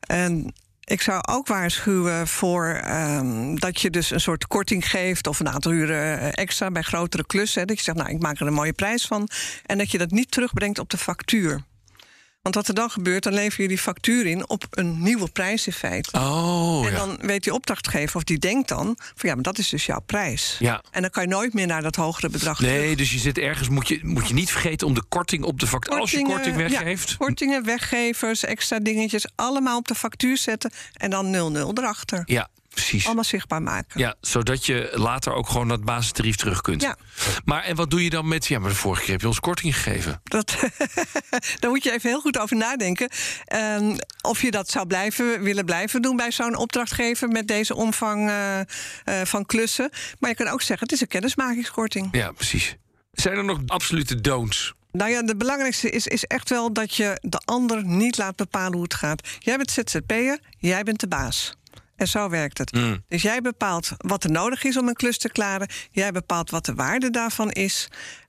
En 0.00 0.54
ik 0.90 1.02
zou 1.02 1.20
ook 1.28 1.46
waarschuwen 1.46 2.28
voor 2.28 2.66
ehm, 2.66 3.54
dat 3.54 3.80
je 3.80 3.90
dus 3.90 4.10
een 4.10 4.20
soort 4.20 4.46
korting 4.46 4.90
geeft 4.90 5.26
of 5.26 5.40
een 5.40 5.48
aantal 5.48 5.72
uren 5.72 6.20
eh, 6.20 6.28
extra 6.34 6.70
bij 6.70 6.82
grotere 6.82 7.26
klussen. 7.26 7.66
Dat 7.66 7.76
je 7.76 7.82
zegt, 7.82 7.96
nou, 7.96 8.10
ik 8.10 8.22
maak 8.22 8.40
er 8.40 8.46
een 8.46 8.52
mooie 8.52 8.72
prijs 8.72 9.06
van. 9.06 9.28
En 9.66 9.78
dat 9.78 9.90
je 9.90 9.98
dat 9.98 10.10
niet 10.10 10.30
terugbrengt 10.30 10.78
op 10.78 10.90
de 10.90 10.98
factuur. 10.98 11.62
Want 12.42 12.54
wat 12.54 12.68
er 12.68 12.74
dan 12.74 12.90
gebeurt, 12.90 13.22
dan 13.22 13.32
lever 13.32 13.62
je 13.62 13.68
die 13.68 13.78
factuur 13.78 14.26
in 14.26 14.48
op 14.48 14.64
een 14.70 15.02
nieuwe 15.02 15.28
prijs 15.30 15.66
in 15.66 15.72
feite. 15.72 16.10
Oh, 16.12 16.86
En 16.86 16.92
ja. 16.92 16.98
dan 16.98 17.18
weet 17.20 17.42
die 17.42 17.54
opdrachtgever 17.54 18.16
of 18.16 18.24
die 18.24 18.38
denkt 18.38 18.68
dan 18.68 18.96
van 18.96 19.28
ja, 19.28 19.34
maar 19.34 19.42
dat 19.44 19.58
is 19.58 19.68
dus 19.68 19.86
jouw 19.86 20.00
prijs. 20.06 20.56
Ja. 20.58 20.82
En 20.90 21.00
dan 21.02 21.10
kan 21.10 21.22
je 21.22 21.28
nooit 21.28 21.54
meer 21.54 21.66
naar 21.66 21.82
dat 21.82 21.96
hogere 21.96 22.28
bedrag 22.28 22.60
Nee, 22.60 22.80
terug. 22.80 22.96
dus 22.96 23.12
je 23.12 23.18
zit 23.18 23.38
ergens, 23.38 23.68
moet 23.68 23.88
je, 23.88 24.00
moet 24.02 24.28
je 24.28 24.34
niet 24.34 24.50
vergeten 24.50 24.86
om 24.86 24.94
de 24.94 25.02
korting 25.08 25.44
op 25.44 25.60
de 25.60 25.66
factuur. 25.66 25.98
Als 26.00 26.10
je 26.10 26.22
korting 26.22 26.56
ja, 26.56 26.68
weggeeft. 26.68 27.16
kortingen, 27.16 27.64
weggevers, 27.64 28.44
extra 28.44 28.78
dingetjes, 28.78 29.26
allemaal 29.34 29.78
op 29.78 29.88
de 29.88 29.94
factuur 29.94 30.36
zetten 30.38 30.70
en 30.92 31.10
dan 31.10 31.54
0-0 31.56 31.78
erachter. 31.78 32.22
Ja, 32.26 32.48
precies. 32.80 33.06
Allemaal 33.06 33.24
zichtbaar 33.24 33.62
maken. 33.62 34.00
Ja, 34.00 34.14
zodat 34.20 34.66
je 34.66 34.90
later 34.94 35.32
ook 35.32 35.48
gewoon 35.48 35.68
dat 35.68 35.84
basistarief 35.84 36.36
terug 36.36 36.60
kunt. 36.60 36.82
Ja. 36.82 36.96
Maar 37.44 37.62
en 37.62 37.76
wat 37.76 37.90
doe 37.90 38.04
je 38.04 38.10
dan 38.10 38.28
met... 38.28 38.46
Ja, 38.46 38.58
maar 38.58 38.70
de 38.70 38.76
vorige 38.76 39.02
keer 39.02 39.12
heb 39.12 39.20
je 39.20 39.26
ons 39.26 39.40
korting 39.40 39.76
gegeven. 39.76 40.20
Dat, 40.24 40.56
daar 41.60 41.70
moet 41.70 41.84
je 41.84 41.92
even 41.92 42.10
heel 42.10 42.20
goed 42.20 42.38
over 42.38 42.56
nadenken. 42.56 43.08
Ehm, 43.44 43.96
of 44.20 44.42
je 44.42 44.50
dat 44.50 44.70
zou 44.70 44.86
blijven, 44.86 45.42
willen 45.42 45.64
blijven 45.64 46.02
doen 46.02 46.16
bij 46.16 46.30
zo'n 46.30 46.56
opdrachtgever 46.56 47.28
met 47.28 47.48
deze 47.48 47.74
omvang 47.74 48.28
eh, 48.28 48.60
eh, 48.60 48.66
van 49.24 49.46
klussen. 49.46 49.90
Maar 50.18 50.30
je 50.30 50.36
kan 50.36 50.48
ook 50.48 50.62
zeggen, 50.62 50.86
het 50.86 50.92
is 50.92 51.00
een 51.00 51.08
kennismakingskorting. 51.08 52.08
Ja, 52.12 52.32
precies. 52.32 52.76
Zijn 53.12 53.36
er 53.36 53.44
nog 53.44 53.60
absolute 53.66 54.20
don'ts? 54.20 54.74
Nou 54.92 55.10
ja, 55.10 55.22
de 55.22 55.36
belangrijkste 55.36 55.90
is, 55.90 56.06
is 56.06 56.24
echt 56.24 56.48
wel 56.48 56.72
dat 56.72 56.94
je 56.94 57.18
de 57.20 57.40
ander 57.44 57.84
niet 57.84 58.18
laat 58.18 58.36
bepalen 58.36 58.72
hoe 58.72 58.82
het 58.82 58.94
gaat. 58.94 59.28
Jij 59.38 59.56
bent 59.56 59.70
ZZP'er, 59.70 60.38
jij 60.58 60.82
bent 60.82 61.00
de 61.00 61.08
baas. 61.08 61.54
En 62.00 62.08
zo 62.08 62.28
werkt 62.28 62.58
het. 62.58 62.72
Dus 63.08 63.22
jij 63.22 63.40
bepaalt 63.40 63.90
wat 63.96 64.24
er 64.24 64.30
nodig 64.30 64.64
is 64.64 64.76
om 64.76 64.88
een 64.88 64.94
klus 64.94 65.18
te 65.18 65.28
klaren. 65.28 65.68
Jij 65.90 66.12
bepaalt 66.12 66.50
wat 66.50 66.64
de 66.64 66.74
waarde 66.74 67.10
daarvan 67.10 67.50
is. 67.50 67.88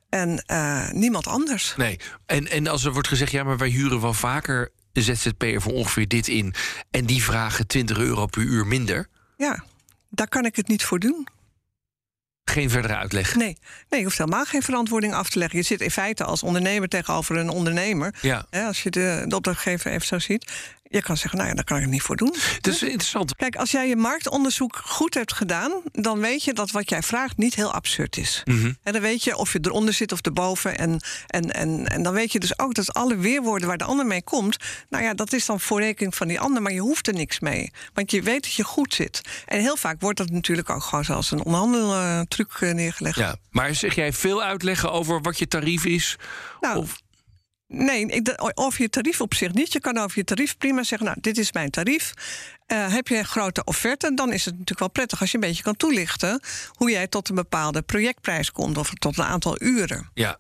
En 0.10 0.44
eh, 0.46 0.90
niemand 0.92 1.28
anders. 1.28 1.74
Nee. 1.78 2.00
En, 2.26 2.50
en 2.50 2.68
als 2.68 2.84
er 2.84 2.94
wordt 2.94 3.08
gezegd, 3.08 3.32
ja, 3.32 3.44
maar 3.44 3.58
wij 3.58 3.70
huren 3.70 4.02
wel 4.02 4.14
vaker 4.14 4.72
ZZP'er 4.94 5.62
voor 5.62 5.74
ongeveer 5.74 6.08
dit 6.08 6.28
in. 6.28 6.54
En 6.90 7.06
die 7.06 7.24
vragen 7.24 7.68
20 7.68 7.98
euro 7.98 8.26
per 8.26 8.42
uur 8.42 8.68
minder. 8.68 9.08
Ja, 9.38 9.64
daar 10.10 10.28
kan 10.28 10.46
ik 10.46 10.56
het 10.56 10.68
niet 10.68 10.84
voor 10.84 11.00
doen. 11.00 11.28
Geen 12.44 12.70
verdere 12.70 12.96
uitleg. 12.96 13.36
Nee, 13.36 13.58
nee, 13.90 14.00
je 14.00 14.06
hoeft 14.06 14.18
helemaal 14.18 14.46
geen 14.46 14.62
verantwoording 14.62 15.14
af 15.14 15.30
te 15.30 15.40
leggen. 15.40 15.58
Je 15.60 15.66
zit 15.66 15.82
in 15.82 15.92
feite 15.92 16.24
als 16.24 16.44
ondernemer 16.44 16.88
tegenover 16.88 17.38
een 17.38 17.50
ondernemer. 17.50 18.16
Ja. 18.22 18.46
Hè, 18.50 18.66
als 18.66 18.84
je 18.84 18.90
de, 18.90 19.24
de 19.28 19.36
opdrachtgever 19.36 19.92
even 19.92 20.08
zo 20.08 20.20
ziet. 20.20 20.52
Je 20.92 21.02
kan 21.02 21.18
zeggen, 21.18 21.38
nou 21.38 21.50
ja, 21.50 21.56
daar 21.56 21.64
kan 21.64 21.78
ik 21.78 21.84
het 21.84 21.92
niet 21.92 22.02
voor 22.02 22.16
doen. 22.16 22.36
Dat 22.62 22.74
is 22.74 22.84
interessant. 22.84 23.36
Kijk, 23.36 23.56
als 23.56 23.72
jij 23.72 23.88
je 23.88 23.96
marktonderzoek 23.96 24.82
goed 24.86 25.14
hebt 25.14 25.34
gedaan, 25.34 25.72
dan 25.92 26.20
weet 26.20 26.44
je 26.44 26.54
dat 26.54 26.72
wat 26.72 26.90
jij 26.90 27.02
vraagt 27.02 27.38
niet 27.38 27.56
heel 27.56 27.74
absurd 27.74 28.18
is. 28.18 28.44
En 28.84 28.94
dan 28.94 29.02
weet 29.02 29.24
je 29.24 29.38
of 29.38 29.54
je 29.54 29.60
eronder 29.62 29.94
zit 29.94 30.12
of 30.12 30.22
erboven. 30.22 30.78
En, 30.78 31.02
en, 31.28 31.52
en, 31.52 31.88
en 31.88 32.04
dan 32.04 32.14
weet 32.14 32.32
je 32.32 32.40
dus 32.40 32.60
ook 32.60 32.74
dat 32.74 32.94
alle 32.94 33.18
weerwoorden 33.18 33.68
waar 33.68 33.78
de 33.78 33.84
ander 33.84 34.06
mee 34.06 34.24
komt, 34.24 34.58
nou 34.90 35.04
ja, 35.04 35.14
dat 35.14 35.34
is 35.34 35.46
dan 35.46 35.60
voor 35.60 35.80
rekening 35.80 36.16
van 36.16 36.28
die 36.28 36.40
ander, 36.40 36.62
maar 36.62 36.74
je 36.74 36.80
hoeft 36.80 37.08
er 37.08 37.14
niks 37.14 37.40
mee. 37.40 37.72
Want 37.94 38.12
je 38.12 38.22
weet 38.22 38.44
dat 38.44 38.54
je 38.54 38.64
goed 38.64 38.94
zit. 38.94 39.22
En 39.46 39.60
heel 39.60 39.78
vaak 39.78 40.02
wordt 40.02 40.18
dat 40.18 40.30
natuurlijk 40.30 40.70
ook 40.70 40.84
gewoon 40.84 41.06
zoals 41.06 41.32
een 41.32 41.44
onderhandeltruc 41.44 42.58
eh, 42.60 42.74
neergelegd. 42.74 43.18
Ja. 43.18 43.36
Maar 43.50 43.76
zeg 43.76 43.96
jij 43.96 44.14
veel 44.14 44.44
uitleggen 44.44 44.92
over 44.92 45.22
wat 45.22 45.40
je 45.40 45.48
tarief 45.48 45.86
is? 45.86 46.18
Nou, 46.60 46.78
of, 46.78 47.02
Nee, 47.74 48.06
ik, 48.06 48.34
over 48.54 48.82
je 48.82 48.90
tarief 48.90 49.22
op 49.22 49.34
zich 49.34 49.54
niet. 49.54 49.74
Je 49.74 49.80
kan 49.80 49.98
over 49.98 50.18
je 50.18 50.24
tarief 50.24 50.58
prima 50.58 50.84
zeggen, 50.84 51.08
nou, 51.08 51.18
dit 51.22 51.38
is 51.38 51.52
mijn 51.52 51.70
tarief. 51.70 52.14
Eh, 52.66 52.94
heb 52.94 53.08
je 53.08 53.18
een 53.18 53.26
grote 53.26 53.64
offerte, 53.64 54.14
dan 54.14 54.34
is 54.34 54.46
het 54.46 54.54
natuurlijk 54.54 54.80
wel 54.80 54.90
prettig... 54.90 55.22
als 55.22 55.32
je 55.32 55.38
een 55.38 55.44
beetje 55.44 55.64
kan 55.64 55.76
toelichten 55.76 56.42
hoe 56.72 56.92
jij 56.92 57.08
tot 57.08 57.30
een 57.30 57.36
bepaalde 57.36 57.82
projectprijs 57.82 58.52
komt... 58.52 58.78
of 58.78 58.94
tot 58.94 59.18
een 59.18 59.24
aantal 59.24 59.62
uren. 59.62 60.10
ja. 60.14 60.40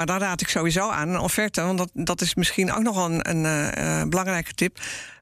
Maar 0.00 0.08
dan 0.08 0.18
raad 0.18 0.40
ik 0.40 0.48
sowieso 0.48 0.88
aan 0.88 1.08
een 1.08 1.18
offerte, 1.18 1.62
want 1.62 1.78
dat, 1.78 1.90
dat 1.92 2.20
is 2.20 2.34
misschien 2.34 2.72
ook 2.72 2.82
nog 2.82 2.94
wel 2.94 3.10
een, 3.10 3.30
een 3.30 3.44
eh, 3.44 4.00
eh, 4.00 4.08
belangrijke 4.08 4.54
tip. 4.54 4.78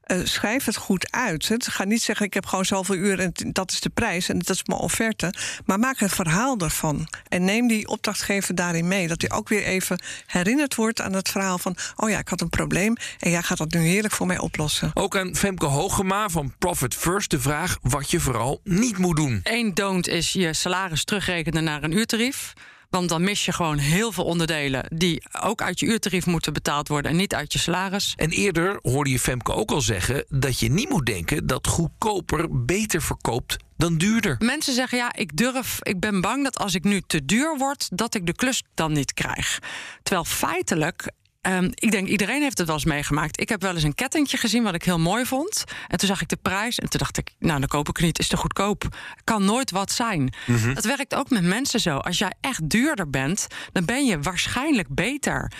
Eh, 0.09 0.17
schrijf 0.23 0.65
het 0.65 0.75
goed 0.75 1.11
uit. 1.11 1.47
hè. 1.47 1.55
Ga 1.59 1.83
niet 1.83 2.01
zeggen, 2.01 2.25
ik 2.25 2.33
heb 2.33 2.45
gewoon 2.45 2.65
zoveel 2.65 2.95
uur 2.95 3.19
en 3.19 3.33
dat 3.51 3.71
is 3.71 3.79
de 3.79 3.89
prijs 3.89 4.29
en 4.29 4.39
dat 4.39 4.49
is 4.49 4.63
mijn 4.63 4.79
offerte. 4.79 5.33
Maar 5.65 5.79
maak 5.79 5.99
een 5.99 6.09
verhaal 6.09 6.57
ervan. 6.57 7.07
En 7.27 7.43
neem 7.43 7.67
die 7.67 7.87
opdrachtgever 7.87 8.55
daarin 8.55 8.87
mee. 8.87 9.07
Dat 9.07 9.21
hij 9.21 9.31
ook 9.31 9.49
weer 9.49 9.63
even 9.63 10.01
herinnerd 10.25 10.75
wordt 10.75 11.01
aan 11.01 11.13
het 11.13 11.29
verhaal 11.29 11.57
van... 11.57 11.75
oh 11.95 12.09
ja, 12.09 12.17
ik 12.19 12.27
had 12.27 12.41
een 12.41 12.49
probleem 12.49 12.95
en 13.19 13.31
jij 13.31 13.41
gaat 13.41 13.57
dat 13.57 13.71
nu 13.71 13.79
heerlijk 13.79 14.13
voor 14.13 14.27
mij 14.27 14.37
oplossen. 14.37 14.91
Ook 14.93 15.17
aan 15.17 15.35
Femke 15.35 15.65
Hogema 15.65 16.29
van 16.29 16.53
Profit 16.59 16.95
First 16.95 17.29
de 17.31 17.39
vraag 17.39 17.77
wat 17.81 18.11
je 18.11 18.19
vooral 18.19 18.61
niet 18.63 18.97
moet 18.97 19.15
doen. 19.15 19.39
Eén 19.43 19.73
don't 19.73 20.07
is 20.07 20.33
je 20.33 20.53
salaris 20.53 21.03
terugrekenen 21.03 21.63
naar 21.63 21.83
een 21.83 21.97
uurtarief. 21.97 22.53
Want 22.89 23.09
dan 23.09 23.23
mis 23.23 23.45
je 23.45 23.51
gewoon 23.51 23.77
heel 23.77 24.11
veel 24.11 24.23
onderdelen 24.23 24.85
die 24.93 25.23
ook 25.41 25.61
uit 25.61 25.79
je 25.79 25.85
uurtarief 25.85 26.25
moeten 26.25 26.53
betaald 26.53 26.87
worden 26.87 27.11
en 27.11 27.17
niet 27.17 27.35
uit 27.35 27.53
je 27.53 27.59
salaris. 27.59 28.13
En 28.15 28.29
eerder 28.29 28.79
hoorde 28.81 29.09
je 29.09 29.19
Femke 29.19 29.53
ook 29.53 29.71
al 29.71 29.81
zeggen 29.81 30.25
dat 30.29 30.59
je 30.59 30.71
niet 30.71 30.89
moet 30.89 31.05
denken 31.05 31.47
dat 31.47 31.67
goedkoper 31.67 32.65
beter 32.65 33.01
verkoopt 33.01 33.57
dan 33.77 33.97
duurder. 33.97 34.35
Mensen 34.39 34.73
zeggen 34.73 34.97
ja, 34.97 35.13
ik 35.15 35.37
durf, 35.37 35.77
ik 35.81 35.99
ben 35.99 36.21
bang 36.21 36.43
dat 36.43 36.57
als 36.57 36.75
ik 36.75 36.83
nu 36.83 37.01
te 37.07 37.25
duur 37.25 37.57
word, 37.57 37.89
dat 37.91 38.15
ik 38.15 38.25
de 38.25 38.35
klus 38.35 38.63
dan 38.73 38.91
niet 38.91 39.13
krijg. 39.13 39.59
Terwijl 40.03 40.25
feitelijk 40.25 41.11
Ehm, 41.49 41.69
ik 41.73 41.91
denk 41.91 42.07
iedereen 42.07 42.41
heeft 42.41 42.57
het 42.57 42.67
wel 42.67 42.75
eens 42.75 42.85
meegemaakt. 42.85 43.41
Ik 43.41 43.49
heb 43.49 43.61
wel 43.61 43.73
eens 43.73 43.83
een 43.83 43.95
kettingje 43.95 44.37
gezien 44.37 44.63
wat 44.63 44.73
ik 44.73 44.83
heel 44.83 44.99
mooi 44.99 45.25
vond. 45.25 45.63
En 45.87 45.97
toen 45.97 46.07
zag 46.07 46.21
ik 46.21 46.27
de 46.27 46.35
prijs 46.35 46.79
en 46.79 46.89
toen 46.89 46.99
dacht 46.99 47.17
ik, 47.17 47.31
nou 47.39 47.59
dan 47.59 47.67
koop 47.67 47.89
ik 47.89 47.95
het 47.97 48.05
niet, 48.05 48.19
is 48.19 48.27
te 48.27 48.37
goedkoop. 48.37 48.97
Kan 49.23 49.45
nooit 49.45 49.71
wat 49.71 49.91
zijn. 49.91 50.33
Mhm. 50.45 50.73
Dat 50.73 50.85
werkt 50.85 51.15
ook 51.15 51.29
met 51.29 51.43
mensen 51.43 51.79
zo. 51.79 51.97
Als 51.97 52.17
jij 52.17 52.33
echt 52.41 52.69
duurder 52.69 53.09
bent, 53.09 53.47
dan 53.71 53.85
ben 53.85 54.05
je 54.05 54.19
waarschijnlijk 54.19 54.87
beter. 54.95 55.51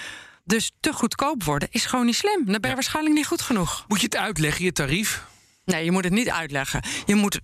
Dus 0.44 0.72
te 0.80 0.94
goedkoop 0.94 1.44
worden 1.44 1.68
is 1.72 1.86
gewoon 1.86 2.06
niet 2.06 2.16
slim. 2.16 2.46
Dan 2.46 2.62
ben 2.62 2.70
je 2.70 2.76
waarschijnlijk 2.76 3.16
niet 3.16 3.28
goed 3.28 3.42
genoeg. 3.42 3.86
Moet 3.88 4.00
je 4.00 4.06
het 4.06 4.16
uitleggen, 4.16 4.66
je 4.66 4.72
tarief? 4.72 5.26
Nee, 5.66 5.84
je 5.84 5.92
moet 5.92 6.04
het 6.04 6.14
niet 6.14 6.30
uitleggen. 6.30 6.84
Je 7.06 7.16
moet. 7.16 7.40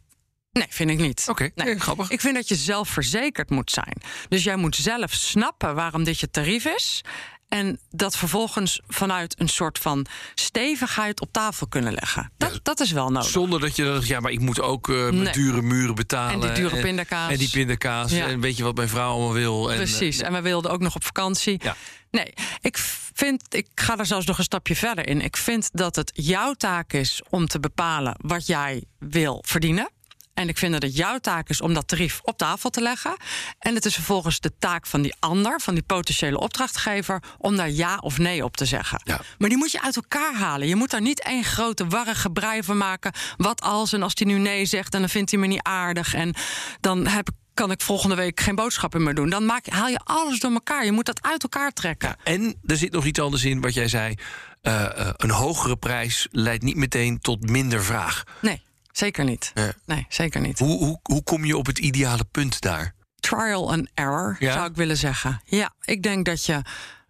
Nee, 0.52 0.68
vind 0.70 0.90
ik 0.90 1.00
niet. 1.00 1.26
Oké, 1.28 1.50
nee. 1.56 1.68
nee, 1.68 1.80
grappig. 1.80 2.10
Ik 2.10 2.22
vind 2.22 2.36
dat 2.36 2.48
je 2.48 2.56
zelfverzekerd 2.56 3.50
moet 3.50 3.72
zijn. 3.72 3.98
Dus 4.30 4.44
jij 4.44 4.56
moet 4.56 4.76
zelf 4.76 5.14
snappen 5.14 5.76
waarom 5.76 6.04
dit 6.04 6.20
je 6.20 6.30
tarief 6.30 6.66
is. 6.66 7.04
En 7.48 7.80
dat 7.90 8.18
vervolgens 8.18 8.82
vanuit 8.88 9.40
een 9.40 9.48
soort 9.50 9.78
van 9.80 10.06
stevigheid 10.36 11.22
op 11.22 11.32
tafel 11.32 11.68
kunnen 11.68 11.94
leggen. 11.94 12.32
Dat, 12.38 12.60
dat 12.64 12.80
is 12.80 12.92
wel 12.92 13.10
nodig. 13.10 13.30
Zonder 13.30 13.60
dat 13.60 13.76
je 13.76 13.84
dan 13.84 13.94
zegt, 13.96 14.08
ja, 14.08 14.20
maar 14.20 14.32
ik 14.32 14.40
moet 14.40 14.62
ook 14.62 14.88
mijn 14.88 15.16
Nee. 15.22 15.34
dure 15.34 15.62
muren 15.62 15.96
betalen. 15.96 16.34
En 16.34 16.40
die 16.40 16.52
dure 16.64 16.82
pindakaas. 16.82 17.32
En 17.32 17.38
die 17.38 17.50
pindakaas. 17.50 18.12
Ja. 18.12 18.28
En 18.28 18.40
weet 18.40 18.58
je 18.58 18.64
wat 18.64 18.76
mijn 18.76 18.90
vrouw 18.90 19.12
allemaal 19.12 19.34
wil. 19.34 19.72
En, 19.72 19.78
Precies. 19.78 20.20
eh, 20.20 20.28
En 20.28 20.34
we 20.34 20.42
wilden 20.42 20.72
ook 20.72 20.80
nog 20.82 20.96
op 20.96 21.04
vakantie. 21.04 21.60
Ja. 21.64 21.76
Nee, 22.12 22.34
ik 22.62 22.78
vind, 23.14 23.56
ik 23.56 23.68
ga 23.76 23.98
er 23.98 24.06
zelfs 24.06 24.26
nog 24.26 24.38
een 24.38 24.44
stapje 24.44 24.76
verder 24.76 25.08
in. 25.08 25.22
Ik 25.22 25.38
vind 25.38 25.70
dat 25.74 25.96
het 25.96 26.12
jouw 26.14 26.54
taak 26.54 26.94
is 26.94 27.22
om 27.30 27.48
te 27.48 27.60
bepalen 27.60 28.16
wat 28.18 28.48
jij 28.48 28.84
wil 29.00 29.44
verdienen. 29.48 29.90
En 30.36 30.50
ik 30.50 30.58
vind 30.58 30.74
dat 30.74 30.82
het 30.82 30.96
jouw 30.96 31.18
taak 31.18 31.50
is 31.50 31.62
om 31.62 31.74
dat 31.74 31.88
tarief 31.88 32.20
op 32.24 32.38
tafel 32.38 32.70
te 32.70 32.82
leggen. 32.82 33.16
En 33.60 33.76
het 33.76 33.86
is 33.86 33.94
vervolgens 33.94 34.40
de 34.40 34.52
taak 34.60 34.86
van 34.86 35.02
die 35.02 35.16
ander, 35.20 35.62
van 35.62 35.74
die 35.74 35.84
potentiële 35.84 36.40
opdrachtgever, 36.40 37.24
om 37.38 37.56
daar 37.56 37.70
ja 37.70 37.98
of 37.98 38.18
nee 38.18 38.44
op 38.44 38.58
te 38.58 38.66
zeggen. 38.66 39.02
Ja. 39.04 39.22
Maar 39.38 39.50
die 39.50 39.58
moet 39.58 39.72
je 39.72 39.82
uit 39.82 39.96
elkaar 39.96 40.34
halen. 40.34 40.68
Je 40.68 40.76
moet 40.76 40.92
daar 40.92 41.02
niet 41.02 41.24
één 41.24 41.44
grote 41.44 41.88
warrige 41.88 42.32
brei 42.32 42.64
van 42.64 42.78
maken. 42.78 43.12
Wat 43.38 43.62
als 43.62 43.94
en 43.94 44.04
als 44.04 44.14
hij 44.16 44.28
nu 44.28 44.38
nee 44.38 44.66
zegt 44.66 44.94
en 44.94 45.00
dan 45.00 45.10
vindt 45.10 45.32
hij 45.32 45.40
me 45.40 45.48
niet 45.48 45.64
aardig. 45.64 46.14
En 46.14 46.34
dan 46.80 47.08
heb 47.08 47.30
ik 47.30 47.36
kan 47.54 47.72
ik 47.72 47.82
volgende 47.82 48.16
week 48.16 48.40
geen 48.40 48.56
boodschappen 48.56 49.04
meer 49.04 49.14
doen. 49.14 49.30
Dan 49.30 49.46
maak, 49.46 49.68
haal 49.68 49.88
je 49.88 50.00
alles 50.04 50.40
door 50.40 50.52
elkaar. 50.52 50.86
Je 50.86 50.92
moet 50.92 51.06
dat 51.06 51.22
uit 51.22 51.44
elkaar 51.44 51.72
trekken. 51.72 52.16
En 52.24 52.56
er 52.66 52.78
zit 52.78 52.92
nog 52.92 53.06
iets 53.06 53.20
anders 53.20 53.44
in 53.44 53.62
wat 53.62 53.74
jij 53.74 53.88
zei. 53.88 54.16
Eh, 54.62 54.86
eh, 54.86 55.10
een 55.18 55.30
hogere 55.30 55.76
prijs 55.76 56.28
leidt 56.32 56.64
niet 56.64 56.76
meteen 56.76 57.20
tot 57.20 57.50
minder 57.50 57.84
vraag. 57.84 58.24
Nee, 58.42 58.62
zeker 58.98 59.24
niet. 59.24 59.52
Ja. 59.54 59.74
Nee, 59.86 60.06
zeker 60.10 60.42
niet. 60.42 60.60
Hoe, 60.60 60.78
hoe, 60.78 61.00
hoe 61.04 61.24
kom 61.24 61.46
je 61.46 61.58
op 61.58 61.66
het 61.66 61.80
ideale 61.80 62.26
punt 62.32 62.62
daar? 62.62 62.94
Trial 63.20 63.72
and 63.72 63.90
error, 63.94 64.36
Ja? 64.40 64.54
zou 64.54 64.70
ik 64.70 64.76
willen 64.76 64.98
zeggen. 64.98 65.42
Ja, 65.46 65.74
ik 65.82 66.04
denk 66.04 66.26
dat 66.26 66.46
je. 66.46 66.62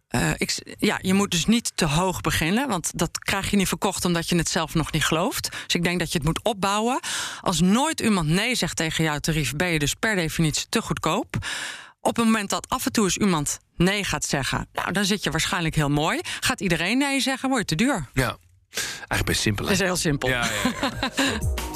eh, 0.07 0.29
ik, 0.37 0.75
ja, 0.79 0.99
je 1.01 1.13
moet 1.13 1.31
dus 1.31 1.45
niet 1.45 1.71
te 1.75 1.85
hoog 1.85 2.21
beginnen, 2.21 2.67
want 2.67 2.91
dat 2.95 3.19
krijg 3.19 3.49
je 3.51 3.57
niet 3.57 3.67
verkocht 3.67 4.05
omdat 4.05 4.29
je 4.29 4.35
het 4.35 4.49
zelf 4.49 4.73
nog 4.73 4.91
niet 4.91 5.05
gelooft. 5.05 5.49
Dus 5.51 5.75
ik 5.75 5.83
denk 5.83 5.99
dat 5.99 6.11
je 6.11 6.17
het 6.17 6.27
moet 6.27 6.43
opbouwen. 6.43 6.99
Als 7.41 7.61
nooit 7.61 7.99
iemand 8.01 8.27
nee 8.27 8.55
zegt 8.55 8.75
tegen 8.75 9.03
jouw 9.03 9.19
tarief, 9.19 9.53
ben 9.55 9.67
je 9.67 9.79
dus 9.79 9.93
per 9.93 10.15
definitie 10.15 10.65
te 10.69 10.81
goedkoop. 10.81 11.35
Op 12.01 12.15
het 12.15 12.25
moment 12.25 12.49
dat 12.49 12.69
af 12.69 12.85
en 12.85 12.91
toe 12.91 13.03
eens 13.03 13.17
iemand 13.17 13.59
nee 13.75 14.03
gaat 14.03 14.25
zeggen, 14.25 14.67
nou, 14.73 14.91
dan 14.91 15.05
zit 15.05 15.23
je 15.23 15.31
waarschijnlijk 15.31 15.75
heel 15.75 15.89
mooi. 15.89 16.19
Gaat 16.39 16.61
iedereen 16.61 16.97
nee 16.97 17.19
zeggen, 17.19 17.49
word 17.49 17.69
je 17.69 17.75
te 17.75 17.83
duur. 17.83 18.09
Ja, 18.13 18.37
eigenlijk 18.97 19.25
best 19.25 19.41
simpel. 19.41 19.65
hè? 19.65 19.71
Dat 19.71 19.79
is 19.81 19.85
heel 19.87 19.95
simpel. 19.97 20.29
Ja, 20.29 20.45
ja, 20.45 20.71
ja. 20.81 21.11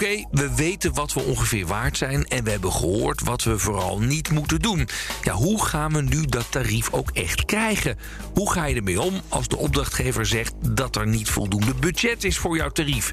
Oké, 0.00 0.24
we 0.30 0.54
weten 0.54 0.94
wat 0.94 1.12
we 1.12 1.20
ongeveer 1.20 1.66
waard 1.66 1.96
zijn 1.96 2.24
en 2.24 2.44
we 2.44 2.50
hebben 2.50 2.72
gehoord 2.72 3.20
wat 3.20 3.42
we 3.42 3.58
vooral 3.58 4.00
niet 4.00 4.30
moeten 4.30 4.60
doen. 4.60 4.88
Ja, 5.22 5.32
hoe 5.32 5.64
gaan 5.64 5.92
we 5.92 6.02
nu 6.02 6.24
dat 6.24 6.46
tarief 6.50 6.92
ook 6.92 7.10
echt 7.10 7.44
krijgen? 7.44 7.98
Hoe 8.34 8.52
ga 8.52 8.64
je 8.64 8.74
ermee 8.74 9.00
om 9.00 9.20
als 9.28 9.48
de 9.48 9.56
opdrachtgever 9.56 10.26
zegt 10.26 10.54
dat 10.60 10.96
er 10.96 11.06
niet 11.06 11.28
voldoende 11.28 11.74
budget 11.74 12.24
is 12.24 12.38
voor 12.38 12.56
jouw 12.56 12.68
tarief? 12.68 13.12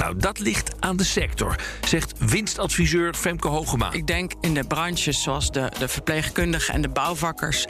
Nou, 0.00 0.16
dat 0.16 0.38
ligt 0.38 0.70
aan 0.78 0.96
de 0.96 1.04
sector, 1.04 1.56
zegt 1.84 2.12
winstadviseur 2.18 3.14
Femke 3.14 3.48
Hogema. 3.48 3.92
Ik 3.92 4.06
denk 4.06 4.32
in 4.40 4.54
de 4.54 4.64
branches 4.64 5.22
zoals 5.22 5.50
de, 5.50 5.72
de 5.78 5.88
verpleegkundigen 5.88 6.74
en 6.74 6.82
de 6.82 6.88
bouwvakkers. 6.88 7.66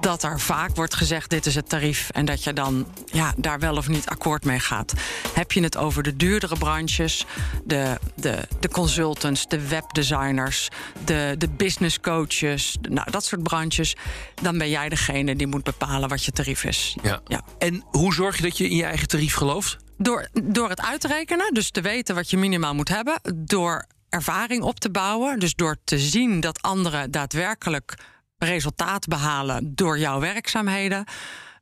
dat 0.00 0.22
er 0.22 0.40
vaak 0.40 0.76
wordt 0.76 0.94
gezegd: 0.94 1.30
dit 1.30 1.46
is 1.46 1.54
het 1.54 1.68
tarief. 1.68 2.10
En 2.10 2.24
dat 2.24 2.44
je 2.44 2.52
dan 2.52 2.86
ja, 3.06 3.34
daar 3.36 3.58
wel 3.58 3.76
of 3.76 3.88
niet 3.88 4.06
akkoord 4.06 4.44
mee 4.44 4.58
gaat. 4.58 4.92
Heb 5.34 5.52
je 5.52 5.62
het 5.62 5.76
over 5.76 6.02
de 6.02 6.16
duurdere 6.16 6.58
branches, 6.58 7.24
de, 7.64 7.98
de, 8.14 8.38
de 8.60 8.68
consultants, 8.68 9.48
de 9.48 9.68
webdesigners, 9.68 10.68
de, 11.04 11.34
de 11.38 11.48
business 11.48 12.00
coaches, 12.00 12.76
nou, 12.88 13.10
dat 13.10 13.24
soort 13.24 13.42
branches. 13.42 13.96
dan 14.42 14.58
ben 14.58 14.70
jij 14.70 14.88
degene 14.88 15.36
die 15.36 15.46
moet 15.46 15.64
bepalen 15.64 16.08
wat 16.08 16.24
je 16.24 16.32
tarief 16.32 16.64
is. 16.64 16.96
Ja. 17.02 17.20
Ja. 17.26 17.40
En 17.58 17.84
hoe 17.90 18.14
zorg 18.14 18.36
je 18.36 18.42
dat 18.42 18.58
je 18.58 18.68
in 18.68 18.76
je 18.76 18.84
eigen 18.84 19.08
tarief 19.08 19.34
gelooft? 19.34 19.86
Door, 19.98 20.28
door 20.42 20.68
het 20.68 20.80
uit 20.80 21.00
te 21.00 21.08
rekenen, 21.08 21.54
dus 21.54 21.70
te 21.70 21.80
weten 21.80 22.14
wat 22.14 22.30
je 22.30 22.36
minimaal 22.36 22.74
moet 22.74 22.88
hebben. 22.88 23.20
Door 23.36 23.86
ervaring 24.08 24.62
op 24.62 24.80
te 24.80 24.90
bouwen. 24.90 25.38
Dus 25.38 25.54
door 25.54 25.76
te 25.84 25.98
zien 25.98 26.40
dat 26.40 26.62
anderen 26.62 27.10
daadwerkelijk 27.10 27.94
resultaat 28.38 29.06
behalen 29.06 29.74
door 29.74 29.98
jouw 29.98 30.20
werkzaamheden. 30.20 31.04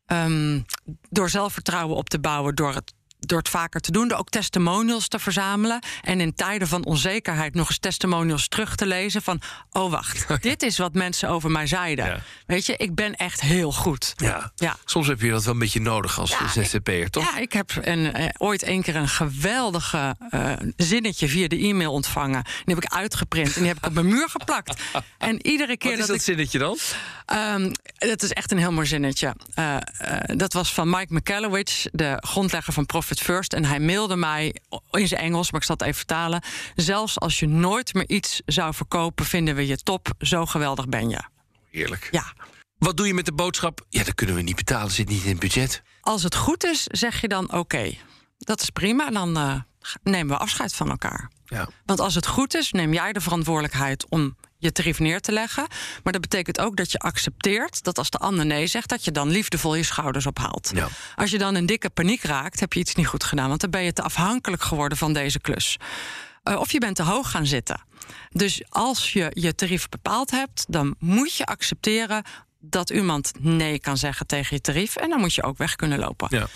Ehm, 0.06 0.60
door 1.10 1.28
zelfvertrouwen 1.28 1.96
op 1.96 2.08
te 2.08 2.18
bouwen 2.18 2.54
door 2.54 2.74
het. 2.74 2.94
Door 3.20 3.38
het 3.38 3.48
vaker 3.48 3.80
te 3.80 3.92
doen, 3.92 4.08
door 4.08 4.18
ook 4.18 4.28
testimonials 4.30 5.08
te 5.08 5.18
verzamelen. 5.18 5.78
En 6.02 6.20
in 6.20 6.34
tijden 6.34 6.68
van 6.68 6.84
onzekerheid 6.84 7.54
nog 7.54 7.68
eens 7.68 7.78
testimonials 7.78 8.48
terug 8.48 8.76
te 8.76 8.86
lezen. 8.86 9.22
Van, 9.22 9.40
oh 9.70 9.90
wacht, 9.90 10.26
dit 10.42 10.62
is 10.62 10.78
wat 10.78 10.94
mensen 10.94 11.28
over 11.28 11.50
mij 11.50 11.66
zeiden. 11.66 12.04
Ja. 12.06 12.20
Weet 12.46 12.66
je, 12.66 12.76
ik 12.76 12.94
ben 12.94 13.14
echt 13.14 13.40
heel 13.40 13.72
goed. 13.72 14.12
Ja. 14.16 14.52
Ja. 14.54 14.76
Soms 14.84 15.06
heb 15.06 15.20
je 15.20 15.30
dat 15.30 15.44
wel 15.44 15.52
een 15.52 15.58
beetje 15.58 15.80
nodig 15.80 16.18
als 16.18 16.30
Ja, 16.30 16.48
ZZP'er, 16.48 17.10
toch? 17.10 17.24
Ja, 17.24 17.38
ik 17.38 17.52
heb 17.52 17.70
een, 17.80 18.12
eh, 18.12 18.28
ooit 18.38 18.66
een 18.66 18.82
keer 18.82 18.96
een 18.96 19.08
geweldige 19.08 20.16
eh, 20.30 20.52
zinnetje 20.76 21.28
via 21.28 21.48
de 21.48 21.56
e-mail 21.58 21.92
ontvangen. 21.92 22.42
Die 22.64 22.74
heb 22.74 22.84
ik 22.84 22.92
uitgeprint 22.92 23.54
en 23.54 23.58
die 23.60 23.68
heb 23.68 23.76
ik 23.76 23.86
op 23.86 23.92
mijn 23.92 24.06
muur 24.06 24.28
geplakt. 24.28 24.82
En 25.18 25.46
iedere 25.46 25.76
keer 25.76 25.90
Wat 25.90 25.98
is 26.00 26.06
dat 26.06 26.16
dat 26.16 26.16
ik. 26.16 26.22
zinnetje 26.22 26.58
dan? 26.58 26.78
Ehm, 27.26 27.72
dat 27.98 28.22
is 28.22 28.32
echt 28.32 28.50
een 28.52 28.58
heel 28.58 28.72
mooi 28.72 28.86
zinnetje. 28.86 29.34
Eh, 29.54 29.76
dat 30.26 30.52
was 30.52 30.72
van 30.72 30.90
Mike 30.90 31.14
McCallowich, 31.14 31.86
de 31.92 32.16
grondlegger 32.20 32.72
van 32.72 32.86
Profit 33.06 33.24
First. 33.24 33.52
En 33.52 33.64
hij 33.64 33.80
mailde 33.80 34.16
mij 34.16 34.54
in 34.90 35.08
zijn 35.08 35.20
Engels, 35.20 35.50
maar 35.50 35.60
ik 35.60 35.66
zal 35.66 35.76
het 35.76 35.84
even 35.84 35.96
vertalen. 35.96 36.42
Zelfs 36.74 37.20
als 37.20 37.38
je 37.38 37.46
nooit 37.46 37.94
meer 37.94 38.08
iets 38.08 38.42
zou 38.46 38.74
verkopen, 38.74 39.24
vinden 39.24 39.54
we 39.54 39.66
je 39.66 39.76
top. 39.76 40.08
Zo 40.18 40.46
geweldig 40.46 40.88
ben 40.88 41.08
je. 41.08 41.22
Heerlijk. 41.70 42.08
Ja. 42.10 42.32
Wat 42.78 42.96
doe 42.96 43.06
je 43.06 43.14
met 43.14 43.24
de 43.24 43.32
boodschap? 43.32 43.86
Ja, 43.88 44.04
dat 44.04 44.14
kunnen 44.14 44.34
we 44.36 44.42
niet 44.42 44.56
betalen, 44.56 44.90
zit 44.90 45.08
niet 45.08 45.22
in 45.22 45.30
het 45.30 45.38
budget. 45.38 45.82
Als 46.00 46.22
het 46.22 46.34
goed 46.34 46.64
is, 46.64 46.82
zeg 46.82 47.20
je 47.20 47.28
dan 47.28 47.52
oké. 47.52 47.94
Dat 48.38 48.60
is 48.60 48.70
prima, 48.70 49.10
dan 49.10 49.36
eh, 49.36 49.60
nemen 50.02 50.36
we 50.36 50.42
afscheid 50.42 50.74
van 50.74 50.90
elkaar. 50.90 51.30
Ja. 51.44 51.68
Want 51.84 52.00
als 52.00 52.14
het 52.14 52.26
goed 52.26 52.54
is, 52.54 52.72
neem 52.72 52.92
jij 52.92 53.12
de 53.12 53.20
verantwoordelijkheid 53.20 54.06
om 54.08 54.36
je 54.58 54.72
tarief 54.72 54.98
neer 54.98 55.20
te 55.20 55.32
leggen. 55.32 55.66
Maar 56.02 56.12
dat 56.12 56.22
betekent 56.22 56.60
ook 56.60 56.76
dat 56.76 56.92
je 56.92 56.98
accepteert 56.98 57.82
dat 57.84 57.98
als 57.98 58.10
de 58.10 58.18
ander 58.18 58.46
nee 58.46 58.66
zegt, 58.66 58.88
dat 58.88 59.04
je 59.04 59.12
dan 59.12 59.28
liefdevol 59.28 59.74
je 59.74 59.82
schouders 59.82 60.26
ophaalt. 60.26 60.70
Ja. 60.74 60.88
Als 61.14 61.30
je 61.30 61.38
dan 61.38 61.56
in 61.56 61.66
dikke 61.66 61.90
paniek 61.90 62.22
raakt, 62.22 62.60
heb 62.60 62.72
je 62.72 62.80
iets 62.80 62.94
niet 62.94 63.06
goed 63.06 63.24
gedaan. 63.24 63.48
Want 63.48 63.60
dan 63.60 63.70
ben 63.70 63.82
je 63.82 63.92
te 63.92 64.02
afhankelijk 64.02 64.62
geworden 64.62 64.98
van 64.98 65.12
deze 65.12 65.40
klus. 65.40 65.76
Eh, 66.42 66.58
of 66.58 66.72
je 66.72 66.78
bent 66.78 66.96
te 66.96 67.02
hoog 67.02 67.30
gaan 67.30 67.46
zitten. 67.46 67.80
Dus 68.30 68.62
als 68.68 69.12
je 69.12 69.30
je 69.30 69.54
tarief 69.54 69.88
bepaald 69.88 70.30
hebt, 70.30 70.64
dan 70.68 70.94
moet 70.98 71.36
je 71.36 71.46
accepteren 71.46 72.24
dat 72.60 72.90
iemand 72.90 73.32
nee 73.40 73.78
kan 73.78 73.96
zeggen 73.96 74.26
tegen 74.26 74.56
je 74.56 74.62
tarief. 74.62 74.96
En 74.96 75.10
dan 75.10 75.20
moet 75.20 75.34
je 75.34 75.42
ook 75.42 75.58
weg 75.58 75.76
kunnen 75.76 75.98
lopen. 75.98 76.28
Ja. 76.30 76.46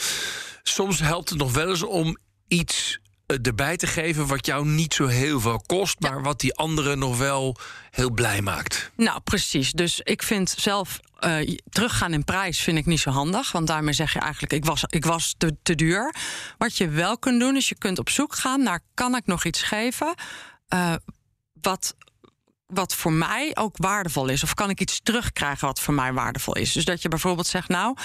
Soms 0.62 1.00
helpt 1.00 1.28
het 1.28 1.38
nog 1.38 1.52
wel 1.52 1.68
eens 1.68 1.82
om 1.82 2.18
iets 2.48 2.98
erbij 3.42 3.76
te 3.76 3.86
geven 3.86 4.26
wat 4.26 4.46
jou 4.46 4.66
niet 4.66 4.94
zo 4.94 5.06
heel 5.06 5.40
veel 5.40 5.62
kost, 5.66 6.00
maar 6.00 6.22
wat 6.22 6.40
die 6.40 6.54
anderen 6.54 6.98
nog 6.98 7.18
wel 7.18 7.56
heel 7.90 8.10
blij 8.10 8.42
maakt. 8.42 8.90
Nou, 8.96 9.20
precies. 9.20 9.72
Dus 9.72 10.00
ik 10.00 10.22
vind 10.22 10.54
zelf 10.58 11.00
eh, 11.18 11.56
teruggaan 11.70 12.12
in 12.12 12.24
prijs 12.24 12.60
vind 12.60 12.78
ik 12.78 12.86
niet 12.86 13.00
zo 13.00 13.10
handig. 13.10 13.52
Want 13.52 13.66
daarmee 13.66 13.94
zeg 13.94 14.12
je 14.12 14.18
eigenlijk, 14.18 14.52
ik 14.52 14.64
was, 14.64 14.84
ik 14.86 15.04
was 15.04 15.34
te, 15.38 15.56
te 15.62 15.74
duur. 15.74 16.14
Wat 16.58 16.76
je 16.76 16.88
wel 16.88 17.18
kunt 17.18 17.40
doen, 17.40 17.56
is 17.56 17.68
je 17.68 17.78
kunt 17.78 17.98
op 17.98 18.08
zoek 18.08 18.34
gaan 18.34 18.62
naar... 18.62 18.80
kan 18.94 19.16
ik 19.16 19.26
nog 19.26 19.44
iets 19.44 19.62
geven 19.62 20.14
eh, 20.68 20.94
wat, 21.60 21.96
wat 22.66 22.94
voor 22.94 23.12
mij 23.12 23.50
ook 23.54 23.76
waardevol 23.76 24.28
is? 24.28 24.42
Of 24.42 24.54
kan 24.54 24.70
ik 24.70 24.80
iets 24.80 25.00
terugkrijgen 25.02 25.66
wat 25.66 25.80
voor 25.80 25.94
mij 25.94 26.12
waardevol 26.12 26.56
is? 26.56 26.72
Dus 26.72 26.84
dat 26.84 27.02
je 27.02 27.08
bijvoorbeeld 27.08 27.46
zegt, 27.46 27.68
nou, 27.68 27.96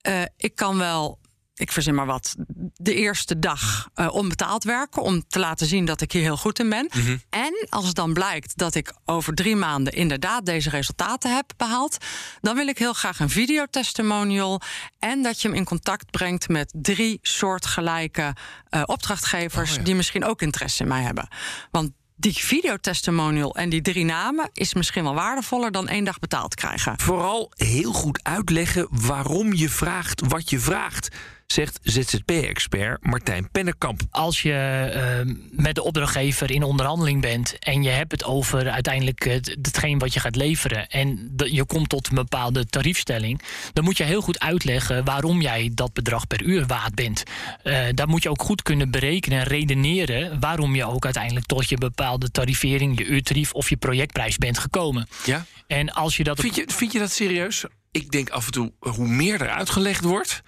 eh, 0.00 0.22
ik 0.36 0.54
kan 0.54 0.78
wel... 0.78 1.18
Ik 1.60 1.72
verzin 1.72 1.94
maar 1.94 2.06
wat. 2.06 2.34
De 2.74 2.94
eerste 2.94 3.38
dag 3.38 3.88
eh, 3.94 4.14
onbetaald 4.14 4.64
werken. 4.64 5.02
Om 5.02 5.24
te 5.28 5.38
laten 5.38 5.66
zien 5.66 5.84
dat 5.84 6.00
ik 6.00 6.12
hier 6.12 6.22
heel 6.22 6.36
goed 6.36 6.58
in 6.58 6.68
ben. 6.68 6.88
En 7.30 7.66
als 7.68 7.86
het 7.86 7.94
dan 7.94 8.12
blijkt 8.12 8.58
dat 8.58 8.74
ik 8.74 8.92
over 9.04 9.34
drie 9.34 9.56
maanden 9.56 9.92
inderdaad 9.92 10.46
deze 10.46 10.70
resultaten 10.70 11.34
heb 11.34 11.52
behaald. 11.56 11.96
Dan 12.40 12.56
wil 12.56 12.66
ik 12.66 12.78
heel 12.78 12.92
graag 12.92 13.20
een 13.20 13.30
videotestimonial. 13.30 14.60
En 14.98 15.22
dat 15.22 15.42
je 15.42 15.48
hem 15.48 15.56
in 15.56 15.64
contact 15.64 16.10
brengt 16.10 16.48
met 16.48 16.72
drie 16.76 17.18
soortgelijke 17.22 18.34
eh, 18.68 18.82
opdrachtgevers. 18.86 19.70
Oh 19.70 19.76
ja. 19.76 19.82
die 19.82 19.94
misschien 19.94 20.24
ook 20.24 20.42
interesse 20.42 20.82
in 20.82 20.88
mij 20.88 21.02
hebben. 21.02 21.28
Want 21.70 21.90
die 22.16 22.36
videotestimonial 22.36 23.54
en 23.54 23.68
die 23.68 23.82
drie 23.82 24.04
namen 24.04 24.50
is 24.52 24.74
misschien 24.74 25.02
wel 25.02 25.14
waardevoller 25.14 25.72
dan 25.72 25.88
één 25.88 26.04
dag 26.04 26.18
betaald 26.18 26.54
krijgen. 26.54 26.98
Vooral 26.98 27.52
heel 27.54 27.92
goed 27.92 28.20
uitleggen 28.22 28.86
waarom 28.90 29.52
je 29.52 29.68
vraagt 29.68 30.20
wat 30.28 30.50
je 30.50 30.58
vraagt 30.58 31.08
zegt 31.52 31.78
ZZP-expert 31.82 33.04
Martijn 33.04 33.50
Pennekamp. 33.50 34.00
Als 34.10 34.42
je 34.42 34.90
uh, 35.26 35.34
met 35.50 35.74
de 35.74 35.82
opdrachtgever 35.82 36.50
in 36.50 36.62
onderhandeling 36.62 37.20
bent 37.20 37.58
en 37.58 37.82
je 37.82 37.88
hebt 37.88 38.12
het 38.12 38.24
over 38.24 38.70
uiteindelijk 38.70 39.24
het, 39.24 39.56
hetgeen 39.62 39.98
wat 39.98 40.12
je 40.12 40.20
gaat 40.20 40.36
leveren 40.36 40.88
en 40.88 41.30
de, 41.32 41.54
je 41.54 41.64
komt 41.64 41.88
tot 41.88 42.08
een 42.08 42.14
bepaalde 42.14 42.66
tariefstelling, 42.66 43.42
dan 43.72 43.84
moet 43.84 43.96
je 43.96 44.04
heel 44.04 44.20
goed 44.20 44.40
uitleggen 44.40 45.04
waarom 45.04 45.40
jij 45.40 45.70
dat 45.74 45.92
bedrag 45.92 46.26
per 46.26 46.42
uur 46.42 46.66
waard 46.66 46.94
bent. 46.94 47.22
Uh, 47.64 47.86
daar 47.94 48.08
moet 48.08 48.22
je 48.22 48.30
ook 48.30 48.42
goed 48.42 48.62
kunnen 48.62 48.90
berekenen 48.90 49.38
en 49.38 49.44
redeneren 49.44 50.40
waarom 50.40 50.74
je 50.74 50.84
ook 50.84 51.04
uiteindelijk 51.04 51.46
tot 51.46 51.68
je 51.68 51.76
bepaalde 51.76 52.30
tarivering, 52.30 52.98
je 52.98 53.04
uurtarief 53.04 53.52
of 53.52 53.68
je 53.68 53.76
projectprijs 53.76 54.36
bent 54.36 54.58
gekomen. 54.58 55.08
Ja. 55.24 55.44
En 55.66 55.92
als 55.92 56.16
je 56.16 56.24
dat. 56.24 56.40
Vind 56.40 56.54
je, 56.54 56.64
vind 56.66 56.92
je 56.92 56.98
dat 56.98 57.12
serieus? 57.12 57.64
Ik 57.90 58.10
denk 58.10 58.28
af 58.28 58.46
en 58.46 58.52
toe, 58.52 58.72
hoe 58.78 59.08
meer 59.08 59.40
er 59.40 59.50
uitgelegd 59.50 60.04
wordt, 60.04 60.42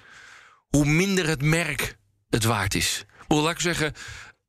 hoe 0.76 0.84
minder 0.84 1.28
het 1.28 1.42
merk 1.42 1.96
het 2.30 2.44
waard 2.44 2.74
is. 2.74 3.04
Laat 3.28 3.50
ik 3.50 3.60
zeggen, 3.60 3.92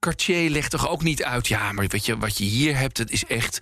Cartier 0.04 0.50
legt 0.50 0.72
toch 0.72 0.90
ook 0.90 1.04
niet 1.04 1.24
uit. 1.24 1.48
Ja, 1.48 1.72
maar 1.72 1.88
weet 1.88 2.06
je, 2.06 2.18
wat 2.18 2.38
je 2.38 2.44
hier 2.44 2.78
hebt, 2.78 2.98
het 2.98 3.12
is 3.12 3.26
echt 3.26 3.60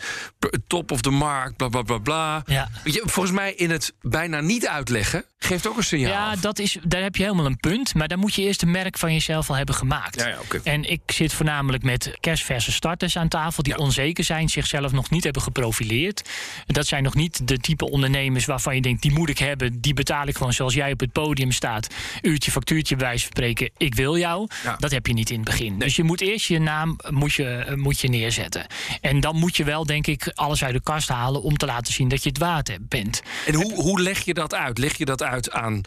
top 0.68 0.92
of 0.92 1.02
the 1.02 1.10
mark, 1.10 1.56
bla 1.56 1.68
bla 1.68 1.82
bla 1.82 1.98
bla. 1.98 2.44
Ja. 2.46 2.70
Weet 2.84 2.94
je, 2.94 3.02
volgens 3.06 3.36
mij 3.36 3.54
in 3.54 3.70
het 3.70 3.94
bijna 4.02 4.40
niet 4.40 4.68
uitleggen, 4.68 5.26
geeft 5.38 5.68
ook 5.68 5.78
een 5.78 5.84
signaal. 5.84 6.12
Ja, 6.12 6.36
dat 6.36 6.60
is, 6.60 6.78
daar 6.84 7.02
heb 7.02 7.16
je 7.16 7.24
helemaal 7.24 7.46
een 7.46 7.58
punt. 7.58 7.94
Maar 7.94 8.08
dan 8.08 8.20
moet 8.20 8.36
je 8.36 8.42
eerst 8.42 8.62
een 8.62 8.72
merk 8.72 8.98
van 8.98 9.14
jezelf 9.14 9.50
al 9.50 9.56
hebben 9.56 9.76
gemaakt. 9.76 10.20
Ja, 10.20 10.28
ja, 10.28 10.38
okay. 10.44 10.62
En 10.64 10.92
ik 10.92 11.02
zit 11.06 11.34
voornamelijk 11.34 11.84
met 11.84 12.14
kerstverse 12.20 12.72
starters 12.72 13.18
aan 13.18 13.28
tafel 13.28 13.64
die 13.64 13.78
onzeker 13.78 14.24
zijn, 14.24 14.50
zichzelf 14.50 14.92
nog 14.92 15.10
niet 15.10 15.24
hebben 15.24 15.42
geprofileerd. 15.42 16.30
Dat 16.66 16.88
zijn 16.88 17.04
nog 17.04 17.16
niet 17.16 17.48
de 17.48 17.58
type 17.58 17.90
ondernemers 17.90 18.46
waarvan 18.46 18.76
je 18.76 18.82
denkt, 18.82 19.02
die 19.02 19.12
moet 19.12 19.30
ik 19.30 19.38
hebben, 19.38 19.82
die 19.82 19.94
betaal 19.94 20.28
ik 20.28 20.38
gewoon 20.38 20.54
zoals 20.54 20.74
jij 20.74 20.92
op 20.92 21.00
het 21.00 21.12
podium 21.12 21.52
staat. 21.52 21.88
Uurtje, 22.22 22.52
factuurtje, 22.52 22.96
wijs 22.96 23.22
spreken, 23.22 23.70
ik 23.78 23.96
wil 23.96 24.18
jou. 24.18 24.48
Dat 24.78 24.92
heb 24.92 25.08
je 25.08 25.14
niet 25.14 25.30
in 25.30 25.36
het 25.36 25.46
begin. 25.46 25.80
Dus 25.80 25.96
je 25.96 26.04
moet 26.04 26.22
eerst 26.22 26.31
je 26.36 26.60
naam 26.60 26.98
moet 27.10 27.34
je, 27.34 27.74
moet 27.76 28.00
je 28.00 28.08
neerzetten. 28.08 28.66
En 29.02 29.20
dan 29.20 29.36
moet 29.36 29.58
je 29.58 29.64
wel, 29.64 29.86
denk 29.86 30.08
ik, 30.08 30.32
alles 30.36 30.64
uit 30.64 30.74
de 30.74 30.82
kast 30.82 31.10
halen 31.10 31.42
om 31.42 31.58
te 31.58 31.66
laten 31.66 31.94
zien 31.94 32.08
dat 32.08 32.24
je 32.24 32.30
het 32.30 32.38
waard 32.38 32.78
bent. 32.82 33.22
En 33.46 33.54
hoe, 33.54 33.74
hoe 33.74 34.02
leg 34.02 34.20
je 34.20 34.34
dat 34.34 34.54
uit? 34.54 34.78
Leg 34.78 34.98
je 34.98 35.06
dat 35.06 35.24
uit 35.24 35.52
aan 35.52 35.82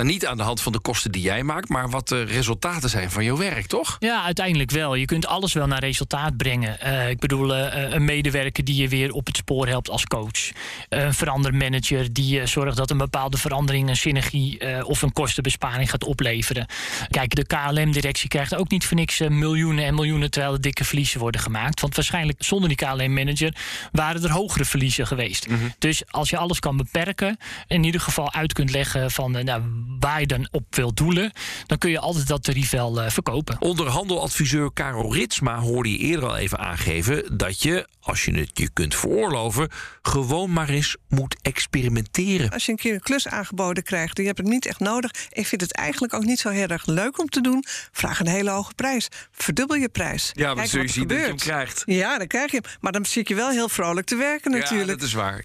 nou, 0.00 0.12
niet 0.12 0.26
aan 0.26 0.36
de 0.36 0.42
hand 0.42 0.60
van 0.60 0.72
de 0.72 0.78
kosten 0.78 1.12
die 1.12 1.22
jij 1.22 1.42
maakt, 1.42 1.68
maar 1.68 1.90
wat 1.90 2.08
de 2.08 2.22
resultaten 2.22 2.90
zijn 2.90 3.10
van 3.10 3.24
jouw 3.24 3.36
werk, 3.36 3.66
toch? 3.66 3.96
Ja, 3.98 4.24
uiteindelijk 4.24 4.70
wel. 4.70 4.94
Je 4.94 5.04
kunt 5.04 5.26
alles 5.26 5.52
wel 5.52 5.66
naar 5.66 5.80
resultaat 5.80 6.36
brengen. 6.36 6.78
Uh, 6.84 7.08
ik 7.08 7.18
bedoel, 7.18 7.56
uh, 7.56 7.92
een 7.92 8.04
medewerker 8.04 8.64
die 8.64 8.82
je 8.82 8.88
weer 8.88 9.12
op 9.12 9.26
het 9.26 9.36
spoor 9.36 9.66
helpt 9.66 9.90
als 9.90 10.04
coach. 10.04 10.50
Uh, 10.50 10.52
een 10.88 11.14
verandermanager 11.14 12.12
die 12.12 12.46
zorgt 12.46 12.76
dat 12.76 12.90
een 12.90 12.98
bepaalde 12.98 13.36
verandering 13.36 13.88
een 13.88 13.96
synergie 13.96 14.84
of 14.84 15.02
een 15.02 15.12
kostenbesparing 15.12 15.90
gaat 15.90 16.04
opleveren. 16.04 16.66
Kijk, 17.08 17.34
de 17.34 17.46
KLM-directie 17.46 18.28
krijgt 18.28 18.54
ook 18.54 18.70
niet 18.70 18.86
voor 18.86 18.96
niks 18.96 19.18
miljoenen 19.18 19.84
en 19.84 19.94
miljoenen 19.94 20.30
terwijl 20.30 20.52
er 20.52 20.60
dikke 20.60 20.84
verliezen 20.84 21.20
worden 21.20 21.40
gemaakt. 21.40 21.80
Want 21.80 21.94
waarschijnlijk 21.94 22.42
zonder 22.42 22.68
die 22.68 22.76
KLM-manager 22.76 23.54
waren 23.92 24.22
er 24.22 24.30
hogere 24.30 24.64
verliezen 24.64 25.06
geweest. 25.06 25.48
Mm 25.48 25.58
-hmm. 25.58 25.74
Dus 25.78 26.02
als 26.10 26.30
je 26.30 26.36
alles 26.36 26.58
kan 26.60 26.76
beperken, 26.76 27.36
in 27.66 27.84
ieder 27.84 28.00
geval 28.00 28.32
uit 28.32 28.52
kunt 28.52 28.70
leggen 28.70 29.10
van 29.10 29.44
nou, 29.44 29.62
waar 29.98 30.20
je 30.20 30.26
dan 30.26 30.48
op 30.50 30.74
wil 30.74 30.94
doelen, 30.94 31.32
dan 31.66 31.78
kun 31.78 31.90
je 31.90 31.98
altijd 31.98 32.26
dat 32.26 32.42
tarief 32.42 32.70
wel 32.70 33.02
uh, 33.02 33.10
verkopen. 33.10 33.56
Onderhandeladviseur 33.60 34.72
Karel 34.72 35.14
Ritsma 35.14 35.58
hoorde 35.58 35.90
je 35.90 35.98
eerder 35.98 36.28
al 36.28 36.36
even 36.36 36.58
aangeven 36.58 37.36
dat 37.36 37.62
je, 37.62 37.86
als 38.00 38.24
je 38.24 38.32
het 38.32 38.50
je 38.52 38.70
kunt 38.72 38.94
veroorloven, 38.94 39.68
gewoon 40.02 40.52
maar 40.52 40.68
eens 40.68 40.96
moet 41.08 41.36
experimenteren. 41.42 42.50
Als 42.50 42.66
je 42.66 42.72
een 42.72 42.78
keer 42.78 42.94
een 42.94 43.00
klus 43.00 43.28
aangeboden 43.28 43.82
krijgt 43.82 44.16
en 44.16 44.22
je 44.22 44.28
hebt 44.28 44.40
het 44.40 44.48
niet 44.50 44.66
echt 44.66 44.80
nodig, 44.80 45.10
ik 45.30 45.46
vind 45.46 45.60
het 45.60 45.72
eigenlijk 45.72 46.14
ook 46.14 46.24
niet 46.24 46.38
zo 46.38 46.48
heel 46.48 46.68
erg 46.68 46.86
leuk 46.86 47.18
om 47.18 47.28
te 47.28 47.40
doen, 47.40 47.64
vraag 47.92 48.20
een 48.20 48.28
hele 48.28 48.50
hoge 48.50 48.74
prijs. 48.74 49.08
Verdubbel 49.32 49.76
je 49.76 49.88
prijs. 49.88 50.30
Ja, 50.32 50.54
maar 50.54 50.66
zul 50.66 50.82
je 50.82 50.88
zien 50.88 51.08
dat 51.08 51.18
je 51.18 51.24
hem 51.24 51.36
krijgt. 51.36 51.82
Ja, 51.86 52.18
dan 52.18 52.26
krijg 52.26 52.50
je 52.50 52.60
hem. 52.62 52.72
Maar 52.80 52.92
dan 52.92 53.06
zie 53.06 53.22
ik 53.22 53.28
je 53.28 53.34
wel 53.34 53.50
heel 53.50 53.68
vrolijk 53.68 54.06
te 54.06 54.16
werken 54.16 54.50
natuurlijk. 54.50 54.88
Ja, 54.88 54.94
dat 54.96 55.02
is 55.02 55.12
waar. 55.12 55.44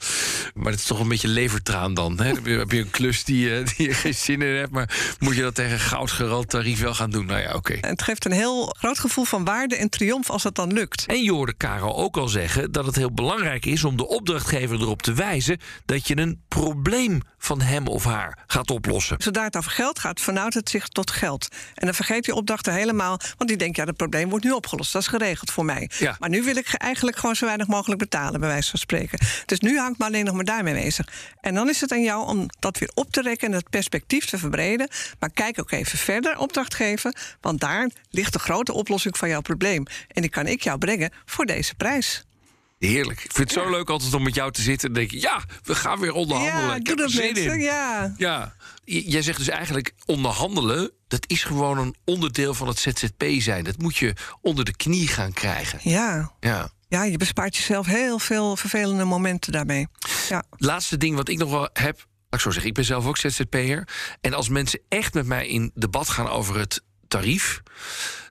Maar 0.54 0.72
het 0.72 0.80
is 0.80 0.86
toch 0.86 1.00
een 1.00 1.08
beetje 1.08 1.28
levertraan 1.28 1.94
dan. 1.94 2.20
Hè? 2.20 2.34
Dan 2.34 2.44
heb 2.44 2.72
je 2.72 2.80
een 2.80 2.90
klus 2.90 3.24
die, 3.24 3.64
die 3.64 3.88
je 3.88 3.94
geen 3.94 4.14
zin 4.14 4.35
in 4.42 4.56
hebt, 4.56 4.72
maar 4.72 5.16
moet 5.20 5.36
je 5.36 5.42
dat 5.42 5.56
tegen 5.56 5.80
goudgerald 5.80 6.50
tarief 6.50 6.80
wel 6.80 6.94
gaan 6.94 7.10
doen? 7.10 7.26
Nou 7.26 7.40
ja, 7.40 7.54
oké. 7.54 7.58
Okay. 7.58 7.90
Het 7.90 8.02
geeft 8.02 8.26
een 8.26 8.32
heel 8.32 8.76
groot 8.78 9.00
gevoel 9.00 9.26
van 9.26 9.46
waarde 9.46 9.76
en 9.76 9.90
triomf 9.90 10.30
als 10.30 10.44
het 10.44 10.56
dan 10.56 10.74
lukt. 10.74 11.06
En 11.06 11.24
je 11.24 11.32
hoorde 11.32 11.54
Karel 11.54 11.98
ook 11.98 12.18
al 12.18 12.28
zeggen 12.28 12.72
dat 12.72 12.86
het 12.86 12.96
heel 12.96 13.12
belangrijk 13.12 13.66
is 13.66 13.84
om 13.84 13.98
de 13.98 14.08
opdrachtgever 14.08 14.82
erop 14.82 15.02
te 15.02 15.14
wijzen 15.14 15.60
dat 15.86 16.08
je 16.08 16.18
een 16.18 16.42
probleem 16.48 17.22
van 17.46 17.62
hem 17.62 17.88
of 17.88 18.04
haar 18.04 18.44
gaat 18.48 18.72
oplossen. 18.72 19.16
Zodra 19.20 19.44
het 19.44 19.58
over 19.58 19.72
geld 19.72 20.00
gaat, 20.00 20.22
vernauwt 20.22 20.54
het 20.54 20.70
zich 20.70 20.88
tot 20.88 21.12
geld. 21.12 21.48
En 21.74 21.86
dan 21.86 21.96
vergeet 21.96 22.26
je 22.26 22.36
opdrachten 22.36 22.74
helemaal, 22.74 23.20
want 23.38 23.50
die 23.50 23.58
denkt, 23.58 23.78
ja, 23.78 23.84
het 23.84 23.98
probleem 23.98 24.30
wordt 24.30 24.46
nu 24.46 24.52
opgelost. 24.52 24.94
Dat 24.94 25.02
is 25.02 25.08
geregeld 25.08 25.52
voor 25.52 25.66
mij. 25.66 25.90
Ja. 26.00 26.16
Maar 26.20 26.30
nu 26.30 26.44
wil 26.44 26.56
ik 26.56 26.74
eigenlijk 26.74 27.18
gewoon 27.18 27.36
zo 27.36 27.46
weinig 27.46 27.68
mogelijk 27.68 28.00
betalen, 28.00 28.40
bij 28.40 28.50
wijze 28.50 28.70
van 28.70 28.80
spreken. 28.80 29.20
Dus 29.46 29.60
nu 29.60 29.78
hangt 29.78 30.00
me 30.00 30.06
alleen 30.06 30.26
nog 30.26 30.36
maar 30.36 30.46
daarmee 30.46 30.74
bezig. 30.74 31.08
En 31.42 31.54
dan 31.54 31.70
is 31.70 31.82
het 31.82 31.92
aan 31.92 32.04
jou 32.04 32.28
om 32.28 32.46
dat 32.60 32.78
weer 32.78 32.92
op 32.94 33.12
te 33.12 33.22
rekken 33.22 33.48
en 33.48 33.54
het 33.54 33.70
perspectief 33.70 34.26
te 34.26 34.38
verbreden. 34.38 34.90
Maar 35.20 35.30
kijk 35.30 35.60
ook 35.60 35.72
even 35.72 35.98
verder, 35.98 36.38
opdrachtgever, 36.38 37.16
want 37.42 37.60
daar 37.60 37.90
ligt 38.10 38.34
de 38.34 38.40
grote 38.40 38.74
oplossing 38.74 39.18
van 39.18 39.30
jouw 39.30 39.42
probleem. 39.42 39.86
En 40.08 40.22
die 40.22 40.32
kan 40.32 40.48
ik 40.48 40.62
jou 40.62 40.78
brengen 40.78 41.12
voor 41.26 41.46
deze 41.46 41.76
prijs. 41.76 42.24
Heerlijk. 42.78 43.24
Ik 43.24 43.32
vind 43.32 43.52
het 43.54 43.64
zo 43.64 43.70
leuk 43.70 43.90
altijd 43.90 44.14
om 44.14 44.24
met 44.24 44.36
jou 44.36 44.52
te 44.52 44.62
zitten 44.62 44.88
en 44.88 44.94
denk 44.94 45.12
ja, 45.12 45.44
we 45.64 45.76
gaan 45.76 46.00
weer 46.00 46.14
onderhandelen. 46.14 46.68
Ja, 46.70 46.76
ik 46.76 46.86
doe 46.86 46.96
heb 46.96 47.08
dat 47.12 47.22
mensen, 47.24 47.54
in. 47.54 47.60
ja. 47.60 48.14
Ja, 48.18 48.56
jij 48.84 49.22
zegt 49.22 49.38
dus 49.38 49.50
eigenlijk 49.50 49.94
onderhandelen, 50.06 50.92
dat 51.08 51.24
is 51.28 51.44
gewoon 51.44 51.78
een 51.78 51.96
onderdeel 52.06 52.54
van 52.54 52.68
het 52.68 52.80
ZZP 52.80 53.24
zijn. 53.38 53.64
Dat 53.64 53.78
moet 53.78 53.98
je 53.98 54.14
onder 54.42 54.66
de 54.66 54.76
knie 54.76 55.08
gaan 55.08 55.34
krijgen. 55.34 55.80
Ja. 55.82 56.32
Ja. 56.40 56.70
Ja, 56.88 57.04
je 57.04 57.18
bespaart 57.18 57.56
jezelf 57.56 57.86
heel 57.86 58.20
veel 58.20 58.56
vervelende 58.56 59.04
momenten 59.04 59.52
daarmee. 59.52 59.88
Ja. 60.30 60.44
Laatste 60.58 60.98
ding 60.98 61.16
wat 61.16 61.30
ik 61.30 61.38
nog 61.38 61.50
wel 61.50 61.70
heb, 61.74 61.96
laat 61.96 62.06
ik 62.30 62.40
zo 62.40 62.50
zeggen, 62.50 62.70
ik 62.70 62.74
ben 62.76 62.86
zelf 62.86 63.06
ook 63.06 63.18
ZZP'er. 63.18 63.88
En 64.22 64.34
als 64.34 64.50
mensen 64.50 64.80
echt 64.90 65.14
met 65.14 65.26
mij 65.26 65.48
in 65.48 65.72
debat 65.74 66.10
gaan 66.10 66.28
over 66.30 66.60
het 66.60 66.84
tarief, 67.16 67.62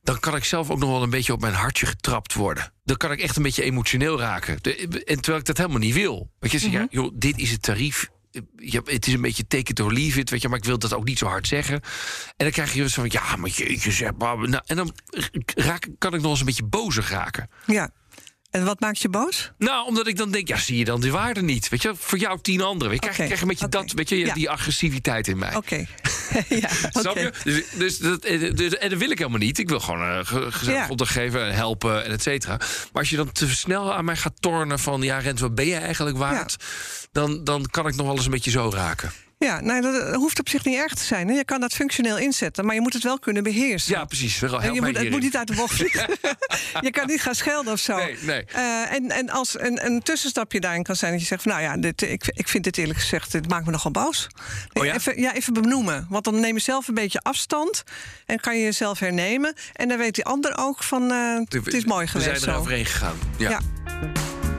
dan 0.02 0.20
kan 0.20 0.36
ik 0.36 0.44
zelf 0.44 0.70
ook 0.70 0.78
nog 0.78 0.90
wel 0.90 1.02
een 1.02 1.10
beetje 1.10 1.32
op 1.32 1.40
mijn 1.40 1.54
hartje 1.54 1.86
getrapt 1.86 2.34
worden. 2.34 2.72
Dan 2.84 2.96
kan 2.96 3.12
ik 3.12 3.20
echt 3.20 3.36
een 3.36 3.42
beetje 3.42 3.62
emotioneel 3.62 4.18
raken. 4.18 4.58
De, 4.60 5.04
en 5.04 5.16
terwijl 5.16 5.38
ik 5.38 5.44
dat 5.44 5.56
helemaal 5.56 5.78
niet 5.78 5.94
wil. 5.94 6.30
Want 6.38 6.52
je 6.52 6.58
zegt, 6.58 6.72
ja, 6.72 6.86
joh, 6.90 7.12
dit 7.14 7.38
is 7.38 7.50
het 7.50 7.62
tarief. 7.62 8.08
Ja, 8.56 8.80
het 8.84 9.06
is 9.06 9.12
een 9.12 9.20
beetje 9.20 9.46
take 9.46 9.70
it 9.70 9.80
or 9.80 9.92
leave 9.92 10.20
it, 10.20 10.30
weet 10.30 10.42
je, 10.42 10.48
maar 10.48 10.58
ik 10.58 10.64
wil 10.64 10.78
dat 10.78 10.94
ook 10.94 11.04
niet 11.04 11.18
zo 11.18 11.26
hard 11.26 11.46
zeggen. 11.46 11.74
En 11.74 12.32
dan 12.36 12.50
krijg 12.50 12.74
je 12.74 12.82
dus 12.82 12.94
van, 12.94 13.06
ja, 13.08 13.36
maar 13.36 13.50
jeetje, 13.50 13.90
zeg 13.90 14.10
maar. 14.18 14.48
Nou, 14.48 14.62
en 14.66 14.76
dan 14.76 14.94
raak, 15.54 15.88
kan 15.98 16.14
ik 16.14 16.20
nog 16.20 16.30
eens 16.30 16.40
een 16.40 16.46
beetje 16.46 16.64
bozig 16.64 17.10
raken. 17.10 17.48
ja. 17.66 17.90
En 18.54 18.64
wat 18.64 18.80
maakt 18.80 18.98
je 19.00 19.08
boos? 19.08 19.50
Nou, 19.58 19.86
omdat 19.86 20.06
ik 20.06 20.16
dan 20.16 20.30
denk, 20.30 20.48
ja, 20.48 20.56
zie 20.56 20.78
je 20.78 20.84
dan 20.84 21.00
die 21.00 21.12
waarde 21.12 21.42
niet? 21.42 21.68
Weet 21.68 21.82
je, 21.82 21.92
voor 21.96 22.18
jou 22.18 22.38
tien 22.42 22.60
anderen. 22.60 22.92
Ik 22.92 23.00
krijg, 23.00 23.16
krijg 23.16 23.40
een 23.40 23.48
beetje 23.48 23.68
dat, 23.68 23.92
weet 23.92 24.08
je, 24.08 24.16
Ja. 24.18 24.34
die 24.34 24.50
agressiviteit 24.50 25.28
in 25.28 25.38
mij. 25.38 25.54
Oké. 25.56 25.76
ja, 26.48 26.68
Snap 26.90 27.06
oké. 27.06 27.20
je? 27.20 27.32
Dus, 27.44 27.64
dus 27.74 27.98
dat, 27.98 28.22
dus- 28.56 28.76
en 28.76 28.90
dat 28.90 28.98
wil 28.98 29.10
ik 29.10 29.18
helemaal 29.18 29.38
niet. 29.38 29.58
Ik 29.58 29.68
wil 29.68 29.80
gewoon 29.80 30.00
uh, 30.00 30.18
ge- 30.22 30.52
gezellig 30.52 31.14
Ja. 31.14 31.46
en 31.46 31.54
helpen 31.54 32.04
en 32.04 32.10
et 32.10 32.22
cetera. 32.22 32.56
Maar 32.56 32.68
als 32.92 33.10
je 33.10 33.16
dan 33.16 33.32
te 33.32 33.48
snel 33.48 33.94
aan 33.94 34.04
mij 34.04 34.16
gaat 34.16 34.34
tornen 34.40 34.78
van... 34.78 35.02
ja, 35.02 35.18
Rens, 35.18 35.40
wat 35.40 35.54
ben 35.54 35.66
je 35.66 35.76
eigenlijk 35.76 36.16
waard? 36.16 36.56
Dan, 37.12 37.44
dan 37.44 37.66
kan 37.70 37.86
ik 37.86 37.94
nog 37.96 38.06
wel 38.06 38.16
eens 38.16 38.24
een 38.24 38.30
beetje 38.30 38.50
zo 38.50 38.70
raken. 38.74 39.12
Ja, 39.38 39.60
nou, 39.60 39.80
dat 39.80 40.14
hoeft 40.14 40.40
op 40.40 40.48
zich 40.48 40.64
niet 40.64 40.76
erg 40.76 40.94
te 40.94 41.04
zijn. 41.04 41.28
Hè. 41.28 41.34
Je 41.34 41.44
kan 41.44 41.60
dat 41.60 41.72
functioneel 41.72 42.18
inzetten, 42.18 42.64
maar 42.64 42.74
je 42.74 42.80
moet 42.80 42.92
het 42.92 43.02
wel 43.02 43.18
kunnen 43.18 43.42
beheersen. 43.42 43.92
Ja, 43.94 44.04
precies. 44.04 44.42
En 44.42 44.74
je 44.74 44.80
moet, 44.80 44.96
het 44.98 45.10
moet 45.10 45.20
niet 45.20 45.36
uit 45.36 45.46
de 45.46 45.54
bocht 45.54 45.74
vliegen. 45.74 46.06
je 46.80 46.90
kan 46.90 47.06
niet 47.06 47.20
gaan 47.22 47.34
schelden 47.34 47.72
of 47.72 47.78
zo. 47.80 47.96
Nee, 47.96 48.16
nee. 48.20 48.44
Eh, 48.44 48.92
en, 48.92 49.10
en 49.10 49.30
als 49.30 49.60
een, 49.60 49.86
een 49.86 50.02
tussenstapje 50.02 50.60
daarin 50.60 50.82
kan 50.82 50.96
zijn 50.96 51.12
dat 51.12 51.20
je 51.20 51.26
zegt: 51.26 51.42
van, 51.42 51.52
Nou 51.52 51.64
ja, 51.64 51.76
dit, 51.76 52.02
ik, 52.02 52.24
ik 52.26 52.48
vind 52.48 52.64
dit 52.64 52.78
eerlijk 52.78 52.98
gezegd, 52.98 53.32
dit 53.32 53.48
maakt 53.48 53.64
me 53.64 53.70
nogal 53.70 53.90
boos. 53.90 54.26
Oh 54.72 54.84
ja? 54.84 54.94
Even, 54.94 55.20
ja, 55.20 55.34
even 55.34 55.52
benoemen. 55.52 56.06
Want 56.08 56.24
dan 56.24 56.40
neem 56.40 56.54
je 56.54 56.60
zelf 56.60 56.88
een 56.88 56.94
beetje 56.94 57.20
afstand 57.20 57.82
en 58.26 58.40
kan 58.40 58.56
je 58.56 58.62
jezelf 58.62 58.98
hernemen. 58.98 59.54
En 59.72 59.88
dan 59.88 59.98
weet 59.98 60.14
die 60.14 60.24
ander 60.24 60.56
ook 60.56 60.82
van: 60.82 61.10
eh, 61.10 61.36
het 61.62 61.74
is 61.74 61.84
mooi 61.84 62.04
We 62.04 62.10
geweest. 62.10 62.40
zijn 62.40 62.54
er 62.54 62.60
overheen 62.60 62.86
gegaan. 62.86 63.16
Ja. 63.36 63.50
Ja. 63.50 63.60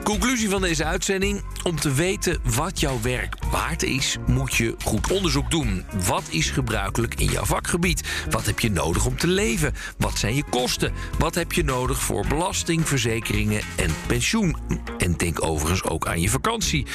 Conclusie 0.02 0.48
van 0.48 0.62
deze 0.62 0.84
uitzending. 0.84 1.44
Om 1.62 1.80
te 1.80 1.92
weten 1.92 2.40
wat 2.44 2.80
jouw 2.80 3.00
werk 3.00 3.34
waard 3.50 3.82
is, 3.82 4.16
moet 4.26 4.54
je 4.54 4.74
goed 4.84 5.12
onderzoek 5.12 5.50
doen. 5.50 5.84
Wat 6.06 6.22
is 6.28 6.50
gebruikelijk 6.50 7.14
in 7.14 7.26
jouw 7.26 7.44
vakgebied? 7.44 8.08
Wat 8.30 8.46
heb 8.46 8.60
je 8.60 8.70
nodig 8.70 9.06
om 9.06 9.16
te 9.16 9.26
leven? 9.26 9.74
Wat 9.98 10.18
zijn 10.18 10.34
je 10.34 10.44
kosten? 10.50 10.92
Wat 11.18 11.34
heb 11.34 11.52
je 11.52 11.64
nodig 11.64 12.02
voor 12.02 12.26
belasting, 12.26 12.88
verzekeringen 12.88 13.60
en 13.76 13.90
pensioen? 14.06 14.56
En 14.98 15.12
denk 15.12 15.44
overigens 15.44 15.82
ook 15.82 16.06
aan 16.06 16.20
je 16.20 16.30
vakantie. 16.30 16.86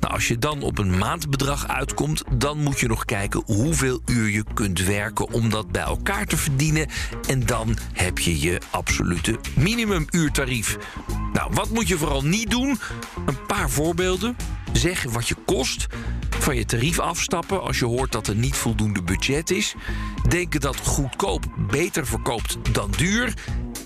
Nou, 0.00 0.14
als 0.14 0.28
je 0.28 0.38
dan 0.38 0.62
op 0.62 0.78
een 0.78 0.98
maandbedrag 0.98 1.68
uitkomt, 1.68 2.22
dan 2.32 2.58
moet 2.58 2.80
je 2.80 2.88
nog 2.88 3.04
kijken 3.04 3.42
hoeveel 3.46 4.00
uur 4.06 4.28
je 4.30 4.44
kunt 4.54 4.84
werken 4.84 5.32
om 5.32 5.50
dat 5.50 5.72
bij 5.72 5.82
elkaar 5.82 6.26
te 6.26 6.36
verdienen. 6.36 6.86
En 7.28 7.46
dan 7.46 7.76
heb 7.92 8.18
je 8.18 8.40
je 8.40 8.60
absolute 8.70 9.38
minimumuurtarief. 9.56 10.76
Nou, 11.32 11.50
wat 11.54 11.70
moet 11.70 11.88
je 11.88 11.98
vooral 11.98 12.24
niet 12.24 12.50
doen? 12.50 12.80
Een 13.26 13.46
paar 13.46 13.70
voorbeelden. 13.70 14.36
Zeg 14.72 15.02
wat 15.02 15.28
je 15.28 15.34
kost. 15.46 15.86
Van 16.38 16.56
je 16.56 16.64
tarief 16.64 16.98
afstappen 16.98 17.62
als 17.62 17.78
je 17.78 17.84
hoort 17.84 18.12
dat 18.12 18.26
er 18.26 18.34
niet 18.34 18.56
voldoende 18.56 19.02
budget 19.02 19.50
is. 19.50 19.74
Denken 20.28 20.60
dat 20.60 20.76
goedkoop 20.76 21.44
beter 21.70 22.06
verkoopt 22.06 22.58
dan 22.72 22.90
duur. 22.96 23.34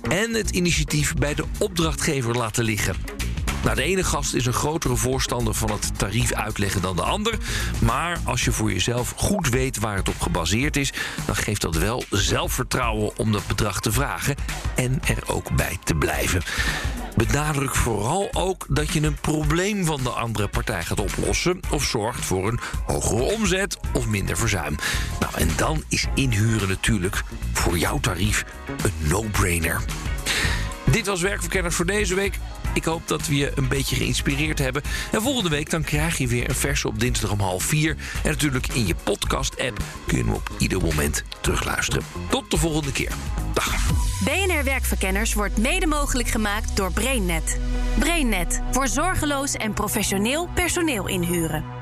En 0.08 0.34
het 0.34 0.50
initiatief 0.50 1.14
bij 1.14 1.34
de 1.34 1.44
opdrachtgever 1.58 2.36
laten 2.36 2.64
liggen. 2.64 3.21
Nou, 3.62 3.76
de 3.76 3.82
ene 3.82 4.04
gast 4.04 4.34
is 4.34 4.46
een 4.46 4.52
grotere 4.52 4.96
voorstander 4.96 5.54
van 5.54 5.70
het 5.70 5.98
tarief 5.98 6.32
uitleggen 6.32 6.82
dan 6.82 6.96
de 6.96 7.02
ander. 7.02 7.38
Maar 7.78 8.18
als 8.24 8.44
je 8.44 8.52
voor 8.52 8.72
jezelf 8.72 9.12
goed 9.16 9.48
weet 9.48 9.78
waar 9.78 9.96
het 9.96 10.08
op 10.08 10.20
gebaseerd 10.20 10.76
is, 10.76 10.92
dan 11.26 11.36
geeft 11.36 11.60
dat 11.60 11.76
wel 11.76 12.04
zelfvertrouwen 12.10 13.18
om 13.18 13.32
dat 13.32 13.46
bedrag 13.46 13.80
te 13.80 13.92
vragen 13.92 14.34
en 14.76 15.00
er 15.06 15.22
ook 15.26 15.56
bij 15.56 15.78
te 15.84 15.94
blijven. 15.94 16.42
Benadruk 17.16 17.74
vooral 17.74 18.28
ook 18.32 18.66
dat 18.68 18.92
je 18.92 19.02
een 19.02 19.20
probleem 19.20 19.84
van 19.84 20.02
de 20.02 20.10
andere 20.10 20.48
partij 20.48 20.84
gaat 20.84 21.00
oplossen 21.00 21.60
of 21.70 21.84
zorgt 21.84 22.24
voor 22.24 22.48
een 22.48 22.60
hogere 22.86 23.22
omzet 23.22 23.78
of 23.92 24.06
minder 24.06 24.36
verzuim. 24.36 24.76
Nou, 25.20 25.32
en 25.36 25.48
dan 25.56 25.84
is 25.88 26.06
inhuren 26.14 26.68
natuurlijk 26.68 27.22
voor 27.52 27.78
jouw 27.78 28.00
tarief 28.00 28.44
een 28.82 29.08
no-brainer. 29.08 29.80
Dit 30.84 31.06
was 31.06 31.20
Werkverkenners 31.20 31.74
voor 31.74 31.86
deze 31.86 32.14
week. 32.14 32.38
Ik 32.74 32.84
hoop 32.84 33.08
dat 33.08 33.26
we 33.26 33.36
je 33.36 33.52
een 33.54 33.68
beetje 33.68 33.96
geïnspireerd 33.96 34.58
hebben. 34.58 34.82
En 35.12 35.22
volgende 35.22 35.50
week 35.50 35.70
dan 35.70 35.82
krijg 35.82 36.18
je 36.18 36.26
weer 36.26 36.48
een 36.48 36.54
verse 36.54 36.88
op 36.88 37.00
dinsdag 37.00 37.30
om 37.30 37.40
half 37.40 37.62
vier. 37.62 37.96
En 38.24 38.30
natuurlijk 38.30 38.66
in 38.66 38.86
je 38.86 38.94
podcast-app 39.02 39.82
kun 40.06 40.18
je 40.18 40.24
hem 40.24 40.32
op 40.32 40.50
ieder 40.58 40.80
moment 40.80 41.24
terugluisteren. 41.40 42.04
Tot 42.28 42.50
de 42.50 42.56
volgende 42.56 42.92
keer. 42.92 43.12
Dag. 43.52 43.76
BNR 44.24 44.64
Werkverkenners 44.64 45.34
wordt 45.34 45.58
mede 45.58 45.86
mogelijk 45.86 46.28
gemaakt 46.28 46.76
door 46.76 46.92
BrainNet. 46.92 47.58
BrainNet 47.98 48.60
voor 48.70 48.88
zorgeloos 48.88 49.54
en 49.54 49.72
professioneel 49.72 50.48
personeel 50.54 51.08
inhuren. 51.08 51.81